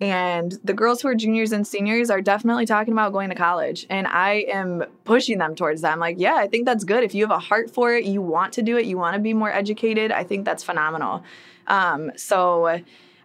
And 0.00 0.58
the 0.64 0.72
girls 0.72 1.02
who 1.02 1.08
are 1.08 1.14
juniors 1.14 1.52
and 1.52 1.66
seniors 1.66 2.08
are 2.08 2.22
definitely 2.22 2.64
talking 2.64 2.92
about 2.92 3.12
going 3.12 3.28
to 3.28 3.34
college. 3.34 3.86
And 3.90 4.06
I 4.06 4.46
am 4.48 4.84
pushing 5.04 5.38
them 5.38 5.54
towards 5.54 5.82
that. 5.82 5.92
I'm 5.92 6.00
like, 6.00 6.16
yeah, 6.18 6.36
I 6.36 6.46
think 6.46 6.64
that's 6.64 6.84
good. 6.84 7.04
If 7.04 7.14
you 7.14 7.22
have 7.22 7.30
a 7.30 7.38
heart 7.38 7.70
for 7.70 7.94
it, 7.94 8.04
you 8.04 8.22
want 8.22 8.54
to 8.54 8.62
do 8.62 8.78
it, 8.78 8.86
you 8.86 8.96
want 8.96 9.14
to 9.14 9.20
be 9.20 9.34
more 9.34 9.52
educated, 9.52 10.10
I 10.10 10.24
think 10.24 10.44
that's 10.44 10.64
phenomenal. 10.64 11.22
Um, 11.66 12.12
so, 12.16 12.80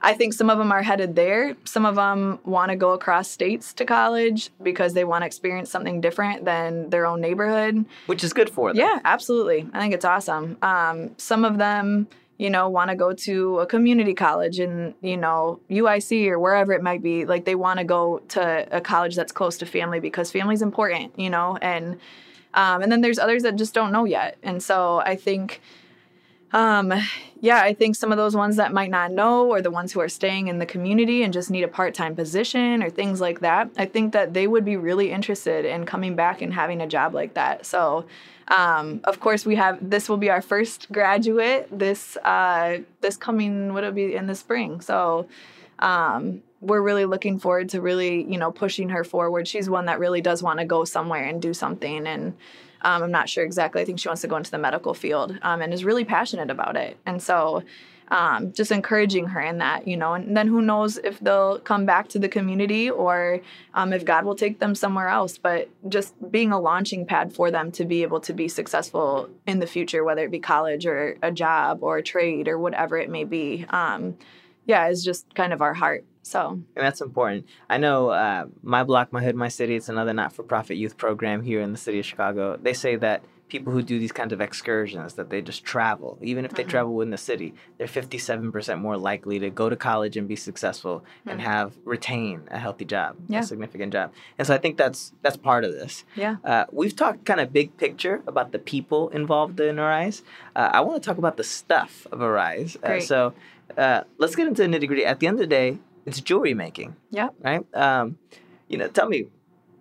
I 0.06 0.14
think 0.14 0.34
some 0.34 0.52
of 0.52 0.60
them 0.60 0.72
are 0.72 0.84
headed 0.84 1.16
there. 1.16 1.56
Some 1.64 1.84
of 1.84 1.96
them 1.96 2.38
want 2.46 2.70
to 2.70 2.76
go 2.76 2.92
across 2.92 3.28
states 3.28 3.74
to 3.74 3.86
college 3.86 4.52
because 4.62 4.94
they 4.94 5.04
want 5.04 5.24
to 5.24 5.26
experience 5.26 5.72
something 5.72 6.00
different 6.00 6.46
than 6.46 6.92
their 6.92 7.08
own 7.08 7.22
neighborhood. 7.22 7.86
Which 8.06 8.24
is 8.24 8.32
good 8.32 8.50
for 8.52 8.70
them. 8.70 8.78
Yeah, 8.78 9.00
absolutely. 9.04 9.68
I 9.74 9.80
think 9.80 9.96
it's 9.96 10.06
awesome. 10.06 10.58
Um, 10.62 11.18
some 11.18 11.44
of 11.44 11.58
them, 11.58 12.08
you 12.38 12.50
know, 12.50 12.68
want 12.70 12.90
to 12.90 12.96
go 12.96 13.14
to 13.14 13.60
a 13.60 13.66
community 13.66 14.14
college 14.14 14.60
and, 14.60 14.94
you 15.02 15.16
know, 15.16 15.60
UIC 15.70 16.28
or 16.28 16.38
wherever 16.38 16.74
it 16.74 16.84
might 16.84 17.02
be. 17.02 17.26
Like 17.26 17.46
they 17.46 17.56
want 17.56 17.80
to 17.80 17.86
go 17.86 18.20
to 18.30 18.68
a 18.76 18.82
college 18.82 19.16
that's 19.16 19.32
close 19.32 19.58
to 19.60 19.66
family 19.66 20.00
because 20.00 20.32
family's 20.32 20.62
important, 20.62 21.18
you 21.18 21.30
know, 21.30 21.58
and 21.62 21.98
um, 22.54 22.82
and 22.82 22.92
then 22.92 23.02
there's 23.02 23.20
others 23.20 23.44
that 23.44 23.58
just 23.58 23.74
don't 23.74 23.92
know 23.92 24.06
yet. 24.06 24.38
And 24.42 24.64
so 24.64 25.00
I 25.00 25.16
think 25.16 25.62
um, 26.56 26.94
yeah, 27.42 27.62
I 27.62 27.74
think 27.74 27.98
some 27.98 28.14
of 28.14 28.18
those 28.18 28.34
ones 28.34 28.56
that 28.56 28.72
might 28.72 28.90
not 28.90 29.12
know, 29.12 29.46
or 29.50 29.62
the 29.62 29.70
ones 29.70 29.92
who 29.92 30.00
are 30.00 30.08
staying 30.08 30.48
in 30.48 30.58
the 30.58 30.66
community 30.66 31.22
and 31.22 31.34
just 31.34 31.52
need 31.52 31.64
a 31.64 31.68
part 31.68 31.94
time 31.94 32.16
position 32.16 32.82
or 32.82 32.90
things 32.90 33.20
like 33.20 33.42
that, 33.42 33.70
I 33.78 33.86
think 33.86 34.14
that 34.14 34.34
they 34.34 34.48
would 34.48 34.64
be 34.64 34.78
really 34.78 35.12
interested 35.12 35.66
in 35.66 35.86
coming 35.86 36.16
back 36.16 36.42
and 36.42 36.54
having 36.54 36.80
a 36.80 36.88
job 36.88 37.14
like 37.14 37.34
that. 37.34 37.66
So, 37.66 38.06
um, 38.48 39.02
of 39.04 39.20
course, 39.20 39.46
we 39.46 39.58
have 39.58 39.90
this 39.90 40.08
will 40.08 40.16
be 40.16 40.30
our 40.30 40.42
first 40.42 40.90
graduate 40.94 41.68
this 41.78 42.16
uh, 42.24 42.78
this 43.02 43.18
coming 43.18 43.74
would 43.74 43.84
it 43.84 43.94
be 43.94 44.16
in 44.16 44.28
the 44.28 44.36
spring. 44.36 44.80
So, 44.80 45.28
um, 45.80 46.42
we're 46.62 46.82
really 46.82 47.06
looking 47.06 47.38
forward 47.38 47.68
to 47.70 47.82
really, 47.82 48.24
you 48.24 48.38
know, 48.38 48.52
pushing 48.52 48.90
her 48.90 49.04
forward. 49.04 49.46
She's 49.46 49.70
one 49.70 49.88
that 49.88 50.00
really 50.00 50.22
does 50.22 50.42
want 50.42 50.60
to 50.60 50.66
go 50.66 50.86
somewhere 50.86 51.26
and 51.26 51.42
do 51.42 51.54
something. 51.54 52.08
And 52.08 52.34
um, 52.86 53.02
I'm 53.02 53.12
not 53.12 53.28
sure 53.28 53.44
exactly. 53.44 53.82
I 53.82 53.86
think 53.86 54.00
she 54.00 54.08
wants 54.08 54.22
to 54.22 54.28
go 54.28 54.38
into 54.38 54.52
the 54.52 54.60
medical 54.60 54.94
field 54.94 55.38
um, 55.42 55.62
and 55.62 55.74
is 55.74 55.84
really 55.84 56.06
passionate 56.06 56.52
about 56.52 56.78
it. 56.78 56.98
And 57.06 57.22
so, 57.22 57.64
um, 58.10 58.54
just 58.54 58.72
encouraging 58.72 59.26
her 59.26 59.42
in 59.42 59.58
that, 59.58 59.88
you 59.88 59.98
know, 59.98 60.14
and 60.14 60.38
then 60.38 60.48
who 60.48 60.62
knows 60.62 60.98
if 60.98 61.20
they'll 61.20 61.58
come 61.58 61.88
back 61.88 62.08
to 62.10 62.20
the 62.20 62.30
community 62.30 62.88
or 62.88 63.42
um, 63.74 63.92
if 63.92 64.06
God 64.06 64.26
will 64.26 64.36
take 64.36 64.60
them 64.60 64.76
somewhere 64.76 65.08
else. 65.08 65.40
But 65.40 65.70
just 65.90 66.14
being 66.32 66.52
a 66.52 66.60
launching 66.60 67.08
pad 67.08 67.34
for 67.34 67.50
them 67.50 67.72
to 67.72 67.84
be 67.84 68.04
able 68.04 68.20
to 68.22 68.34
be 68.34 68.48
successful 68.48 69.28
in 69.48 69.60
the 69.60 69.66
future, 69.66 70.04
whether 70.04 70.24
it 70.24 70.30
be 70.30 70.40
college 70.40 70.86
or 70.86 71.18
a 71.24 71.32
job 71.32 71.80
or 71.82 71.98
a 71.98 72.04
trade 72.04 72.48
or 72.48 72.60
whatever 72.60 73.00
it 73.00 73.10
may 73.10 73.24
be, 73.24 73.66
um, 73.72 74.16
yeah, 74.68 74.88
is 74.88 75.04
just 75.04 75.34
kind 75.34 75.52
of 75.52 75.64
our 75.64 75.74
heart. 75.74 76.06
So 76.26 76.50
and 76.50 76.86
that's 76.86 77.02
important. 77.02 77.46
I 77.70 77.78
know 77.78 78.10
uh, 78.10 78.46
my 78.64 78.84
block, 78.84 79.14
my 79.14 79.24
hood, 79.24 79.36
my 79.36 79.48
city. 79.48 79.76
It's 79.76 79.90
another 79.90 80.12
not-for-profit 80.12 80.76
youth 80.76 80.98
program 80.98 81.44
here 81.44 81.62
in 81.62 81.72
the 81.72 81.78
city 81.78 82.00
of 82.00 82.06
Chicago. 82.06 82.58
They 82.60 82.74
say 82.74 82.96
that 82.96 83.24
people 83.48 83.72
who 83.72 83.84
do 83.84 84.00
these 84.00 84.12
kinds 84.12 84.34
of 84.34 84.42
excursions 84.42 85.14
that 85.14 85.30
they 85.30 85.40
just 85.40 85.64
travel 85.64 86.18
even 86.20 86.46
if 86.46 86.54
they 86.56 86.64
uh-huh. 86.64 86.72
travel 86.72 87.02
in 87.02 87.12
the 87.12 87.18
city 87.18 87.54
they're 87.78 87.86
57% 87.86 88.80
more 88.80 88.98
likely 88.98 89.38
to 89.38 89.52
go 89.52 89.70
to 89.70 89.76
college 89.76 90.18
and 90.18 90.28
be 90.28 90.36
successful 90.36 91.02
mm-hmm. 91.02 91.30
and 91.30 91.42
have 91.42 91.74
retain 91.86 92.42
a 92.50 92.58
healthy 92.58 92.86
job 92.86 93.16
yeah. 93.28 93.42
a 93.42 93.44
significant 93.44 93.94
job 93.94 94.12
and 94.40 94.48
so 94.48 94.56
i 94.56 94.58
think 94.58 94.78
that's 94.78 95.14
that's 95.22 95.38
part 95.38 95.64
of 95.64 95.74
this 95.74 96.06
yeah 96.16 96.38
uh, 96.44 96.66
we've 96.72 96.96
talked 96.96 97.24
kind 97.24 97.40
of 97.40 97.54
big 97.54 97.78
picture 97.78 98.24
about 98.26 98.52
the 98.52 98.58
people 98.58 99.10
involved 99.10 99.60
in 99.60 99.78
arise 99.78 100.24
uh, 100.56 100.72
i 100.74 100.82
want 100.82 101.00
to 101.00 101.08
talk 101.08 101.20
about 101.20 101.38
the 101.38 101.44
stuff 101.44 102.08
of 102.12 102.22
arise 102.22 102.78
uh, 102.82 103.00
so 103.00 103.32
uh, 103.78 104.02
let's 104.18 104.36
get 104.36 104.48
into 104.48 104.64
the 104.64 104.68
nitty 104.68 104.88
gritty 104.88 105.06
at 105.06 105.20
the 105.20 105.28
end 105.28 105.36
of 105.36 105.42
the 105.42 105.48
day 105.48 105.78
it's 106.06 106.22
jewelry 106.22 106.54
making 106.54 106.96
yeah 107.12 107.30
right 107.42 107.66
um, 107.76 108.18
you 108.68 108.78
know 108.78 108.88
tell 108.88 109.08
me 109.08 109.28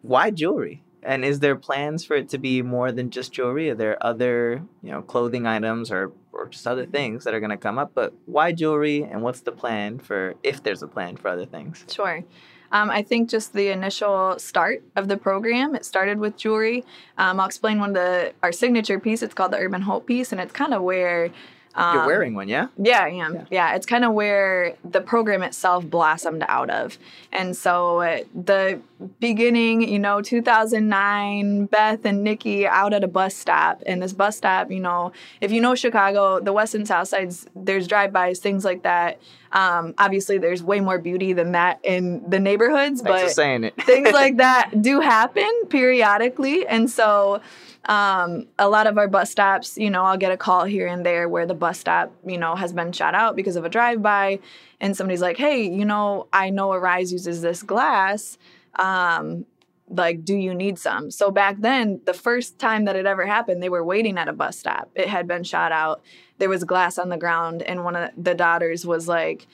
why 0.02 0.30
jewelry 0.30 0.82
and 1.04 1.24
is 1.24 1.40
there 1.40 1.54
plans 1.54 2.04
for 2.04 2.16
it 2.16 2.28
to 2.30 2.38
be 2.38 2.62
more 2.62 2.90
than 2.90 3.10
just 3.10 3.32
jewelry? 3.32 3.70
Are 3.70 3.74
there 3.74 4.04
other, 4.04 4.62
you 4.82 4.90
know, 4.90 5.02
clothing 5.02 5.46
items 5.46 5.90
or 5.90 6.12
or 6.32 6.48
just 6.48 6.66
other 6.66 6.86
things 6.86 7.24
that 7.24 7.34
are 7.34 7.40
going 7.40 7.50
to 7.50 7.56
come 7.56 7.78
up? 7.78 7.92
But 7.94 8.14
why 8.26 8.52
jewelry, 8.52 9.02
and 9.02 9.22
what's 9.22 9.40
the 9.40 9.52
plan 9.52 9.98
for 9.98 10.34
if 10.42 10.62
there's 10.62 10.82
a 10.82 10.88
plan 10.88 11.16
for 11.16 11.28
other 11.28 11.46
things? 11.46 11.84
Sure. 11.90 12.24
Um, 12.72 12.90
I 12.90 13.02
think 13.02 13.30
just 13.30 13.52
the 13.52 13.68
initial 13.68 14.36
start 14.38 14.82
of 14.96 15.06
the 15.06 15.16
program, 15.16 15.76
it 15.76 15.84
started 15.84 16.18
with 16.18 16.36
jewelry. 16.36 16.84
Um, 17.18 17.38
I'll 17.38 17.46
explain 17.46 17.78
one 17.78 17.90
of 17.90 17.94
the 17.94 18.32
our 18.42 18.50
signature 18.50 18.98
piece. 18.98 19.22
It's 19.22 19.34
called 19.34 19.52
the 19.52 19.58
Urban 19.58 19.82
Hope 19.82 20.06
piece, 20.06 20.32
and 20.32 20.40
it's 20.40 20.52
kind 20.52 20.74
of 20.74 20.82
where 20.82 21.30
um, 21.76 21.96
You're 21.96 22.06
wearing 22.06 22.34
one, 22.34 22.48
yeah? 22.48 22.68
Yeah, 22.76 23.00
I 23.00 23.08
am. 23.08 23.34
Yeah, 23.34 23.44
yeah 23.50 23.74
it's 23.74 23.86
kind 23.86 24.04
of 24.04 24.12
where 24.12 24.76
the 24.84 25.00
program 25.00 25.42
itself 25.42 25.84
blossomed 25.84 26.44
out 26.48 26.70
of. 26.70 26.98
And 27.32 27.56
so 27.56 28.22
the 28.32 28.80
beginning, 29.18 29.82
you 29.82 29.98
know, 29.98 30.20
2009, 30.22 31.66
Beth 31.66 32.04
and 32.04 32.22
Nikki 32.22 32.66
out 32.66 32.92
at 32.92 33.02
a 33.02 33.08
bus 33.08 33.34
stop. 33.34 33.82
And 33.86 34.00
this 34.00 34.12
bus 34.12 34.36
stop, 34.36 34.70
you 34.70 34.78
know, 34.78 35.12
if 35.40 35.50
you 35.50 35.60
know 35.60 35.74
Chicago, 35.74 36.38
the 36.38 36.52
west 36.52 36.76
and 36.76 36.86
south 36.86 37.08
sides, 37.08 37.46
there's 37.56 37.88
drive-bys, 37.88 38.38
things 38.38 38.64
like 38.64 38.84
that. 38.84 39.20
Um, 39.50 39.94
obviously, 39.98 40.38
there's 40.38 40.62
way 40.62 40.80
more 40.80 40.98
beauty 40.98 41.32
than 41.32 41.52
that 41.52 41.80
in 41.82 42.28
the 42.28 42.38
neighborhoods, 42.38 43.00
Thanks 43.02 43.22
but 43.22 43.30
saying 43.30 43.64
it. 43.64 43.74
things 43.82 44.12
like 44.12 44.36
that 44.38 44.70
do 44.80 45.00
happen 45.00 45.50
periodically. 45.68 46.66
And 46.66 46.88
so 46.90 47.40
um, 47.86 48.46
a 48.58 48.68
lot 48.68 48.86
of 48.86 48.96
our 48.98 49.08
bus 49.08 49.30
stops, 49.30 49.76
you 49.76 49.90
know, 49.90 50.04
I'll 50.04 50.16
get 50.16 50.32
a 50.32 50.36
call 50.36 50.64
here 50.64 50.86
and 50.86 51.04
there 51.04 51.28
where 51.28 51.46
the 51.46 51.54
bus 51.54 51.78
stop, 51.78 52.12
you 52.26 52.38
know, 52.38 52.54
has 52.54 52.72
been 52.72 52.92
shot 52.92 53.14
out 53.14 53.36
because 53.36 53.56
of 53.56 53.64
a 53.64 53.68
drive 53.68 54.02
by, 54.02 54.40
and 54.80 54.96
somebody's 54.96 55.20
like, 55.20 55.36
hey, 55.36 55.68
you 55.68 55.84
know, 55.84 56.26
I 56.32 56.50
know 56.50 56.72
Arise 56.72 57.12
uses 57.12 57.42
this 57.42 57.62
glass. 57.62 58.38
Um, 58.76 59.46
like, 59.88 60.24
do 60.24 60.34
you 60.34 60.54
need 60.54 60.78
some? 60.78 61.10
So 61.10 61.30
back 61.30 61.56
then, 61.60 62.00
the 62.06 62.14
first 62.14 62.58
time 62.58 62.86
that 62.86 62.96
it 62.96 63.04
ever 63.04 63.26
happened, 63.26 63.62
they 63.62 63.68
were 63.68 63.84
waiting 63.84 64.16
at 64.16 64.28
a 64.28 64.32
bus 64.32 64.58
stop. 64.58 64.90
It 64.94 65.08
had 65.08 65.28
been 65.28 65.44
shot 65.44 65.72
out. 65.72 66.02
There 66.38 66.48
was 66.48 66.64
glass 66.64 66.98
on 66.98 67.10
the 67.10 67.18
ground, 67.18 67.62
and 67.62 67.84
one 67.84 67.94
of 67.94 68.10
the 68.16 68.34
daughters 68.34 68.86
was 68.86 69.08
like, 69.08 69.46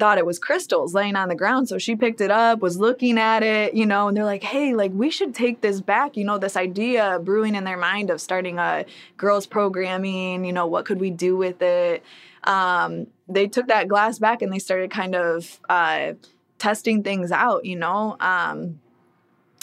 thought 0.00 0.18
it 0.18 0.26
was 0.26 0.38
crystals 0.38 0.94
laying 0.94 1.14
on 1.14 1.28
the 1.28 1.34
ground. 1.34 1.68
So 1.68 1.78
she 1.78 1.94
picked 1.94 2.20
it 2.20 2.30
up, 2.30 2.60
was 2.60 2.78
looking 2.78 3.18
at 3.18 3.42
it, 3.42 3.74
you 3.74 3.86
know, 3.86 4.08
and 4.08 4.16
they're 4.16 4.24
like, 4.24 4.42
hey, 4.42 4.74
like 4.74 4.90
we 4.92 5.10
should 5.10 5.34
take 5.34 5.60
this 5.60 5.80
back, 5.80 6.16
you 6.16 6.24
know, 6.24 6.38
this 6.38 6.56
idea 6.56 7.20
brewing 7.22 7.54
in 7.54 7.64
their 7.64 7.76
mind 7.76 8.10
of 8.10 8.20
starting 8.20 8.58
a 8.58 8.86
girls 9.18 9.46
programming, 9.46 10.44
you 10.44 10.52
know, 10.52 10.66
what 10.66 10.86
could 10.86 10.98
we 10.98 11.10
do 11.10 11.36
with 11.36 11.60
it? 11.62 12.02
Um, 12.44 13.08
they 13.28 13.46
took 13.46 13.68
that 13.68 13.86
glass 13.86 14.18
back 14.18 14.40
and 14.42 14.50
they 14.50 14.58
started 14.58 14.90
kind 14.90 15.14
of 15.14 15.60
uh, 15.68 16.14
testing 16.58 17.02
things 17.02 17.30
out, 17.30 17.66
you 17.66 17.76
know. 17.76 18.16
Um, 18.18 18.80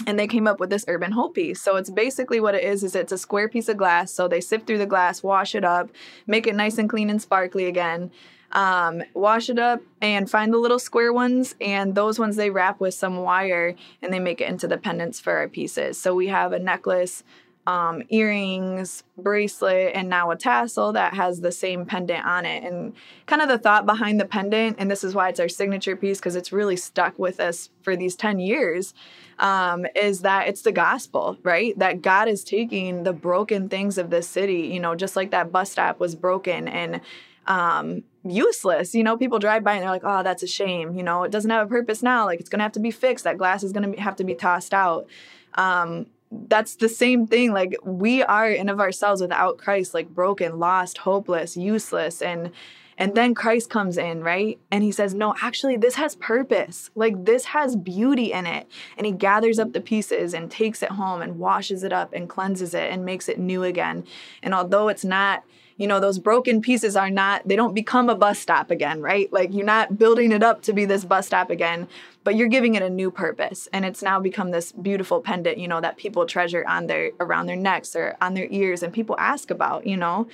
and 0.06 0.19
they 0.19 0.28
came 0.28 0.45
up 0.45 0.60
with 0.60 0.69
this 0.69 0.86
urban 0.88 1.12
hope 1.12 1.34
piece 1.34 1.60
so 1.60 1.76
it's 1.76 1.89
basically 1.89 2.39
what 2.39 2.54
it 2.54 2.63
is 2.63 2.84
is 2.84 2.93
it's 2.93 3.12
a 3.12 3.17
square 3.17 3.50
piece 3.50 3.67
of 3.67 3.78
glass 3.78 4.12
so 4.12 4.28
they 4.28 4.39
sift 4.39 4.67
through 4.67 4.78
the 4.78 4.86
glass 4.86 5.23
wash 5.23 5.56
it 5.56 5.65
up 5.65 5.89
make 6.28 6.45
it 6.45 6.54
nice 6.54 6.78
and 6.78 6.88
clean 6.88 7.10
and 7.10 7.19
sparkly 7.19 7.65
again 7.65 8.12
um, 8.52 9.04
wash 9.14 9.50
it 9.50 9.60
up 9.60 9.82
and 10.02 10.30
find 10.30 10.54
the 10.54 10.58
little 10.58 10.80
square 10.80 11.12
ones 11.12 11.56
and 11.60 11.96
those 11.96 12.18
ones 12.18 12.36
they 12.36 12.50
wrap 12.50 12.80
with 12.80 12.94
some 12.94 13.18
wire 13.18 13.76
and 14.02 14.14
they 14.14 14.20
make 14.20 14.42
it 14.42 14.50
into 14.50 14.68
the 14.68 14.78
pendants 14.78 15.20
for 15.20 15.34
our 15.34 15.48
pieces. 15.48 16.00
So 16.00 16.16
we 16.16 16.28
have 16.28 16.54
a 16.54 16.60
necklace 16.60 17.24
um, 17.68 18.02
earrings 18.08 19.04
bracelet 19.18 19.92
and 19.94 20.08
now 20.08 20.32
a 20.32 20.38
tassel 20.38 20.94
that 20.94 21.14
has 21.16 21.42
the 21.42 21.52
same 21.52 21.86
pendant 21.86 22.26
on 22.26 22.46
it. 22.46 22.64
And 22.64 22.94
kind 23.26 23.42
of 23.42 23.50
the 23.50 23.58
thought 23.58 23.86
behind 23.86 24.22
the 24.22 24.26
pendant 24.26 24.78
and 24.80 24.90
this 24.90 25.04
is 25.04 25.14
why 25.14 25.28
it's 25.28 25.40
our 25.42 25.50
signature 25.50 25.98
piece 25.98 26.20
because 26.20 26.38
it's 26.38 26.54
really 26.54 26.78
stuck 26.78 27.20
with 27.20 27.42
us 27.42 27.70
for 27.82 27.98
these 27.98 28.16
10 28.16 28.40
years 28.40 28.94
um, 29.40 29.86
is 29.96 30.22
that 30.22 30.48
it's 30.48 30.62
the 30.62 30.72
gospel 30.72 31.38
right? 31.44 31.78
That 31.78 32.02
god 32.02 32.30
is 32.30 32.46
taking 32.46 33.04
the 33.04 33.12
broken 33.12 33.68
things 33.68 33.98
of 33.98 34.12
this 34.12 34.30
city 34.30 34.62
you 34.62 34.80
know 34.80 34.96
just 34.96 35.18
like 35.18 35.32
that 35.32 35.52
bus 35.52 35.72
stop 35.72 36.00
was 36.00 36.16
broken 36.16 36.70
and 36.70 37.02
um, 37.48 38.04
useless. 38.30 38.94
You 38.94 39.04
know, 39.04 39.18
people 39.18 39.40
drive 39.40 39.63
by 39.63 39.74
and 39.74 39.84
they're 39.84 39.90
like, 39.90 40.04
oh, 40.04 40.24
that's 40.24 40.44
a 40.44 40.48
shame. 40.48 40.96
You 40.96 41.04
know, 41.04 41.24
it 41.24 41.32
doesn't 41.32 41.50
have 41.50 41.68
a 41.68 41.70
purpose 41.70 42.04
now. 42.04 42.26
Like, 42.26 42.40
it's 42.40 42.50
going 42.50 42.60
to 42.60 42.63
have 42.63 42.74
to 42.74 42.80
be 42.80 42.92
fixed. 42.92 43.24
That 43.24 43.38
glass 43.38 43.63
is 43.63 43.72
going 43.72 43.94
to 43.94 44.02
have 44.02 44.16
to 44.18 44.24
be 44.24 44.36
tossed 44.36 44.74
out. 44.74 45.08
Um, 45.56 46.08
that's 46.32 46.76
the 46.76 46.90
same 46.90 47.28
thing. 47.28 47.54
Like, 47.54 47.76
we 47.84 48.24
are 48.24 48.50
in 48.50 48.70
of 48.70 48.80
ourselves 48.80 49.22
without 49.22 49.58
Christ, 49.58 49.94
like 49.94 50.10
broken, 50.10 50.60
lost, 50.60 51.00
hopeless, 51.00 51.56
useless. 51.56 52.22
And, 52.22 52.52
and 52.98 53.16
then 53.16 53.36
Christ 53.36 53.70
comes 53.70 53.98
in, 53.98 54.24
right? 54.24 54.60
And 54.72 54.84
he 54.84 54.92
says, 54.92 55.13
No, 55.13 55.36
actually, 55.42 55.78
this 55.78 55.96
has 55.96 56.16
purpose. 56.16 56.90
Like, 56.96 57.26
this 57.26 57.46
has 57.46 57.76
beauty 57.76 58.34
in 58.34 58.46
it. 58.46 58.68
And 58.98 59.06
he 59.06 59.12
gathers 59.12 59.60
up 59.60 59.74
the 59.74 59.82
pieces 59.82 60.34
and 60.34 60.50
takes 60.50 60.82
it 60.82 60.92
home 60.92 61.22
and 61.22 61.40
washes 61.40 61.84
it 61.84 61.94
up 61.94 62.13
and 62.13 62.28
cleanses 62.28 62.74
it 62.74 62.92
and 62.92 63.06
makes 63.06 63.30
it 63.30 63.40
new 63.40 63.63
again. 63.63 64.06
And 64.42 64.54
although 64.54 64.90
it's 64.90 65.06
not, 65.06 65.44
you 65.78 65.86
know, 65.86 66.00
those 66.00 66.18
broken 66.18 66.60
pieces 66.60 66.96
are 66.96 67.10
not, 67.10 67.48
they 67.48 67.56
don't 67.56 67.76
become 67.76 68.10
a 68.10 68.16
bus 68.16 68.40
stop 68.40 68.72
again, 68.72 69.00
right? 69.00 69.32
Like 69.32 69.54
you're 69.54 69.66
not 69.66 69.98
building 69.98 70.32
it 70.32 70.42
up 70.42 70.63
to 70.63 70.74
be 70.74 70.86
this 70.86 71.06
bus 71.06 71.28
stop 71.28 71.52
again, 71.52 71.88
but 72.24 72.36
you're 72.36 72.48
giving 72.48 72.74
it 72.74 72.82
a 72.82 72.90
new 72.90 73.12
purpose. 73.12 73.70
And 73.72 73.86
it's 73.86 74.02
now 74.02 74.20
become 74.20 74.50
this 74.50 74.72
beautiful 74.72 75.22
pendant, 75.22 75.60
you 75.60 75.68
know, 75.68 75.80
that 75.80 75.98
people 75.98 76.26
treasure 76.26 76.66
on 76.68 76.88
their, 76.88 77.12
around 77.20 77.46
their 77.46 77.56
necks 77.56 77.96
or 77.96 78.18
on 78.22 78.34
their 78.34 78.48
ears 78.50 78.82
and 78.82 78.92
people 78.92 79.16
ask 79.20 79.52
about, 79.52 79.86
you 79.86 79.98
know? 79.98 80.28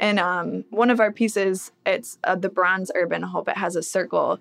And 0.00 0.18
um, 0.18 0.64
one 0.70 0.90
of 0.90 0.98
our 0.98 1.12
pieces, 1.12 1.70
it's 1.86 2.18
uh, 2.24 2.34
the 2.34 2.48
bronze 2.48 2.90
urban 2.96 3.22
hope. 3.22 3.48
It 3.48 3.56
has 3.56 3.76
a 3.76 3.82
circle 3.82 4.40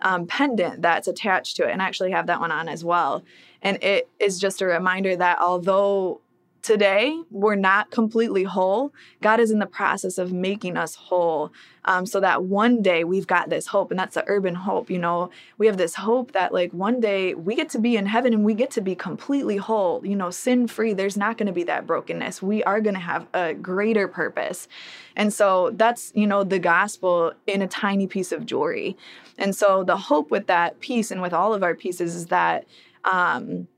um, 0.00 0.26
pendant 0.26 0.80
that's 0.80 1.08
attached 1.08 1.56
to 1.56 1.68
it 1.68 1.72
and 1.72 1.82
I 1.82 1.86
actually 1.86 2.12
have 2.12 2.28
that 2.28 2.40
one 2.40 2.52
on 2.52 2.68
as 2.68 2.82
well. 2.82 3.22
And 3.60 3.82
it 3.82 4.08
is 4.18 4.38
just 4.38 4.62
a 4.62 4.66
reminder 4.66 5.16
that 5.16 5.38
although 5.38 6.20
today 6.62 7.20
we're 7.30 7.54
not 7.54 7.90
completely 7.90 8.44
whole. 8.44 8.92
God 9.22 9.40
is 9.40 9.50
in 9.50 9.58
the 9.58 9.66
process 9.66 10.18
of 10.18 10.32
making 10.32 10.76
us 10.76 10.94
whole 10.94 11.52
um, 11.84 12.04
so 12.04 12.20
that 12.20 12.44
one 12.44 12.82
day 12.82 13.04
we've 13.04 13.26
got 13.26 13.48
this 13.48 13.66
hope 13.66 13.90
and 13.90 13.98
that's 13.98 14.14
the 14.14 14.24
urban 14.26 14.54
hope 14.54 14.90
you 14.90 14.98
know? 14.98 15.30
We 15.56 15.66
have 15.66 15.76
this 15.76 15.94
hope 15.94 16.32
that 16.32 16.52
like 16.52 16.72
one 16.72 17.00
day 17.00 17.34
we 17.34 17.54
get 17.54 17.68
to 17.70 17.78
be 17.78 17.96
in 17.96 18.06
heaven 18.06 18.32
and 18.32 18.44
we 18.44 18.54
get 18.54 18.70
to 18.72 18.80
be 18.80 18.94
completely 18.94 19.56
whole 19.56 20.04
you 20.04 20.16
know 20.16 20.30
sin 20.30 20.66
free 20.66 20.92
there's 20.92 21.16
not 21.16 21.38
going 21.38 21.46
to 21.46 21.52
be 21.52 21.64
that 21.64 21.86
brokenness. 21.86 22.42
We 22.42 22.62
are 22.64 22.80
going 22.80 22.94
to 22.94 23.00
have 23.00 23.26
a 23.34 23.54
greater 23.54 24.08
purpose. 24.08 24.68
And 25.16 25.32
so 25.32 25.70
that's 25.74 26.12
you 26.14 26.26
know 26.26 26.44
the 26.44 26.58
gospel 26.58 27.32
in 27.46 27.62
a 27.62 27.68
tiny 27.68 28.06
piece 28.06 28.32
of 28.32 28.46
jewelry. 28.46 28.96
And 29.38 29.54
so 29.54 29.84
the 29.84 29.96
hope 29.96 30.30
with 30.30 30.46
that 30.48 30.80
piece 30.80 31.10
and 31.10 31.22
with 31.22 31.32
all 31.32 31.54
of 31.54 31.62
our 31.62 31.74
pieces 31.74 32.14
is 32.14 32.26
that 32.26 32.66
um, 33.04 33.68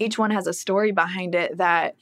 each 0.00 0.18
one 0.18 0.30
has 0.30 0.48
a 0.48 0.52
story 0.52 0.90
behind 0.90 1.34
it 1.34 1.58
that 1.58 1.94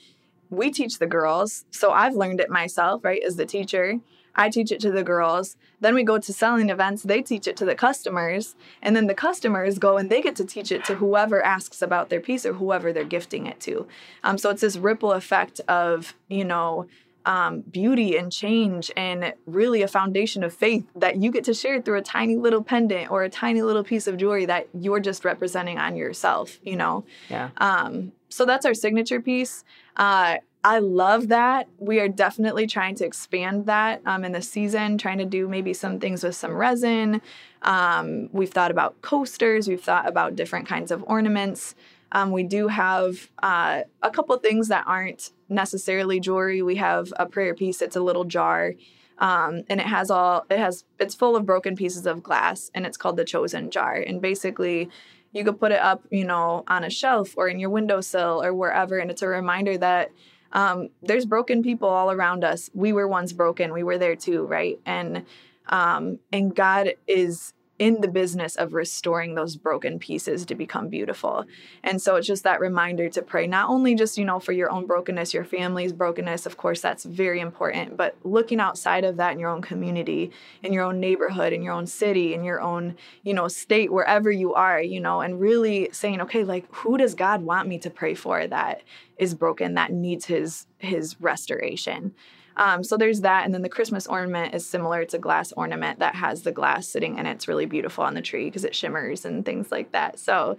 we 0.48 0.70
teach 0.70 0.98
the 0.98 1.06
girls. 1.06 1.66
So 1.70 1.90
I've 1.90 2.14
learned 2.14 2.40
it 2.40 2.48
myself, 2.48 3.04
right, 3.04 3.22
as 3.22 3.36
the 3.36 3.44
teacher. 3.44 4.00
I 4.34 4.48
teach 4.50 4.70
it 4.70 4.80
to 4.80 4.92
the 4.92 5.02
girls. 5.02 5.56
Then 5.80 5.96
we 5.96 6.04
go 6.04 6.16
to 6.18 6.32
selling 6.32 6.70
events, 6.70 7.02
they 7.02 7.22
teach 7.22 7.48
it 7.48 7.56
to 7.56 7.64
the 7.64 7.74
customers. 7.74 8.54
And 8.80 8.94
then 8.94 9.08
the 9.08 9.14
customers 9.14 9.78
go 9.78 9.96
and 9.98 10.08
they 10.08 10.22
get 10.22 10.36
to 10.36 10.44
teach 10.44 10.70
it 10.70 10.84
to 10.84 10.94
whoever 10.94 11.42
asks 11.42 11.82
about 11.82 12.08
their 12.08 12.20
piece 12.20 12.46
or 12.46 12.52
whoever 12.54 12.92
they're 12.92 13.04
gifting 13.04 13.46
it 13.46 13.58
to. 13.60 13.86
Um, 14.22 14.38
so 14.38 14.50
it's 14.50 14.60
this 14.60 14.76
ripple 14.76 15.12
effect 15.12 15.60
of, 15.66 16.14
you 16.28 16.44
know, 16.44 16.86
um, 17.28 17.60
beauty 17.60 18.16
and 18.16 18.32
change 18.32 18.90
and 18.96 19.34
really 19.44 19.82
a 19.82 19.88
foundation 19.88 20.42
of 20.42 20.52
faith 20.52 20.86
that 20.96 21.16
you 21.16 21.30
get 21.30 21.44
to 21.44 21.52
share 21.52 21.80
through 21.82 21.98
a 21.98 22.02
tiny 22.02 22.36
little 22.36 22.64
pendant 22.64 23.10
or 23.10 23.22
a 23.22 23.28
tiny 23.28 23.60
little 23.60 23.84
piece 23.84 24.06
of 24.06 24.16
jewelry 24.16 24.46
that 24.46 24.66
you're 24.72 24.98
just 24.98 25.26
representing 25.26 25.78
on 25.78 25.94
yourself, 25.94 26.58
you 26.62 26.74
know? 26.74 27.04
Yeah. 27.28 27.50
Um, 27.58 28.12
so 28.30 28.46
that's 28.46 28.64
our 28.64 28.72
signature 28.72 29.20
piece. 29.20 29.62
Uh, 29.94 30.36
I 30.64 30.78
love 30.78 31.28
that. 31.28 31.68
We 31.78 32.00
are 32.00 32.08
definitely 32.08 32.66
trying 32.66 32.94
to 32.96 33.04
expand 33.04 33.66
that 33.66 34.00
um, 34.06 34.24
in 34.24 34.32
the 34.32 34.40
season, 34.40 34.96
trying 34.96 35.18
to 35.18 35.26
do 35.26 35.48
maybe 35.48 35.74
some 35.74 36.00
things 36.00 36.24
with 36.24 36.34
some 36.34 36.52
resin. 36.52 37.20
Um, 37.60 38.30
we've 38.32 38.50
thought 38.50 38.70
about 38.70 39.02
coasters, 39.02 39.68
we've 39.68 39.82
thought 39.82 40.08
about 40.08 40.34
different 40.34 40.66
kinds 40.66 40.90
of 40.90 41.04
ornaments. 41.06 41.74
Um, 42.12 42.30
we 42.30 42.42
do 42.42 42.68
have 42.68 43.28
uh, 43.42 43.82
a 44.02 44.10
couple 44.10 44.34
things 44.38 44.68
that 44.68 44.84
aren't 44.86 45.30
necessarily 45.48 46.20
jewelry. 46.20 46.62
We 46.62 46.76
have 46.76 47.12
a 47.18 47.26
prayer 47.26 47.54
piece. 47.54 47.82
It's 47.82 47.96
a 47.96 48.00
little 48.00 48.24
jar, 48.24 48.74
um, 49.18 49.62
and 49.68 49.80
it 49.80 49.86
has 49.86 50.10
all. 50.10 50.46
It 50.50 50.58
has. 50.58 50.84
It's 50.98 51.14
full 51.14 51.36
of 51.36 51.46
broken 51.46 51.76
pieces 51.76 52.06
of 52.06 52.22
glass, 52.22 52.70
and 52.74 52.86
it's 52.86 52.96
called 52.96 53.16
the 53.16 53.24
chosen 53.24 53.70
jar. 53.70 53.94
And 53.94 54.20
basically, 54.20 54.88
you 55.32 55.44
could 55.44 55.58
put 55.58 55.72
it 55.72 55.80
up, 55.80 56.04
you 56.10 56.24
know, 56.24 56.64
on 56.68 56.84
a 56.84 56.90
shelf 56.90 57.34
or 57.36 57.48
in 57.48 57.58
your 57.58 57.70
windowsill 57.70 58.42
or 58.42 58.54
wherever, 58.54 58.98
and 58.98 59.10
it's 59.10 59.22
a 59.22 59.28
reminder 59.28 59.76
that 59.78 60.10
um, 60.52 60.88
there's 61.02 61.26
broken 61.26 61.62
people 61.62 61.88
all 61.88 62.10
around 62.10 62.44
us. 62.44 62.70
We 62.74 62.92
were 62.92 63.08
once 63.08 63.32
broken. 63.32 63.72
We 63.72 63.82
were 63.82 63.98
there 63.98 64.16
too, 64.16 64.44
right? 64.44 64.78
And 64.86 65.24
um, 65.68 66.18
and 66.32 66.54
God 66.54 66.94
is 67.06 67.52
in 67.78 68.00
the 68.00 68.08
business 68.08 68.56
of 68.56 68.74
restoring 68.74 69.34
those 69.34 69.56
broken 69.56 69.98
pieces 69.98 70.44
to 70.46 70.54
become 70.54 70.88
beautiful. 70.88 71.44
And 71.84 72.02
so 72.02 72.16
it's 72.16 72.26
just 72.26 72.42
that 72.44 72.60
reminder 72.60 73.08
to 73.10 73.22
pray, 73.22 73.46
not 73.46 73.70
only 73.70 73.94
just, 73.94 74.18
you 74.18 74.24
know, 74.24 74.40
for 74.40 74.52
your 74.52 74.70
own 74.70 74.86
brokenness, 74.86 75.32
your 75.32 75.44
family's 75.44 75.92
brokenness, 75.92 76.44
of 76.44 76.56
course, 76.56 76.80
that's 76.80 77.04
very 77.04 77.40
important, 77.40 77.96
but 77.96 78.16
looking 78.24 78.58
outside 78.58 79.04
of 79.04 79.16
that 79.18 79.32
in 79.32 79.38
your 79.38 79.50
own 79.50 79.62
community, 79.62 80.32
in 80.62 80.72
your 80.72 80.84
own 80.84 80.98
neighborhood, 80.98 81.52
in 81.52 81.62
your 81.62 81.74
own 81.74 81.86
city, 81.86 82.34
in 82.34 82.42
your 82.42 82.60
own, 82.60 82.96
you 83.22 83.32
know, 83.32 83.46
state, 83.46 83.92
wherever 83.92 84.30
you 84.30 84.54
are, 84.54 84.82
you 84.82 85.00
know, 85.00 85.20
and 85.20 85.40
really 85.40 85.88
saying, 85.92 86.20
okay, 86.20 86.42
like, 86.42 86.66
who 86.74 86.98
does 86.98 87.14
God 87.14 87.42
want 87.42 87.68
me 87.68 87.78
to 87.78 87.90
pray 87.90 88.14
for 88.14 88.46
that 88.46 88.82
is 89.18 89.34
broken, 89.34 89.74
that 89.74 89.92
needs 89.92 90.26
his 90.26 90.66
his 90.78 91.20
restoration? 91.20 92.14
Um, 92.58 92.84
so 92.84 92.96
there's 92.96 93.22
that. 93.22 93.44
And 93.44 93.54
then 93.54 93.62
the 93.62 93.68
Christmas 93.68 94.06
ornament 94.06 94.54
is 94.54 94.66
similar. 94.66 95.00
It's 95.00 95.14
a 95.14 95.18
glass 95.18 95.52
ornament 95.52 96.00
that 96.00 96.14
has 96.16 96.42
the 96.42 96.52
glass 96.52 96.88
sitting 96.88 97.18
in 97.18 97.26
it. 97.26 97.32
It's 97.32 97.48
really 97.48 97.66
beautiful 97.66 98.04
on 98.04 98.14
the 98.14 98.22
tree 98.22 98.46
because 98.46 98.64
it 98.64 98.74
shimmers 98.74 99.24
and 99.24 99.44
things 99.44 99.70
like 99.70 99.92
that. 99.92 100.18
So 100.18 100.58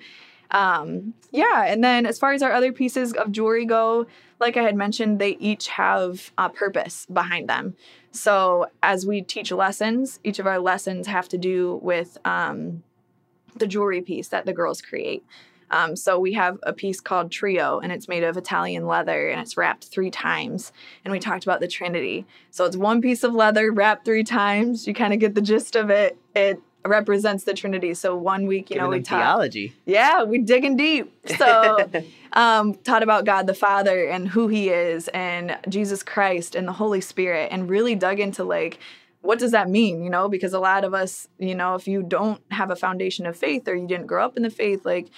um, 0.52 1.14
yeah. 1.32 1.66
And 1.66 1.84
then 1.84 2.06
as 2.06 2.18
far 2.18 2.34
as 2.34 2.42
our 2.42 2.52
other 2.52 2.72
pieces 2.72 3.14
of 3.14 3.32
jewelry 3.32 3.66
go, 3.66 4.08
like 4.40 4.58
I 4.58 4.64
had 4.64 4.76
mentioned, 4.76 5.20
they 5.20 5.32
each 5.40 5.68
have 5.68 6.32
a 6.38 6.50
purpose 6.50 7.06
behind 7.12 7.50
them. 7.50 7.76
So 8.12 8.68
as 8.82 9.06
we 9.06 9.22
teach 9.22 9.52
lessons, 9.52 10.20
each 10.24 10.40
of 10.40 10.48
our 10.48 10.60
lessons 10.60 11.08
have 11.08 11.30
to 11.30 11.38
do 11.38 11.80
with 11.84 12.18
um, 12.26 12.84
the 13.56 13.68
jewelry 13.68 14.02
piece 14.02 14.30
that 14.30 14.46
the 14.46 14.54
girls 14.54 14.82
create. 14.82 15.24
Um, 15.72 15.96
so 15.96 16.20
we 16.20 16.34
have 16.34 16.58
a 16.64 16.74
piece 16.74 17.00
called 17.00 17.32
Trio, 17.32 17.80
and 17.80 17.92
it's 17.92 18.08
made 18.08 18.24
of 18.24 18.38
Italian 18.38 18.88
leather, 18.88 19.30
and 19.30 19.40
it's 19.40 19.58
wrapped 19.58 19.86
three 19.86 20.12
times. 20.12 20.72
And 21.04 21.12
we 21.12 21.20
talked 21.20 21.44
about 21.44 21.60
the 21.60 21.68
Trinity. 21.68 22.26
So 22.52 22.66
it's 22.66 22.78
one 22.78 23.02
piece 23.02 23.24
of 23.24 23.34
leather 23.34 23.72
wrapped 23.72 24.06
three 24.06 24.24
times. 24.24 24.88
You 24.88 24.94
kind 24.94 25.14
of 25.14 25.20
get 25.20 25.36
the 25.36 25.42
gist 25.42 25.76
of 25.76 25.90
it. 25.90 26.18
It 26.36 26.62
represents 26.86 27.44
the 27.44 27.54
Trinity. 27.54 27.94
So 27.94 28.16
one 28.16 28.48
week, 28.48 28.70
you 28.70 28.76
Giving 28.76 28.92
know, 28.92 28.98
we 28.98 29.02
taught. 29.02 29.22
theology. 29.22 29.74
Yeah, 29.86 30.24
we 30.24 30.40
digging 30.40 30.78
deep. 30.78 31.14
So 31.38 31.90
um, 32.34 32.76
taught 32.76 33.04
about 33.04 33.26
God 33.26 33.48
the 33.48 33.54
Father 33.54 34.06
and 34.08 34.28
who 34.28 34.48
He 34.48 34.70
is, 34.70 35.08
and 35.10 35.58
Jesus 35.68 36.04
Christ 36.04 36.56
and 36.56 36.68
the 36.68 36.74
Holy 36.74 37.02
Spirit, 37.02 37.50
and 37.52 37.70
really 37.70 37.96
dug 37.96 38.20
into 38.20 38.44
like 38.44 38.80
what 39.22 39.38
does 39.38 39.52
that 39.52 39.70
mean 39.70 40.02
you 40.02 40.10
know 40.10 40.30
because 40.30 40.54
a 40.54 40.60
lot 40.60 40.86
of 40.86 40.94
us 40.94 41.28
you 41.38 41.54
know 41.54 41.76
if 41.76 41.90
you 41.90 42.02
don't 42.02 42.42
have 42.52 42.72
a 42.72 42.76
foundation 42.76 43.26
of 43.26 43.36
faith 43.36 43.68
or 43.68 43.76
you 43.76 43.86
didn't 43.86 44.08
grow 44.08 44.24
up 44.24 44.38
in 44.38 44.44
the 44.44 44.50
faith 44.50 44.86
like 44.86 45.10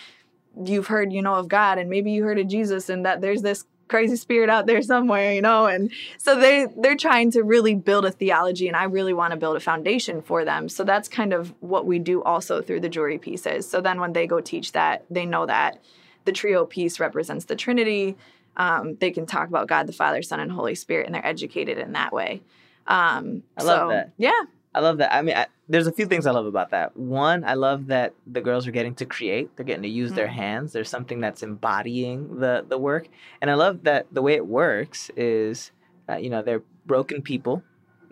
you've 0.66 0.88
heard 0.88 1.14
you 1.14 1.22
know 1.22 1.36
of 1.36 1.48
god 1.48 1.78
and 1.78 1.90
maybe 1.90 2.12
you 2.12 2.24
heard 2.24 2.40
of 2.40 2.48
jesus 2.48 2.90
and 2.90 3.06
that 3.06 3.22
there's 3.22 3.42
this 3.42 3.66
crazy 3.88 4.16
spirit 4.16 4.50
out 4.50 4.68
there 4.68 4.82
somewhere 4.82 5.34
you 5.34 5.42
know 5.42 5.66
and 5.66 5.92
so 6.18 6.40
they 6.40 6.66
they're 6.78 6.96
trying 6.96 7.30
to 7.30 7.44
really 7.44 7.76
build 7.76 8.06
a 8.06 8.12
theology 8.12 8.68
and 8.70 8.78
i 8.78 8.86
really 8.86 9.14
want 9.14 9.32
to 9.32 9.38
build 9.38 9.58
a 9.58 9.60
foundation 9.60 10.22
for 10.22 10.46
them. 10.46 10.70
So 10.70 10.84
that's 10.84 11.08
kind 11.08 11.34
of 11.34 11.54
what 11.60 11.86
we 11.86 12.00
do 12.00 12.24
also 12.24 12.62
through 12.62 12.82
the 12.82 12.90
jewelry 12.90 13.18
pieces. 13.18 13.70
So 13.70 13.82
then 13.82 14.00
when 14.00 14.14
they 14.14 14.28
go 14.28 14.40
teach 14.40 14.72
that 14.74 15.06
they 15.10 15.26
know 15.26 15.46
that 15.46 15.82
the 16.26 16.32
trio 16.32 16.66
piece 16.66 17.00
represents 17.00 17.46
the 17.46 17.56
trinity. 17.56 18.16
Um, 18.58 18.96
they 18.96 19.12
can 19.12 19.26
talk 19.26 19.48
about 19.48 19.68
god 19.68 19.88
the 19.88 19.94
father 19.94 20.22
son 20.22 20.40
and 20.40 20.52
holy 20.52 20.76
spirit 20.76 21.06
and 21.06 21.16
they're 21.16 21.26
educated 21.26 21.78
in 21.78 21.94
that 21.94 22.14
way. 22.14 22.42
Um, 22.88 23.44
I 23.58 23.64
love 23.64 23.80
so, 23.80 23.90
that. 23.90 24.12
yeah 24.18 24.42
I 24.74 24.80
love 24.80 25.00
that. 25.00 25.14
I 25.14 25.22
mean, 25.22 25.36
I, 25.36 25.48
there's 25.68 25.88
a 25.88 25.92
few 25.92 26.06
things 26.06 26.26
I 26.26 26.32
love 26.32 26.46
about 26.46 26.72
that. 26.72 26.96
One, 26.96 27.44
I 27.44 27.56
love 27.56 27.88
that 27.88 28.14
the 28.26 28.40
girls 28.42 28.68
are 28.68 28.72
getting 28.72 28.96
to 28.96 29.06
create. 29.06 29.56
They're 29.56 29.66
getting 29.66 29.84
to 29.84 29.90
use 29.90 30.14
their 30.14 30.28
Mhm. 30.28 30.32
hands. 30.34 30.72
There's 30.74 30.90
something 30.90 31.20
that's 31.20 31.44
embodying 31.44 32.40
the 32.40 32.66
the 32.68 32.78
work, 32.78 33.08
and 33.42 33.52
I 33.52 33.56
love 33.56 33.84
that 33.84 34.08
the 34.12 34.22
way 34.22 34.34
it 34.36 34.48
works 34.48 35.12
is, 35.18 35.72
uh, 36.10 36.16
you 36.16 36.30
know, 36.30 36.42
they're 36.42 36.64
broken 36.86 37.22
people 37.22 37.64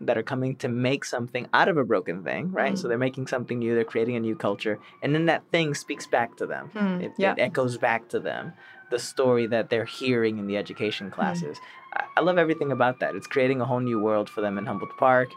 that 0.01 0.17
are 0.17 0.23
coming 0.23 0.55
to 0.55 0.67
make 0.69 1.03
something 1.03 1.47
out 1.53 1.67
of 1.67 1.75
a 1.77 1.83
broken 1.83 2.23
thing, 2.23 2.51
right? 2.51 2.77
So 2.77 2.85
Mhm. 2.85 2.89
they're 2.89 2.97
making 2.97 3.27
something 3.27 3.59
new. 3.59 3.75
They're 3.75 3.83
creating 3.83 4.15
a 4.15 4.19
new 4.21 4.35
culture, 4.35 4.79
and 5.01 5.13
then 5.15 5.25
that 5.27 5.43
thing 5.51 5.73
speaks 5.73 6.07
back 6.07 6.35
to 6.37 6.45
them. 6.45 6.67
Hmm, 6.69 7.01
It, 7.01 7.11
yeah 7.17 7.33
it 7.33 7.39
echoes 7.39 7.77
back 7.77 8.07
to 8.09 8.19
them 8.19 8.53
the 8.91 8.99
story 8.99 9.45
that 9.47 9.69
they're 9.69 9.85
hearing 9.85 10.39
in 10.39 10.47
the 10.47 10.57
education 10.57 11.11
classes. 11.11 11.57
I, 11.93 12.03
I 12.17 12.21
love 12.21 12.37
everything 12.39 12.71
about 12.71 12.99
that. 13.01 13.15
It's 13.15 13.27
creating 13.27 13.61
a 13.61 13.65
whole 13.65 13.81
new 13.81 13.99
world 13.99 14.29
for 14.29 14.41
them 14.41 14.57
in 14.57 14.65
Humboldt 14.65 14.97
Park, 14.97 15.29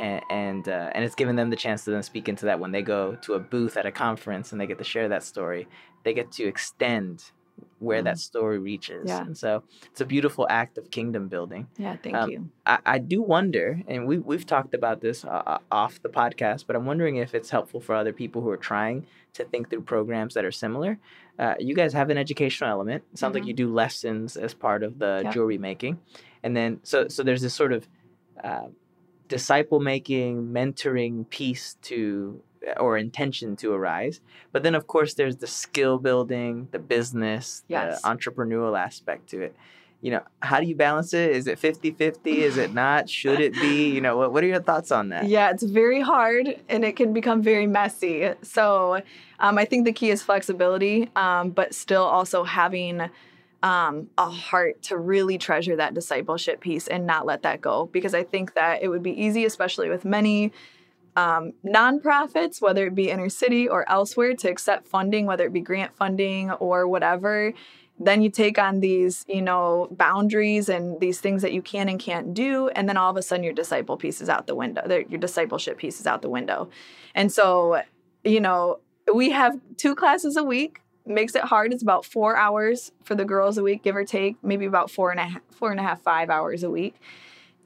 and 0.00 0.22
and, 0.30 0.64
uh, 0.68 0.90
and 0.94 1.04
it's 1.04 1.14
giving 1.14 1.36
them 1.36 1.50
the 1.50 1.56
chance 1.64 1.84
to 1.84 1.90
then 1.90 2.02
speak 2.02 2.28
into 2.28 2.44
that 2.46 2.58
when 2.62 2.72
they 2.72 2.82
go 2.82 3.16
to 3.26 3.34
a 3.34 3.38
booth 3.54 3.76
at 3.76 3.86
a 3.86 3.92
conference 3.92 4.46
and 4.52 4.60
they 4.60 4.66
get 4.66 4.78
to 4.78 4.84
share 4.94 5.08
that 5.14 5.22
story. 5.22 5.62
They 6.04 6.14
get 6.14 6.28
to 6.38 6.44
extend 6.54 7.16
where 7.78 8.00
that 8.02 8.18
story 8.18 8.58
reaches. 8.58 9.04
Yeah. 9.08 9.20
And 9.20 9.36
so 9.36 9.62
it's 9.90 10.00
a 10.00 10.06
beautiful 10.06 10.46
act 10.48 10.78
of 10.78 10.90
kingdom 10.90 11.28
building. 11.28 11.62
yeah 11.76 11.96
thank 12.02 12.16
Um, 12.16 12.30
you 12.30 12.40
I, 12.64 12.78
I 12.94 12.98
do 12.98 13.20
wonder, 13.20 13.66
and 13.86 14.06
we, 14.06 14.16
we've 14.30 14.46
talked 14.46 14.72
about 14.74 15.02
this 15.02 15.24
uh, 15.26 15.42
uh, 15.54 15.58
off 15.70 16.00
the 16.00 16.08
podcast, 16.08 16.64
but 16.66 16.74
I'm 16.76 16.86
wondering 16.86 17.16
if 17.16 17.34
it's 17.34 17.50
helpful 17.50 17.80
for 17.80 17.94
other 17.94 18.14
people 18.14 18.40
who 18.42 18.48
are 18.56 18.62
trying 18.72 19.06
to 19.34 19.44
think 19.44 19.68
through 19.68 19.82
programs 19.82 20.32
that 20.34 20.44
are 20.46 20.52
similar. 20.64 20.98
Uh, 21.38 21.54
you 21.58 21.74
guys 21.74 21.92
have 21.92 22.08
an 22.08 22.16
educational 22.16 22.70
element. 22.70 23.02
It 23.12 23.18
sounds 23.18 23.34
like 23.34 23.44
Mhm. 23.44 23.48
you 23.48 23.54
do 23.64 23.68
lessons 23.82 24.36
as 24.38 24.52
part 24.54 24.82
of 24.82 24.98
the 24.98 25.20
Yep. 25.24 25.32
jewelry 25.34 25.58
making. 25.58 25.98
And 26.42 26.56
then, 26.56 26.80
so, 26.82 27.08
so 27.08 27.22
there's 27.22 27.42
this 27.42 27.52
sort 27.54 27.72
of 27.74 27.86
uh, 28.42 28.68
disciple 29.30 29.80
making, 29.80 30.48
mentoring 30.48 31.28
piece 31.30 31.76
to, 31.82 32.42
or 32.78 32.98
intention 32.98 33.56
to 33.56 33.72
Arise. 33.72 34.20
But 34.52 34.62
then, 34.64 34.74
of 34.74 34.86
course, 34.86 35.14
there's 35.14 35.36
the 35.36 35.46
skill 35.46 35.98
building, 35.98 36.68
the 36.72 36.78
business, 36.78 37.62
Yes. 37.68 38.02
the 38.02 38.08
entrepreneurial 38.08 38.78
aspect 38.78 39.30
to 39.30 39.40
it 39.40 39.56
you 40.02 40.10
know 40.10 40.22
how 40.40 40.58
do 40.60 40.66
you 40.66 40.74
balance 40.74 41.12
it 41.12 41.30
is 41.30 41.46
it 41.46 41.60
50-50 41.60 42.16
is 42.24 42.56
it 42.56 42.72
not 42.72 43.08
should 43.08 43.38
it 43.38 43.52
be 43.52 43.90
you 43.90 44.00
know 44.00 44.16
what, 44.16 44.32
what 44.32 44.42
are 44.42 44.46
your 44.46 44.62
thoughts 44.62 44.90
on 44.90 45.10
that 45.10 45.26
Yeah, 45.28 45.50
it's 45.50 45.62
very 45.62 46.00
hard 46.00 46.56
and 46.70 46.84
it 46.84 46.96
can 46.96 47.12
become 47.12 47.42
very 47.42 47.66
messy. 47.66 48.30
So 48.42 49.02
um, 49.38 49.58
I 49.58 49.64
think 49.66 49.84
the 49.84 49.92
key 49.92 50.10
is 50.10 50.22
flexibility, 50.22 51.10
um, 51.16 51.50
but 51.50 51.74
still 51.74 52.02
also 52.02 52.44
having 52.44 53.10
um, 53.62 54.08
a 54.16 54.30
heart 54.30 54.82
to 54.82 54.96
really 54.96 55.38
treasure 55.38 55.76
that 55.76 55.94
discipleship 55.94 56.60
piece 56.60 56.86
and 56.86 57.06
not 57.06 57.26
let 57.26 57.42
that 57.42 57.60
go. 57.60 57.88
Because 57.92 58.14
I 58.14 58.22
think 58.22 58.54
that 58.54 58.82
it 58.82 58.88
would 58.88 59.02
be 59.02 59.12
easy, 59.12 59.44
especially 59.44 59.88
with 59.88 60.04
many 60.04 60.52
um, 61.16 61.52
nonprofits, 61.64 62.62
whether 62.62 62.86
it 62.86 62.94
be 62.94 63.10
inner 63.10 63.28
city 63.28 63.68
or 63.68 63.88
elsewhere, 63.88 64.34
to 64.36 64.48
accept 64.48 64.86
funding, 64.86 65.26
whether 65.26 65.44
it 65.44 65.52
be 65.52 65.60
grant 65.60 65.94
funding 65.96 66.50
or 66.52 66.88
whatever. 66.88 67.52
Then 68.02 68.22
you 68.22 68.30
take 68.30 68.58
on 68.58 68.80
these, 68.80 69.26
you 69.28 69.42
know, 69.42 69.88
boundaries 69.90 70.70
and 70.70 70.98
these 71.00 71.20
things 71.20 71.42
that 71.42 71.52
you 71.52 71.60
can 71.60 71.86
and 71.90 72.00
can't 72.00 72.32
do, 72.32 72.68
and 72.68 72.88
then 72.88 72.96
all 72.96 73.10
of 73.10 73.16
a 73.18 73.22
sudden 73.22 73.44
your 73.44 73.52
disciple 73.52 73.98
piece 73.98 74.22
is 74.22 74.30
out 74.30 74.46
the 74.46 74.54
window. 74.54 74.82
Your 74.88 75.20
discipleship 75.20 75.76
piece 75.76 76.00
is 76.00 76.06
out 76.06 76.22
the 76.22 76.30
window, 76.30 76.70
and 77.14 77.30
so, 77.30 77.82
you 78.24 78.40
know, 78.40 78.78
we 79.12 79.30
have 79.32 79.60
two 79.76 79.94
classes 79.94 80.38
a 80.38 80.42
week. 80.42 80.80
Makes 81.06 81.34
it 81.34 81.42
hard. 81.42 81.72
It's 81.72 81.82
about 81.82 82.04
four 82.04 82.36
hours 82.36 82.92
for 83.02 83.14
the 83.14 83.24
girls 83.24 83.58
a 83.58 83.62
week, 83.62 83.82
give 83.82 83.96
or 83.96 84.04
take, 84.04 84.36
maybe 84.42 84.66
about 84.66 84.90
four 84.90 85.10
and 85.10 85.18
a 85.18 85.24
half, 85.24 85.42
four 85.50 85.70
and 85.70 85.80
a 85.80 85.82
half, 85.82 86.02
five 86.02 86.30
hours 86.30 86.62
a 86.62 86.70
week. 86.70 87.00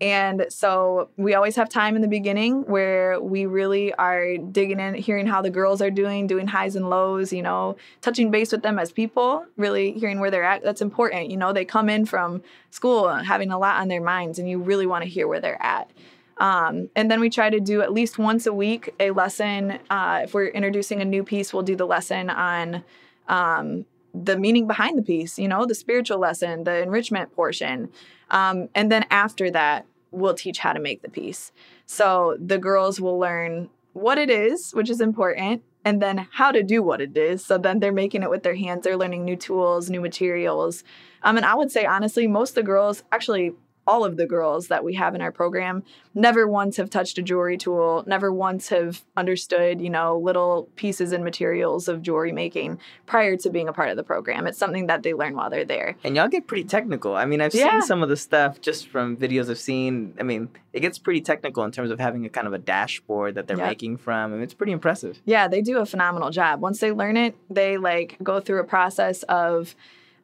And 0.01 0.47
so 0.49 1.09
we 1.17 1.35
always 1.35 1.57
have 1.57 1.69
time 1.69 1.95
in 1.95 2.03
the 2.03 2.09
beginning 2.09 2.63
where 2.63 3.21
we 3.21 3.47
really 3.47 3.95
are 3.95 4.37
digging 4.37 4.81
in, 4.81 4.95
hearing 4.95 5.27
how 5.27 5.41
the 5.41 5.51
girls 5.51 5.81
are 5.81 5.91
doing, 5.91 6.27
doing 6.27 6.49
highs 6.49 6.75
and 6.75 6.91
lows, 6.91 7.33
you 7.33 7.43
know, 7.43 7.77
touching 8.01 8.31
base 8.31 8.51
with 8.51 8.63
them 8.63 8.79
as 8.79 8.91
people, 8.91 9.47
really 9.57 9.93
hearing 9.93 10.21
where 10.21 10.31
they're 10.31 10.45
at. 10.45 10.63
That's 10.63 10.83
important. 10.83 11.31
You 11.31 11.37
know, 11.37 11.53
they 11.53 11.65
come 11.65 11.89
in 11.89 12.07
from 12.07 12.43
school 12.71 13.09
having 13.09 13.51
a 13.51 13.59
lot 13.59 13.81
on 13.81 13.89
their 13.89 14.03
minds, 14.03 14.39
and 14.39 14.49
you 14.49 14.59
really 14.59 14.87
want 14.87 15.05
to 15.05 15.09
hear 15.09 15.29
where 15.29 15.41
they're 15.41 15.63
at. 15.63 15.91
Um, 16.39 16.91
and 16.97 17.09
then 17.09 17.21
we 17.21 17.31
try 17.31 17.49
to 17.49 17.61
do 17.61 17.81
at 17.81 17.93
least 17.93 18.19
once 18.19 18.47
a 18.47 18.53
week 18.53 18.93
a 18.99 19.13
lesson. 19.13 19.79
Uh, 19.89 20.23
if 20.25 20.35
we're 20.35 20.49
introducing 20.49 21.01
a 21.01 21.05
new 21.05 21.23
piece, 21.23 21.55
we'll 21.55 21.63
do 21.63 21.77
the 21.77 21.87
lesson 21.87 22.31
on 22.31 22.83
um, 23.29 23.87
the 24.15 24.39
meaning 24.39 24.67
behind 24.67 24.97
the 24.97 25.03
piece, 25.03 25.39
you 25.39 25.49
know, 25.49 25.67
the 25.67 25.75
spiritual 25.75 26.19
lesson, 26.19 26.65
the 26.65 26.83
enrichment 26.83 27.35
portion. 27.35 27.91
Um, 28.31 28.69
and 28.75 28.91
then 28.91 29.05
after 29.11 29.51
that, 29.51 29.87
we'll 30.11 30.35
teach 30.35 30.59
how 30.59 30.73
to 30.73 30.81
make 30.81 31.03
the 31.03 31.11
piece. 31.11 31.51
So 31.87 32.37
the 32.39 32.59
girls 32.59 33.01
will 33.01 33.19
learn 33.19 33.71
what 33.93 34.19
it 34.19 34.31
is, 34.31 34.73
which 34.73 34.91
is 34.91 35.01
important, 35.01 35.63
and 35.85 36.01
then 36.01 36.27
how 36.33 36.51
to 36.51 36.63
do 36.63 36.83
what 36.83 37.01
it 37.01 37.17
is. 37.17 37.45
So 37.45 37.59
then 37.59 37.81
they're 37.81 37.93
making 37.93 38.23
it 38.23 38.31
with 38.31 38.43
their 38.43 38.55
hands, 38.55 38.85
they're 38.85 38.97
learning 38.97 39.25
new 39.25 39.37
tools, 39.37 39.91
new 39.91 40.01
materials. 40.01 40.85
Um, 41.23 41.37
and 41.37 41.45
I 41.45 41.55
would 41.55 41.71
say, 41.71 41.85
honestly, 41.85 42.27
most 42.27 42.51
of 42.51 42.55
the 42.57 42.63
girls, 42.63 43.03
actually, 43.13 43.53
all 43.87 44.05
of 44.05 44.17
the 44.17 44.27
girls 44.27 44.69
that 44.69 44.83
we 44.85 44.95
have 44.95 45.15
in 45.15 45.21
our 45.21 45.33
program 45.33 45.83
never 46.15 46.47
once 46.49 46.77
have 46.77 46.89
touched 46.89 47.19
a 47.19 47.23
jewelry 47.23 47.59
tool, 47.59 48.03
never 48.07 48.33
once 48.33 48.69
have 48.69 49.03
understood, 49.17 49.81
you 49.81 49.91
know, 49.91 50.17
little 50.19 50.69
pieces 50.77 51.13
and 51.13 51.23
materials 51.25 51.89
of 51.89 52.01
jewelry 52.03 52.33
making 52.33 52.79
prior 53.07 53.37
to 53.37 53.51
being 53.51 53.69
a 53.69 53.73
part 53.73 53.91
of 53.91 53.97
the 53.97 54.03
program. 54.03 54.47
It's 54.47 54.59
something 54.59 54.87
that 54.87 55.03
they 55.03 55.13
learn 55.13 55.35
while 55.37 55.51
they're 55.51 55.65
there. 55.65 55.97
And 56.05 56.17
y'all 56.17 56.29
get 56.29 56.47
pretty 56.47 56.65
technical. 56.65 57.15
I 57.17 57.25
mean, 57.27 57.41
I've 57.41 57.55
Yeah. 57.55 57.73
seen 57.73 57.83
some 57.83 58.03
of 58.03 58.09
the 58.09 58.17
stuff 58.17 58.61
just 58.61 58.89
from 58.89 59.17
videos 59.17 59.51
I've 59.51 59.59
seen. 59.59 60.15
I 60.19 60.23
mean, 60.23 60.49
it 60.73 60.81
gets 60.81 60.99
pretty 60.99 61.21
technical 61.21 61.65
in 61.65 61.71
terms 61.73 61.91
of 61.91 62.01
having 62.01 62.25
a 62.25 62.29
kind 62.29 62.47
of 62.47 62.53
a 62.53 62.59
dashboard 62.59 63.35
that 63.35 63.47
they're 63.47 63.59
Yep. 63.59 63.69
making 63.69 63.97
from. 63.99 64.33
I 64.33 64.35
mean, 64.35 64.43
it's 64.43 64.55
pretty 64.55 64.73
impressive. 64.73 65.21
Yeah, 65.25 65.49
they 65.49 65.61
do 65.63 65.79
a 65.79 65.87
phenomenal 65.87 66.31
job. 66.31 66.61
Once 66.61 66.81
they 66.81 66.93
learn 66.93 67.17
it, 67.17 67.35
they 67.51 67.77
like 67.77 68.17
go 68.23 68.41
through 68.41 68.61
a 68.61 68.65
process 68.65 69.23
of 69.25 69.75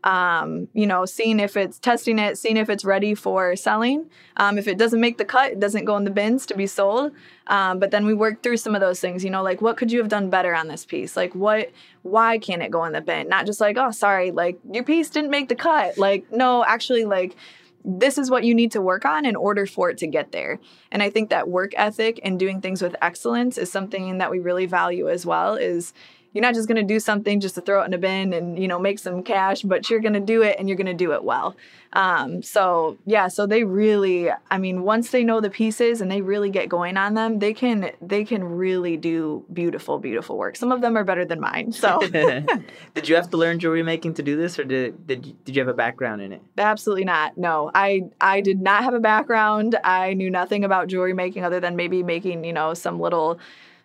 um, 0.05 0.69
you 0.73 0.87
know, 0.87 1.05
seeing 1.05 1.41
if 1.41 1.57
it's 1.57 1.79
testing 1.79 2.19
it, 2.19 2.39
seeing 2.39 2.57
if 2.57 2.71
it's 2.71 2.85
ready 2.85 3.15
for 3.15 3.55
selling. 3.57 4.09
Um, 4.37 4.57
if 4.57 4.67
it 4.67 4.79
doesn't 4.79 5.01
make 5.01 5.19
the 5.19 5.25
cut, 5.25 5.53
it 5.53 5.61
doesn't 5.61 5.85
go 5.85 5.97
in 5.97 6.05
the 6.05 6.11
bins 6.11 6.47
to 6.47 6.57
be 6.57 6.67
sold. 6.67 7.13
Um, 7.49 7.79
but 7.79 7.91
then 7.91 8.07
we 8.07 8.15
work 8.15 8.43
through 8.43 8.57
some 8.57 8.75
of 8.75 8.81
those 8.81 9.01
things, 9.01 9.25
you 9.25 9.31
know, 9.31 9.43
like 9.43 9.61
what 9.61 9.77
could 9.77 9.93
you 9.93 9.99
have 9.99 10.09
done 10.09 10.31
better 10.31 10.55
on 10.55 10.69
this 10.69 10.87
piece? 10.87 11.17
Like 11.17 11.35
what, 11.35 11.71
why 12.03 12.39
can't 12.39 12.63
it 12.63 12.71
go 12.71 12.85
in 12.85 12.93
the 12.93 13.01
bin? 13.01 13.29
Not 13.29 13.45
just 13.45 13.61
like, 13.61 13.77
oh, 13.77 13.91
sorry, 13.91 14.31
like 14.31 14.59
your 14.73 14.85
piece 14.85 15.11
didn't 15.11 15.31
make 15.31 15.49
the 15.49 15.55
cut. 15.55 15.99
Like, 15.99 16.31
no, 16.33 16.65
actually, 16.65 17.05
like, 17.05 17.37
this 17.85 18.19
is 18.19 18.31
what 18.31 18.45
you 18.45 18.55
need 18.55 18.73
to 18.73 18.81
work 18.81 19.05
on 19.05 19.25
in 19.25 19.35
order 19.37 19.67
for 19.67 19.89
it 19.91 19.99
to 19.99 20.07
get 20.07 20.33
there. 20.33 20.61
And 20.93 21.03
I 21.03 21.09
think 21.11 21.31
that 21.31 21.49
work 21.49 21.73
ethic 21.77 22.21
and 22.23 22.39
doing 22.39 22.61
things 22.61 22.83
with 22.83 22.95
excellence 23.01 23.57
is 23.57 23.73
something 23.73 24.19
that 24.19 24.31
we 24.31 24.39
really 24.39 24.67
value 24.67 25.09
as 25.09 25.25
well 25.25 25.55
is 25.55 25.95
you're 26.33 26.43
not 26.43 26.55
just 26.55 26.69
going 26.69 26.77
to 26.77 26.95
do 26.95 27.01
something 27.01 27.41
just 27.41 27.55
to 27.57 27.61
throw 27.61 27.83
it 27.83 27.87
in 27.87 27.95
a 27.95 27.99
bin 27.99 28.33
and 28.33 28.59
you 28.59 28.69
know 28.69 28.79
make 28.79 28.99
some 28.99 29.23
cash 29.23 29.63
but 29.63 29.91
you're 29.91 30.01
going 30.01 30.13
to 30.13 30.21
do 30.21 30.43
it 30.43 30.57
and 30.59 30.69
you're 30.69 30.77
going 30.77 30.87
to 30.87 30.95
do 30.95 31.13
it 31.13 31.25
well 31.25 31.57
um, 31.93 32.43
so 32.43 32.97
yeah 33.07 33.29
so 33.29 33.47
they 33.47 33.65
really 33.65 34.31
i 34.51 34.59
mean 34.59 34.83
once 34.83 35.11
they 35.11 35.25
know 35.25 35.41
the 35.41 35.51
pieces 35.51 36.01
and 36.01 36.11
they 36.11 36.21
really 36.21 36.51
get 36.51 36.69
going 36.69 36.97
on 36.97 37.15
them 37.15 37.39
they 37.39 37.53
can 37.53 37.91
they 38.01 38.25
can 38.25 38.45
really 38.45 38.97
do 38.97 39.45
beautiful 39.53 39.99
beautiful 39.99 40.37
work 40.37 40.57
some 40.57 40.71
of 40.73 40.81
them 40.81 40.97
are 40.97 41.05
better 41.05 41.25
than 41.25 41.41
mine 41.41 41.73
so 41.73 41.99
did 42.95 43.09
you 43.09 43.15
have 43.15 43.31
to 43.31 43.37
learn 43.37 43.59
jewelry 43.59 43.83
making 43.83 44.15
to 44.15 44.23
do 44.23 44.37
this, 44.37 44.59
or 44.59 44.65
did 44.65 45.07
did 45.07 45.45
did 45.45 45.57
you 45.57 45.61
have 45.61 45.69
a 45.69 45.75
background 45.75 46.23
in 46.23 46.33
it? 46.33 46.43
Absolutely 46.59 47.05
not. 47.05 47.37
No, 47.37 47.71
I 47.75 48.03
I 48.21 48.41
did 48.41 48.61
not 48.61 48.85
have 48.85 48.95
a 48.95 49.01
background. 49.01 49.79
I 49.85 50.15
knew 50.15 50.31
nothing 50.31 50.65
about 50.65 50.89
jewelry 50.89 51.15
making 51.15 51.45
other 51.45 51.61
than 51.61 51.77
maybe 51.77 52.03
making 52.03 52.45
you 52.45 52.53
know 52.53 52.75
some 52.75 53.01
little 53.01 53.39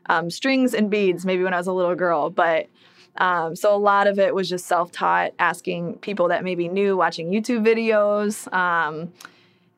um, 0.07 0.29
strings 0.29 0.73
and 0.73 0.89
beads 0.89 1.25
maybe 1.25 1.43
when 1.43 1.53
I 1.53 1.57
was 1.57 1.67
a 1.67 1.73
little 1.73 1.95
girl. 1.95 2.29
But 2.29 2.67
um, 3.17 3.55
so 3.55 3.73
a 3.75 3.77
lot 3.77 4.07
of 4.07 4.19
it 4.19 4.35
was 4.35 4.49
just 4.49 4.65
self 4.65 4.91
taught, 4.91 5.33
asking 5.39 5.99
people 5.99 6.27
that 6.29 6.43
maybe 6.43 6.67
knew, 6.67 6.97
watching 6.97 7.31
YouTube 7.31 7.65
videos, 7.65 8.51
um, 8.53 9.11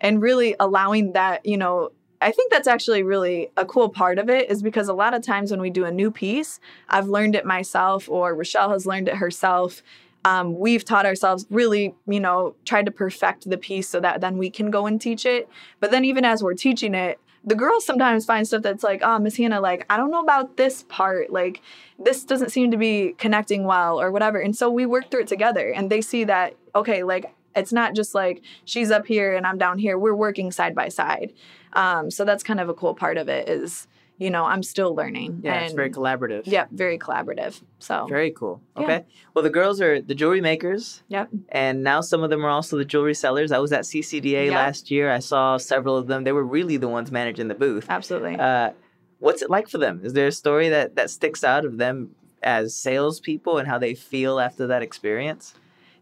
and 0.01 0.21
really 0.21 0.55
allowing 0.59 1.13
that 1.13 1.45
you 1.45 1.57
know. 1.57 1.91
I 2.19 2.31
think 2.31 2.51
that's 2.51 2.67
actually 2.67 3.03
really 3.03 3.51
a 3.57 3.65
cool 3.65 3.89
part 3.89 4.17
of 4.17 4.27
it 4.27 4.49
is 4.49 4.63
because 4.63 4.87
a 4.87 4.93
lot 4.93 5.13
of 5.13 5.21
times 5.21 5.51
when 5.51 5.61
we 5.61 5.69
do 5.69 5.85
a 5.85 5.91
new 5.91 6.09
piece, 6.09 6.59
I've 6.89 7.07
learned 7.07 7.35
it 7.35 7.45
myself 7.45 8.09
or 8.09 8.33
Rochelle 8.33 8.71
has 8.71 8.87
learned 8.87 9.07
it 9.07 9.17
herself 9.17 9.83
um, 10.27 10.59
we've 10.59 10.83
taught 10.83 11.05
ourselves 11.05 11.45
really, 11.49 11.95
you 12.05 12.19
know, 12.19 12.53
tried 12.65 12.85
to 12.87 12.91
perfect 12.91 13.49
the 13.49 13.57
piece 13.57 13.87
so 13.87 14.01
that 14.01 14.19
then 14.19 14.37
we 14.37 14.49
can 14.49 14.69
go 14.69 14.85
and 14.85 14.99
teach 14.99 15.25
it. 15.25 15.47
But 15.79 15.91
then 15.91 16.03
even 16.03 16.25
as 16.25 16.43
we're 16.43 16.53
teaching 16.53 16.93
it, 16.93 17.17
the 17.47 17.55
girls 17.55 17.85
sometimes 17.85 18.25
find 18.25 18.45
stuff 18.45 18.61
that's 18.61 18.83
like, 18.83 18.99
oh, 19.03 19.17
Miss 19.19 19.37
Hannah, 19.37 19.61
like, 19.61 19.85
I 19.89 19.95
don't 19.95 20.11
know 20.11 20.19
about 20.19 20.57
this 20.57 20.83
part. 20.89 21.31
Like, 21.31 21.61
this 21.97 22.25
doesn't 22.25 22.49
seem 22.49 22.71
to 22.71 22.77
be 22.77 23.15
connecting 23.17 23.63
well 23.63 24.01
or 24.01 24.11
whatever. 24.11 24.37
And 24.37 24.53
so 24.53 24.69
we 24.69 24.85
work 24.85 25.09
through 25.09 25.21
it 25.21 25.27
together 25.27 25.69
and 25.69 25.89
they 25.89 26.01
see 26.01 26.25
that, 26.25 26.57
okay, 26.75 27.03
like, 27.03 27.33
it's 27.55 27.71
not 27.71 27.95
just 27.95 28.13
like 28.13 28.43
she's 28.65 28.91
up 28.91 29.07
here 29.07 29.33
and 29.33 29.47
I'm 29.47 29.57
down 29.57 29.79
here. 29.79 29.97
We're 29.97 30.13
working 30.13 30.51
side 30.51 30.75
by 30.75 30.89
side. 30.89 31.31
Um, 31.71 32.11
so 32.11 32.25
that's 32.25 32.43
kind 32.43 32.59
of 32.59 32.67
a 32.67 32.73
cool 32.73 32.93
part 32.93 33.17
of 33.17 33.29
it 33.29 33.47
is, 33.47 33.87
you 34.17 34.29
know, 34.31 34.45
I'm 34.45 34.63
still 34.63 34.95
learning. 34.95 35.41
Yeah, 35.43 35.61
it's 35.61 35.73
very 35.73 35.91
collaborative. 35.91 36.43
Yep, 36.45 36.69
very 36.71 36.97
collaborative. 36.97 37.61
So, 37.79 38.07
Very 38.07 38.31
cool. 38.31 38.61
Yeah. 38.75 38.83
Okay. 38.83 39.05
Well, 39.33 39.43
the 39.43 39.49
girls 39.51 39.79
are 39.79 40.01
the 40.01 40.15
jewelry 40.15 40.41
makers, 40.41 41.03
yep. 41.07 41.29
and 41.49 41.83
now 41.83 42.01
some 42.01 42.23
of 42.23 42.29
them 42.29 42.43
are 42.43 42.49
also 42.49 42.77
the 42.77 42.85
jewelry 42.85 43.13
sellers. 43.13 43.51
I 43.51 43.59
was 43.59 43.71
at 43.71 43.81
CCDA 43.81 44.47
Yeah. 44.47 44.55
last 44.55 44.89
year. 44.89 45.11
I 45.11 45.19
saw 45.19 45.57
several 45.57 45.95
of 45.95 46.07
them. 46.07 46.23
They 46.23 46.31
were 46.31 46.43
really 46.45 46.77
the 46.77 46.87
ones 46.87 47.11
managing 47.11 47.47
the 47.47 47.55
booth. 47.55 47.85
Absolutely. 47.89 48.35
Uh, 48.35 48.71
what's 49.19 49.41
it 49.41 49.49
like 49.49 49.69
for 49.69 49.77
them? 49.77 50.01
Is 50.03 50.13
there 50.13 50.27
a 50.27 50.31
story 50.31 50.69
that 50.69 50.95
that 50.95 51.09
sticks 51.09 51.43
out 51.43 51.65
of 51.65 51.77
them 51.77 52.15
as 52.41 52.73
salespeople 52.75 53.57
and 53.57 53.67
how 53.67 53.77
they 53.77 53.93
feel 53.93 54.39
after 54.39 54.67
that 54.67 54.81
experience? 54.81 55.53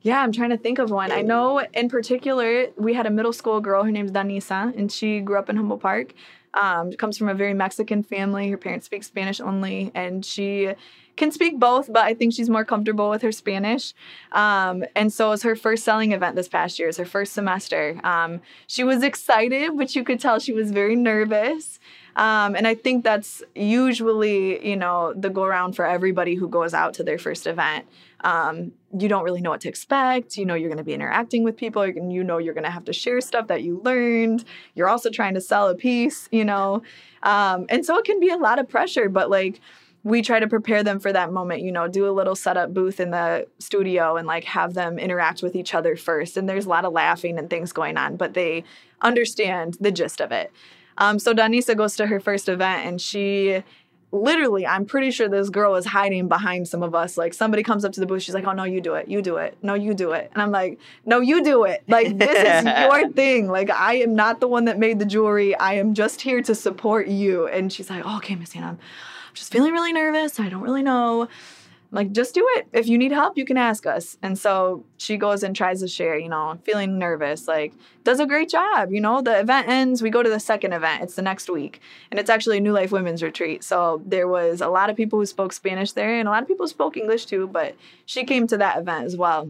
Yeah, 0.02 0.22
I'm 0.22 0.32
trying 0.32 0.52
to 0.52 0.58
think 0.58 0.78
of 0.78 0.92
one. 0.92 1.12
I 1.12 1.24
know 1.24 1.60
in 1.74 1.90
particular, 1.90 2.68
we 2.78 2.94
had 2.94 3.08
a 3.08 3.10
middle 3.10 3.34
school 3.34 3.60
girl. 3.60 3.84
Her 3.84 3.92
name's 3.92 4.12
Danisa, 4.12 4.78
and 4.78 4.92
she 4.92 5.20
grew 5.20 5.38
up 5.40 5.50
in 5.50 5.56
Humboldt 5.58 5.82
Park. 5.82 6.14
Um, 6.56 6.92
comes 6.94 7.18
from 7.18 7.30
a 7.30 7.34
very 7.34 7.54
Mexican 7.54 8.02
family. 8.02 8.50
Her 8.50 8.58
parents 8.58 8.86
speak 8.86 9.04
Spanish 9.04 9.40
only, 9.40 9.92
and 9.94 10.26
she 10.26 10.74
can 11.16 11.32
speak 11.32 11.60
both, 11.60 11.92
but 11.92 12.04
I 12.04 12.14
think 12.14 12.34
she's 12.34 12.50
more 12.50 12.66
comfortable 12.66 13.10
with 13.10 13.22
her 13.22 13.32
Spanish. 13.32 13.94
Um, 14.32 14.84
and 14.96 15.12
so 15.12 15.28
it 15.28 15.30
was 15.32 15.44
her 15.44 15.56
first 15.56 15.84
selling 15.84 16.12
event 16.12 16.36
this 16.36 16.48
past 16.48 16.78
year. 16.78 16.90
It's 16.90 16.98
her 16.98 17.06
first 17.06 17.34
semester. 17.34 18.00
Um, 18.04 18.42
she 18.68 18.84
was 18.84 19.04
excited, 19.04 19.78
but 19.78 19.96
you 19.96 20.04
could 20.04 20.20
tell 20.20 20.40
she 20.40 20.54
was 20.54 20.72
very 20.72 20.96
nervous. 20.96 21.80
Um, 22.16 22.56
and 22.56 22.66
I 22.66 22.76
think 22.76 23.04
that's 23.04 23.44
usually, 23.56 24.66
you 24.68 24.78
know, 24.78 25.14
the 25.14 25.30
go 25.30 25.44
around 25.44 25.76
for 25.76 25.86
everybody 25.86 26.36
who 26.36 26.48
goes 26.48 26.74
out 26.74 26.94
to 26.96 27.04
their 27.04 27.18
first 27.18 27.46
event. 27.46 27.86
Um, 28.22 28.72
you 28.98 29.10
don't 29.10 29.24
really 29.24 29.42
know 29.42 29.50
what 29.50 29.62
to 29.62 29.70
expect. 29.70 30.38
You 30.38 30.46
know, 30.46 30.56
you're 30.56 30.70
going 30.70 30.78
to 30.78 30.84
be 30.84 30.94
interacting 30.94 31.44
with 31.44 31.58
people. 31.58 31.86
You're 31.86 31.96
You 32.10 32.24
know, 32.24 32.38
you're 32.38 32.54
going 32.54 32.64
to 32.64 32.70
have 32.70 32.86
to 32.86 32.94
share 32.94 33.20
stuff 33.22 33.48
that 33.48 33.64
you 33.64 33.82
learned. 33.84 34.46
You're 34.76 34.88
also 34.88 35.10
trying 35.10 35.34
to 35.34 35.42
sell 35.42 35.68
a 35.68 35.76
piece, 35.76 36.30
you 36.32 36.46
know. 36.46 36.84
Um, 37.24 37.66
and 37.70 37.86
so 37.86 37.98
it 37.98 38.06
can 38.06 38.20
be 38.20 38.30
a 38.30 38.38
lot 38.38 38.60
of 38.60 38.70
pressure, 38.70 39.10
but 39.10 39.30
like, 39.30 39.60
we 40.04 40.22
try 40.22 40.40
to 40.40 40.48
prepare 40.48 40.84
them 40.84 41.00
for 41.00 41.12
that 41.12 41.34
moment, 41.34 41.64
you 41.64 41.72
know, 41.72 41.88
do 41.88 42.08
a 42.08 42.14
little 42.14 42.36
setup 42.36 42.72
booth 42.72 43.00
in 43.00 43.10
the 43.10 43.48
studio 43.58 44.18
and 44.18 44.28
like 44.28 44.44
have 44.44 44.76
them 44.76 45.00
interact 45.00 45.42
with 45.42 45.56
each 45.56 45.74
other 45.74 45.96
first. 45.96 46.38
And 46.38 46.48
there's 46.48 46.68
a 46.68 46.70
lot 46.70 46.86
of 46.86 46.94
laughing 46.94 47.40
and 47.40 47.50
things 47.50 47.74
going 47.74 47.98
on, 47.98 48.16
but 48.16 48.36
they 48.36 48.64
understand 49.02 49.78
the 49.82 49.92
gist 49.92 50.22
of 50.22 50.32
it. 50.32 50.52
Um, 50.98 51.20
so 51.20 51.34
Danisa 51.34 51.76
goes 51.76 51.96
to 51.98 52.08
her 52.08 52.20
first 52.20 52.50
event 52.50 52.86
and 52.86 53.02
she 53.02 53.64
literally, 54.12 54.66
I'm 54.66 54.86
pretty 54.86 55.12
sure 55.12 55.28
this 55.28 55.50
girl 55.50 55.76
is 55.76 55.86
hiding 55.86 56.28
behind 56.28 56.68
some 56.68 56.84
of 56.84 56.96
us. 56.96 57.18
Like 57.18 57.34
somebody 57.34 57.64
comes 57.64 57.84
up 57.84 57.92
to 57.94 58.00
the 58.00 58.06
booth, 58.06 58.24
she's 58.24 58.34
like, 58.34 58.46
Oh 58.46 58.54
no, 58.54 58.64
you 58.64 58.82
do 58.82 58.96
it, 58.96 59.08
you 59.08 59.22
do 59.22 59.38
it. 59.38 59.58
No, 59.62 59.74
you 59.74 59.94
do 59.94 60.12
it. 60.12 60.32
And 60.34 60.42
I'm 60.42 60.52
like, 60.52 60.80
No, 61.06 61.20
you 61.20 61.44
do 61.44 61.66
it. 61.66 61.84
Like 61.88 62.18
this 62.18 62.30
is 62.30 62.66
your 62.84 63.12
thing. 63.12 63.48
Like 63.48 63.70
I 63.70 63.96
am 63.96 64.16
not 64.16 64.40
the 64.40 64.48
one 64.48 64.66
that 64.66 64.80
made 64.80 65.00
the 65.00 65.06
jewelry. 65.06 65.56
I 65.56 65.74
am 65.74 65.94
just 65.94 66.22
here 66.22 66.42
to 66.44 66.56
support 66.56 67.08
you. 67.08 67.48
And 67.48 67.72
she's 67.72 67.90
like, 67.90 68.04
oh, 68.06 68.18
okay, 68.18 68.36
Miss 68.36 68.54
Hannah, 68.54 68.68
I'm 68.68 68.80
just 69.34 69.52
feeling 69.52 69.74
really 69.74 69.94
nervous. 69.94 70.40
I 70.40 70.50
don't 70.50 70.62
really 70.62 70.84
know. 70.84 71.28
Like, 71.96 72.12
just 72.12 72.36
do 72.36 72.46
it. 72.58 72.68
If 72.74 72.90
you 72.90 72.98
need 72.98 73.14
help, 73.14 73.38
you 73.38 73.46
can 73.46 73.56
ask 73.56 73.86
us. 73.86 74.18
And 74.22 74.38
so 74.38 74.84
she 74.98 75.16
goes 75.16 75.44
and 75.44 75.56
tries 75.56 75.80
to 75.80 75.88
share, 75.88 76.18
you 76.18 76.28
know, 76.28 76.60
feeling 76.66 77.00
nervous, 77.00 77.48
like, 77.48 77.72
does 78.04 78.20
a 78.20 78.26
great 78.26 78.50
job. 78.50 78.92
You 78.92 79.00
know, 79.00 79.22
the 79.22 79.40
event 79.40 79.70
ends, 79.70 80.02
we 80.02 80.10
go 80.10 80.22
to 80.22 80.30
the 80.30 80.42
second 80.42 80.74
event. 80.74 81.04
It's 81.04 81.16
the 81.16 81.22
next 81.22 81.50
week. 81.50 81.80
And 82.12 82.20
it's 82.20 82.30
actually 82.30 82.58
a 82.58 82.60
New 82.60 82.74
Life 82.74 82.92
Women's 82.92 83.24
Retreat. 83.24 83.64
So 83.64 84.02
there 84.06 84.28
was 84.28 84.60
a 84.60 84.68
lot 84.68 84.90
of 84.90 84.98
people 84.98 85.20
who 85.20 85.26
spoke 85.26 85.54
Spanish 85.54 85.94
there 85.94 86.20
and 86.20 86.28
a 86.28 86.32
lot 86.32 86.44
of 86.44 86.50
people 86.50 86.68
spoke 86.68 86.98
English 86.98 87.28
too, 87.28 87.48
but 87.48 87.76
she 88.06 88.26
came 88.26 88.46
to 88.48 88.58
that 88.58 88.78
event 88.78 89.06
as 89.06 89.16
well. 89.16 89.50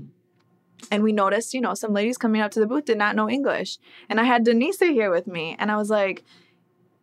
And 0.92 1.02
we 1.02 1.14
noticed, 1.14 1.56
you 1.56 1.62
know, 1.62 1.74
some 1.74 1.94
ladies 1.94 2.20
coming 2.20 2.42
up 2.42 2.52
to 2.52 2.60
the 2.60 2.68
booth 2.68 2.86
did 2.86 3.00
not 3.00 3.16
know 3.16 3.28
English. 3.28 3.80
And 4.08 4.20
I 4.20 4.24
had 4.26 4.46
Danisa 4.46 4.92
here 4.92 5.10
with 5.10 5.26
me, 5.26 5.56
and 5.58 5.72
I 5.72 5.78
was 5.78 5.90
like, 5.90 6.24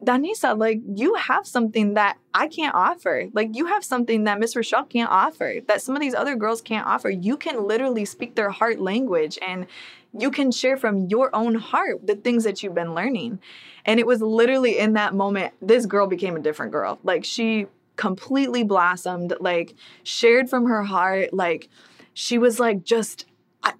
Danisa, 0.04 0.58
like 0.58 0.80
you 0.84 1.14
have 1.14 1.46
something 1.46 1.94
that 1.94 2.18
I 2.34 2.48
can't 2.48 2.74
offer. 2.74 3.28
Like 3.32 3.54
you 3.54 3.66
have 3.66 3.84
something 3.84 4.24
that 4.24 4.40
Miss 4.40 4.56
Rochelle 4.56 4.84
can't 4.84 5.10
offer, 5.10 5.60
that 5.68 5.80
some 5.80 5.94
of 5.94 6.00
these 6.00 6.14
other 6.14 6.34
girls 6.34 6.60
can't 6.60 6.86
offer. 6.86 7.08
You 7.08 7.36
can 7.36 7.66
literally 7.66 8.04
speak 8.04 8.34
their 8.34 8.50
heart 8.50 8.80
language 8.80 9.38
and 9.46 9.66
you 10.18 10.30
can 10.30 10.50
share 10.50 10.76
from 10.76 11.06
your 11.06 11.34
own 11.34 11.54
heart 11.54 12.06
the 12.06 12.16
things 12.16 12.44
that 12.44 12.62
you've 12.62 12.74
been 12.74 12.94
learning. 12.94 13.38
And 13.84 14.00
it 14.00 14.06
was 14.06 14.20
literally 14.20 14.78
in 14.78 14.94
that 14.94 15.14
moment, 15.14 15.54
this 15.60 15.86
girl 15.86 16.06
became 16.06 16.36
a 16.36 16.40
different 16.40 16.72
girl. 16.72 16.98
Like 17.02 17.24
she 17.24 17.66
completely 17.96 18.64
blossomed, 18.64 19.34
like 19.40 19.74
shared 20.02 20.50
from 20.50 20.66
her 20.66 20.82
heart. 20.82 21.32
Like 21.32 21.68
she 22.12 22.38
was 22.38 22.58
like 22.58 22.82
just, 22.82 23.26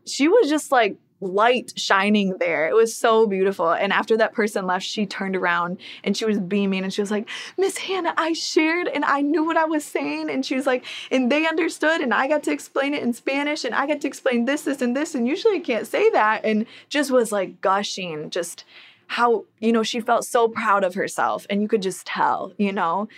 she 0.07 0.29
was 0.29 0.49
just 0.49 0.71
like 0.71 0.97
light 1.23 1.73
shining 1.77 2.37
there. 2.39 2.69
It 2.69 2.75
was 2.75 2.95
so 2.95 3.27
beautiful. 3.27 3.71
And 3.71 3.93
after 3.93 4.17
that 4.17 4.33
person 4.33 4.67
left, 4.67 4.85
she 4.85 5.07
turned 5.07 5.37
around 5.37 5.79
and 6.05 6.17
she 6.17 6.25
was 6.25 6.39
beaming 6.39 6.83
and 6.83 6.93
she 6.93 7.01
was 7.01 7.11
like, 7.11 7.29
Miss 7.57 7.79
Hannah, 7.79 8.15
I 8.17 8.33
shared 8.33 8.89
and 8.89 9.05
I 9.05 9.21
knew 9.23 9.45
what 9.45 9.57
I 9.57 9.65
was 9.65 9.85
saying. 9.85 10.29
And 10.29 10.45
she 10.45 10.55
was 10.55 10.67
like, 10.67 10.85
and 11.11 11.31
they 11.31 11.47
understood 11.47 12.01
and 12.01 12.13
I 12.13 12.27
got 12.29 12.43
to 12.45 12.53
explain 12.53 12.93
it 12.93 13.03
in 13.03 13.13
Spanish 13.13 13.65
and 13.65 13.75
I 13.75 13.87
got 13.87 14.01
to 14.03 14.09
explain 14.09 14.45
this, 14.45 14.63
this, 14.63 14.83
and 14.83 14.97
this. 14.97 15.15
And 15.15 15.27
usually 15.27 15.57
I 15.57 15.61
can't 15.61 15.87
say 15.87 16.11
that. 16.11 16.45
And 16.45 16.67
just 16.89 17.11
was 17.11 17.33
like 17.33 17.61
gushing, 17.61 18.31
just 18.31 18.65
how, 19.07 19.45
you 19.61 19.73
know, 19.73 19.83
she 19.83 20.01
felt 20.01 20.25
so 20.25 20.49
proud 20.49 20.85
of 20.85 20.95
herself 20.95 21.47
and 21.49 21.63
you 21.63 21.69
could 21.69 21.83
just 21.83 22.07
tell, 22.07 22.53
you 22.59 22.73
know. 22.73 23.09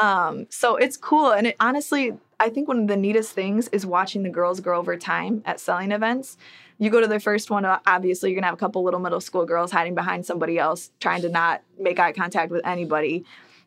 Um, 0.00 0.46
so 0.48 0.76
it's 0.76 0.96
cool. 0.96 1.32
And 1.32 1.48
it 1.48 1.56
honestly, 1.60 2.12
I 2.38 2.48
think 2.48 2.68
one 2.68 2.78
of 2.78 2.88
the 2.88 2.96
neatest 2.96 3.32
things 3.32 3.68
is 3.68 3.84
watching 3.84 4.22
the 4.22 4.30
girls 4.30 4.60
grow 4.60 4.78
over 4.78 4.96
time 4.96 5.42
at 5.44 5.60
selling 5.60 5.92
events. 5.92 6.38
You 6.80 6.88
go 6.88 6.98
to 6.98 7.06
the 7.06 7.20
first 7.20 7.50
one, 7.50 7.66
uh, 7.66 7.78
obviously, 7.86 8.30
you're 8.30 8.40
gonna 8.40 8.46
have 8.46 8.54
a 8.54 8.58
couple 8.58 8.82
little 8.82 9.00
middle 9.00 9.20
school 9.20 9.44
girls 9.44 9.70
hiding 9.70 9.94
behind 9.94 10.24
somebody 10.24 10.58
else, 10.58 10.90
trying 10.98 11.20
to 11.20 11.28
not 11.28 11.60
make 11.78 11.98
eye 11.98 12.12
contact 12.12 12.50
with 12.50 12.66
anybody. 12.66 13.26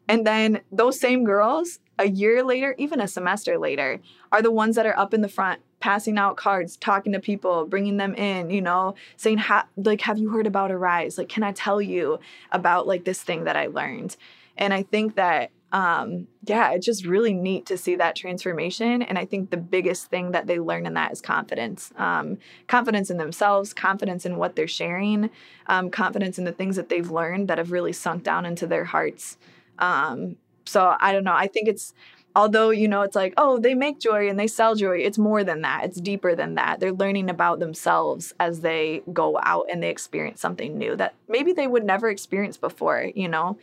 And 0.09 0.25
then 0.25 0.61
those 0.71 0.99
same 0.99 1.23
girls, 1.23 1.79
a 1.99 2.09
year 2.09 2.43
later, 2.43 2.73
even 2.79 2.99
a 2.99 3.07
semester 3.07 3.59
later, 3.59 3.99
are 4.31 4.41
the 4.41 4.51
ones 4.51 4.75
that 4.75 4.87
are 4.87 4.97
up 4.97 5.13
in 5.13 5.21
the 5.21 5.29
front, 5.29 5.61
passing 5.79 6.17
out 6.17 6.37
cards, 6.37 6.75
talking 6.75 7.13
to 7.13 7.19
people, 7.19 7.67
bringing 7.67 7.97
them 7.97 8.15
in, 8.15 8.49
you 8.49 8.61
know, 8.61 8.95
saying, 9.15 9.39
like, 9.77 10.01
have 10.01 10.17
you 10.17 10.29
heard 10.29 10.47
about 10.47 10.71
Arise? 10.71 11.19
Like, 11.19 11.29
can 11.29 11.43
I 11.43 11.51
tell 11.51 11.79
you 11.79 12.19
about 12.51 12.87
like 12.87 13.05
this 13.05 13.21
thing 13.21 13.43
that 13.43 13.55
I 13.55 13.67
learned? 13.67 14.17
And 14.57 14.73
I 14.73 14.81
think 14.81 15.15
that 15.15 15.51
um, 15.73 16.27
yeah, 16.45 16.71
it's 16.71 16.85
just 16.85 17.03
really 17.03 17.33
neat 17.33 17.65
to 17.65 17.77
see 17.77 17.95
that 17.95 18.15
transformation. 18.15 19.01
And 19.01 19.17
I 19.17 19.25
think 19.25 19.49
the 19.49 19.57
biggest 19.57 20.05
thing 20.05 20.31
that 20.31 20.45
they 20.45 20.59
learn 20.59 20.85
in 20.85 20.93
that 20.93 21.11
is 21.11 21.19
confidence 21.19 21.91
um, 21.97 22.37
confidence 22.67 23.09
in 23.09 23.17
themselves, 23.17 23.73
confidence 23.73 24.23
in 24.25 24.37
what 24.37 24.55
they're 24.55 24.67
sharing, 24.67 25.31
um, 25.67 25.89
confidence 25.89 26.37
in 26.37 26.45
the 26.45 26.51
things 26.51 26.75
that 26.75 26.89
they've 26.89 27.09
learned 27.09 27.47
that 27.47 27.57
have 27.57 27.71
really 27.71 27.91
sunk 27.91 28.23
down 28.23 28.45
into 28.45 28.67
their 28.67 28.85
hearts. 28.85 29.37
Um, 29.79 30.37
so 30.65 30.95
I 30.99 31.11
don't 31.11 31.23
know. 31.23 31.33
I 31.33 31.47
think 31.47 31.67
it's, 31.67 31.95
although, 32.35 32.69
you 32.69 32.87
know, 32.87 33.01
it's 33.01 33.15
like, 33.15 33.33
oh, 33.37 33.57
they 33.57 33.73
make 33.73 33.99
jewelry 33.99 34.29
and 34.29 34.39
they 34.39 34.47
sell 34.47 34.75
jewelry. 34.75 35.03
It's 35.05 35.17
more 35.17 35.43
than 35.43 35.61
that, 35.61 35.85
it's 35.85 35.99
deeper 35.99 36.35
than 36.35 36.53
that. 36.53 36.81
They're 36.81 36.93
learning 36.93 37.31
about 37.31 37.57
themselves 37.59 38.31
as 38.39 38.61
they 38.61 39.01
go 39.11 39.39
out 39.41 39.65
and 39.71 39.81
they 39.81 39.89
experience 39.89 40.39
something 40.39 40.77
new 40.77 40.95
that 40.97 41.15
maybe 41.27 41.51
they 41.51 41.65
would 41.65 41.83
never 41.83 42.09
experience 42.09 42.57
before, 42.57 43.09
you 43.15 43.27
know? 43.27 43.57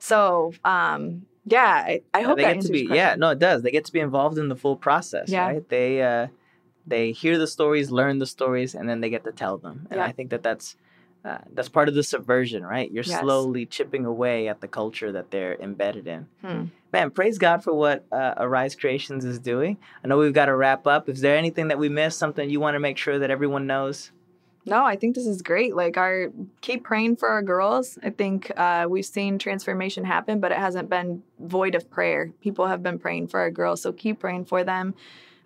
So, 0.00 0.54
um, 0.64 1.26
yeah, 1.44 1.64
I, 1.64 2.02
I 2.14 2.22
hope 2.22 2.36
they 2.36 2.44
that 2.44 2.54
get 2.54 2.64
to 2.66 2.72
be. 2.72 2.88
Yeah, 2.90 3.16
no, 3.16 3.30
it 3.30 3.38
does. 3.38 3.62
They 3.62 3.70
get 3.70 3.84
to 3.86 3.92
be 3.92 4.00
involved 4.00 4.38
in 4.38 4.48
the 4.48 4.56
full 4.56 4.76
process. 4.76 5.28
Yeah. 5.28 5.46
right? 5.46 5.68
They 5.68 6.02
uh, 6.02 6.28
they 6.86 7.12
hear 7.12 7.38
the 7.38 7.46
stories, 7.46 7.90
learn 7.90 8.18
the 8.18 8.26
stories, 8.26 8.74
and 8.74 8.88
then 8.88 9.00
they 9.00 9.10
get 9.10 9.24
to 9.24 9.32
tell 9.32 9.58
them. 9.58 9.86
And 9.90 9.98
yeah. 9.98 10.06
I 10.06 10.12
think 10.12 10.30
that 10.30 10.42
that's 10.42 10.76
uh, 11.24 11.38
that's 11.52 11.68
part 11.68 11.88
of 11.88 11.94
the 11.94 12.02
subversion, 12.02 12.64
right? 12.64 12.90
You're 12.90 13.04
yes. 13.04 13.20
slowly 13.20 13.66
chipping 13.66 14.04
away 14.04 14.48
at 14.48 14.60
the 14.60 14.68
culture 14.68 15.12
that 15.12 15.30
they're 15.30 15.54
embedded 15.54 16.06
in. 16.06 16.26
Hmm. 16.44 16.64
Man, 16.92 17.10
praise 17.10 17.38
God 17.38 17.62
for 17.62 17.72
what 17.72 18.04
uh, 18.12 18.34
Arise 18.36 18.74
Creations 18.74 19.24
is 19.24 19.38
doing. 19.38 19.78
I 20.04 20.08
know 20.08 20.18
we've 20.18 20.32
got 20.32 20.46
to 20.46 20.56
wrap 20.56 20.86
up. 20.86 21.08
Is 21.08 21.20
there 21.20 21.36
anything 21.36 21.68
that 21.68 21.78
we 21.78 21.88
missed? 21.88 22.18
Something 22.18 22.50
you 22.50 22.60
want 22.60 22.74
to 22.74 22.80
make 22.80 22.98
sure 22.98 23.18
that 23.18 23.30
everyone 23.30 23.66
knows? 23.66 24.10
No, 24.64 24.84
I 24.84 24.94
think 24.96 25.16
this 25.16 25.26
is 25.26 25.42
great. 25.42 25.74
Like 25.74 25.96
our 25.96 26.28
keep 26.60 26.84
praying 26.84 27.16
for 27.16 27.28
our 27.28 27.42
girls. 27.42 27.98
I 28.02 28.10
think 28.10 28.52
uh, 28.56 28.86
we've 28.88 29.04
seen 29.04 29.38
transformation 29.38 30.04
happen, 30.04 30.38
but 30.38 30.52
it 30.52 30.58
hasn't 30.58 30.88
been 30.88 31.22
void 31.40 31.74
of 31.74 31.90
prayer. 31.90 32.30
People 32.40 32.68
have 32.68 32.82
been 32.82 32.98
praying 32.98 33.28
for 33.28 33.40
our 33.40 33.50
girls, 33.50 33.82
so 33.82 33.92
keep 33.92 34.20
praying 34.20 34.44
for 34.44 34.62
them. 34.62 34.94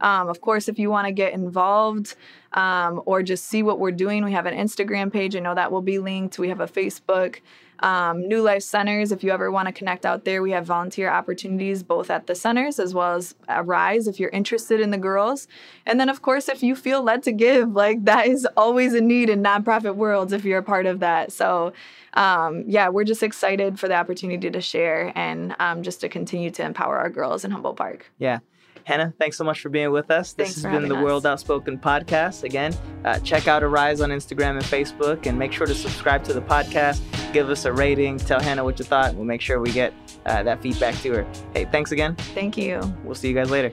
Um, 0.03 0.29
of 0.29 0.43
course, 0.43 0.69
if 0.69 0.79
you 0.79 0.91
want 0.91 1.07
to 1.07 1.13
get 1.13 1.33
involved 1.33 2.17
um, 2.53 3.01
or 3.07 3.23
just 3.23 3.47
see 3.47 3.63
what 3.63 3.79
we're 3.79 3.93
doing, 3.93 4.23
we 4.25 4.33
have 4.33 4.45
an 4.45 4.55
Instagram 4.55 5.11
page. 5.11 5.35
I 5.35 5.39
know 5.39 5.55
that 5.55 5.73
will 5.73 5.81
be 5.81 5.99
linked. 5.99 6.39
We 6.39 6.51
have 6.51 6.61
a 6.61 6.67
Facebook. 6.67 7.41
Um, 7.81 8.27
New 8.27 8.43
Life 8.43 8.63
Centers, 8.63 9.13
if 9.13 9.23
you 9.23 9.31
ever 9.31 9.51
want 9.51 9.67
to 9.69 9.73
connect 9.73 10.07
out 10.07 10.25
there, 10.25 10.43
we 10.43 10.53
have 10.53 10.67
volunteer 10.67 11.11
opportunities 11.11 11.83
both 11.83 12.11
at 12.11 12.27
the 12.27 12.35
centers 12.35 12.79
as 12.79 12.95
well 12.95 13.15
as 13.15 13.35
Rise 13.65 14.07
if 14.07 14.19
you're 14.19 14.31
interested 14.31 14.81
in 14.81 14.91
the 14.91 14.99
girls. 14.99 15.47
And 15.85 16.01
then, 16.01 16.09
of 16.09 16.23
course, 16.23 16.49
if 16.49 16.63
you 16.63 16.75
feel 16.75 17.03
led 17.03 17.23
to 17.25 17.33
give, 17.33 17.73
like 17.73 18.05
that 18.05 18.27
is 18.27 18.47
always 18.57 18.95
a 18.95 19.01
need 19.01 19.29
in 19.29 19.43
nonprofit 19.43 19.97
worlds 19.97 20.33
if 20.33 20.45
you're 20.45 20.59
a 20.59 20.63
part 20.63 20.87
of 20.87 21.01
that. 21.01 21.33
So, 21.33 21.73
um, 22.15 22.65
yeah, 22.67 22.89
we're 22.89 23.05
just 23.05 23.23
excited 23.23 23.79
for 23.79 23.89
the 23.89 23.95
opportunity 23.95 24.51
to 24.51 24.61
share 24.61 25.13
and 25.15 25.55
um, 25.59 25.83
just 25.83 26.01
to 26.01 26.09
continue 26.09 26.51
to 26.53 26.65
empower 26.65 26.99
our 26.99 27.11
girls 27.11 27.45
in 27.45 27.51
Humboldt 27.51 27.77
Park. 27.77 28.11
Yeah. 28.19 28.39
Hannah, 28.87 29.13
thanks 29.19 29.37
so 29.37 29.43
much 29.43 29.61
for 29.61 29.69
being 29.69 29.91
with 29.91 30.13
us. 30.13 30.33
This 30.33 30.47
thanks 30.47 30.63
has 30.63 30.73
been 30.73 30.89
the 30.89 30.95
us. 30.95 31.03
World 31.03 31.27
Outspoken 31.27 31.77
podcast. 31.77 32.45
Again, 32.45 32.73
uh, 33.05 33.19
check 33.19 33.49
out 33.49 33.65
Arise 33.65 34.01
on 34.01 34.11
Instagram 34.11 34.51
and 34.51 34.63
Facebook, 34.63 35.27
and 35.27 35.37
make 35.37 35.53
sure 35.53 35.67
to 35.67 35.75
subscribe 35.75 36.23
to 36.23 36.33
the 36.33 36.41
podcast. 36.41 37.01
Give 37.33 37.51
us 37.51 37.65
a 37.65 37.73
rating. 37.73 38.17
Tell 38.17 38.41
Hannah 38.41 38.63
what 38.63 38.79
you 38.79 38.85
thought. 38.85 39.17
We'll 39.17 39.25
make 39.25 39.41
sure 39.41 39.59
we 39.59 39.73
get 39.73 39.93
uh, 40.25 40.45
that 40.45 40.63
feedback 40.63 40.95
to 40.99 41.13
her. 41.15 41.27
Hey, 41.53 41.65
thanks 41.65 41.91
again. 41.91 42.15
Thank 42.15 42.57
you. 42.57 42.81
We'll 43.03 43.17
see 43.17 43.27
you 43.27 43.35
guys 43.35 43.51
later. 43.51 43.73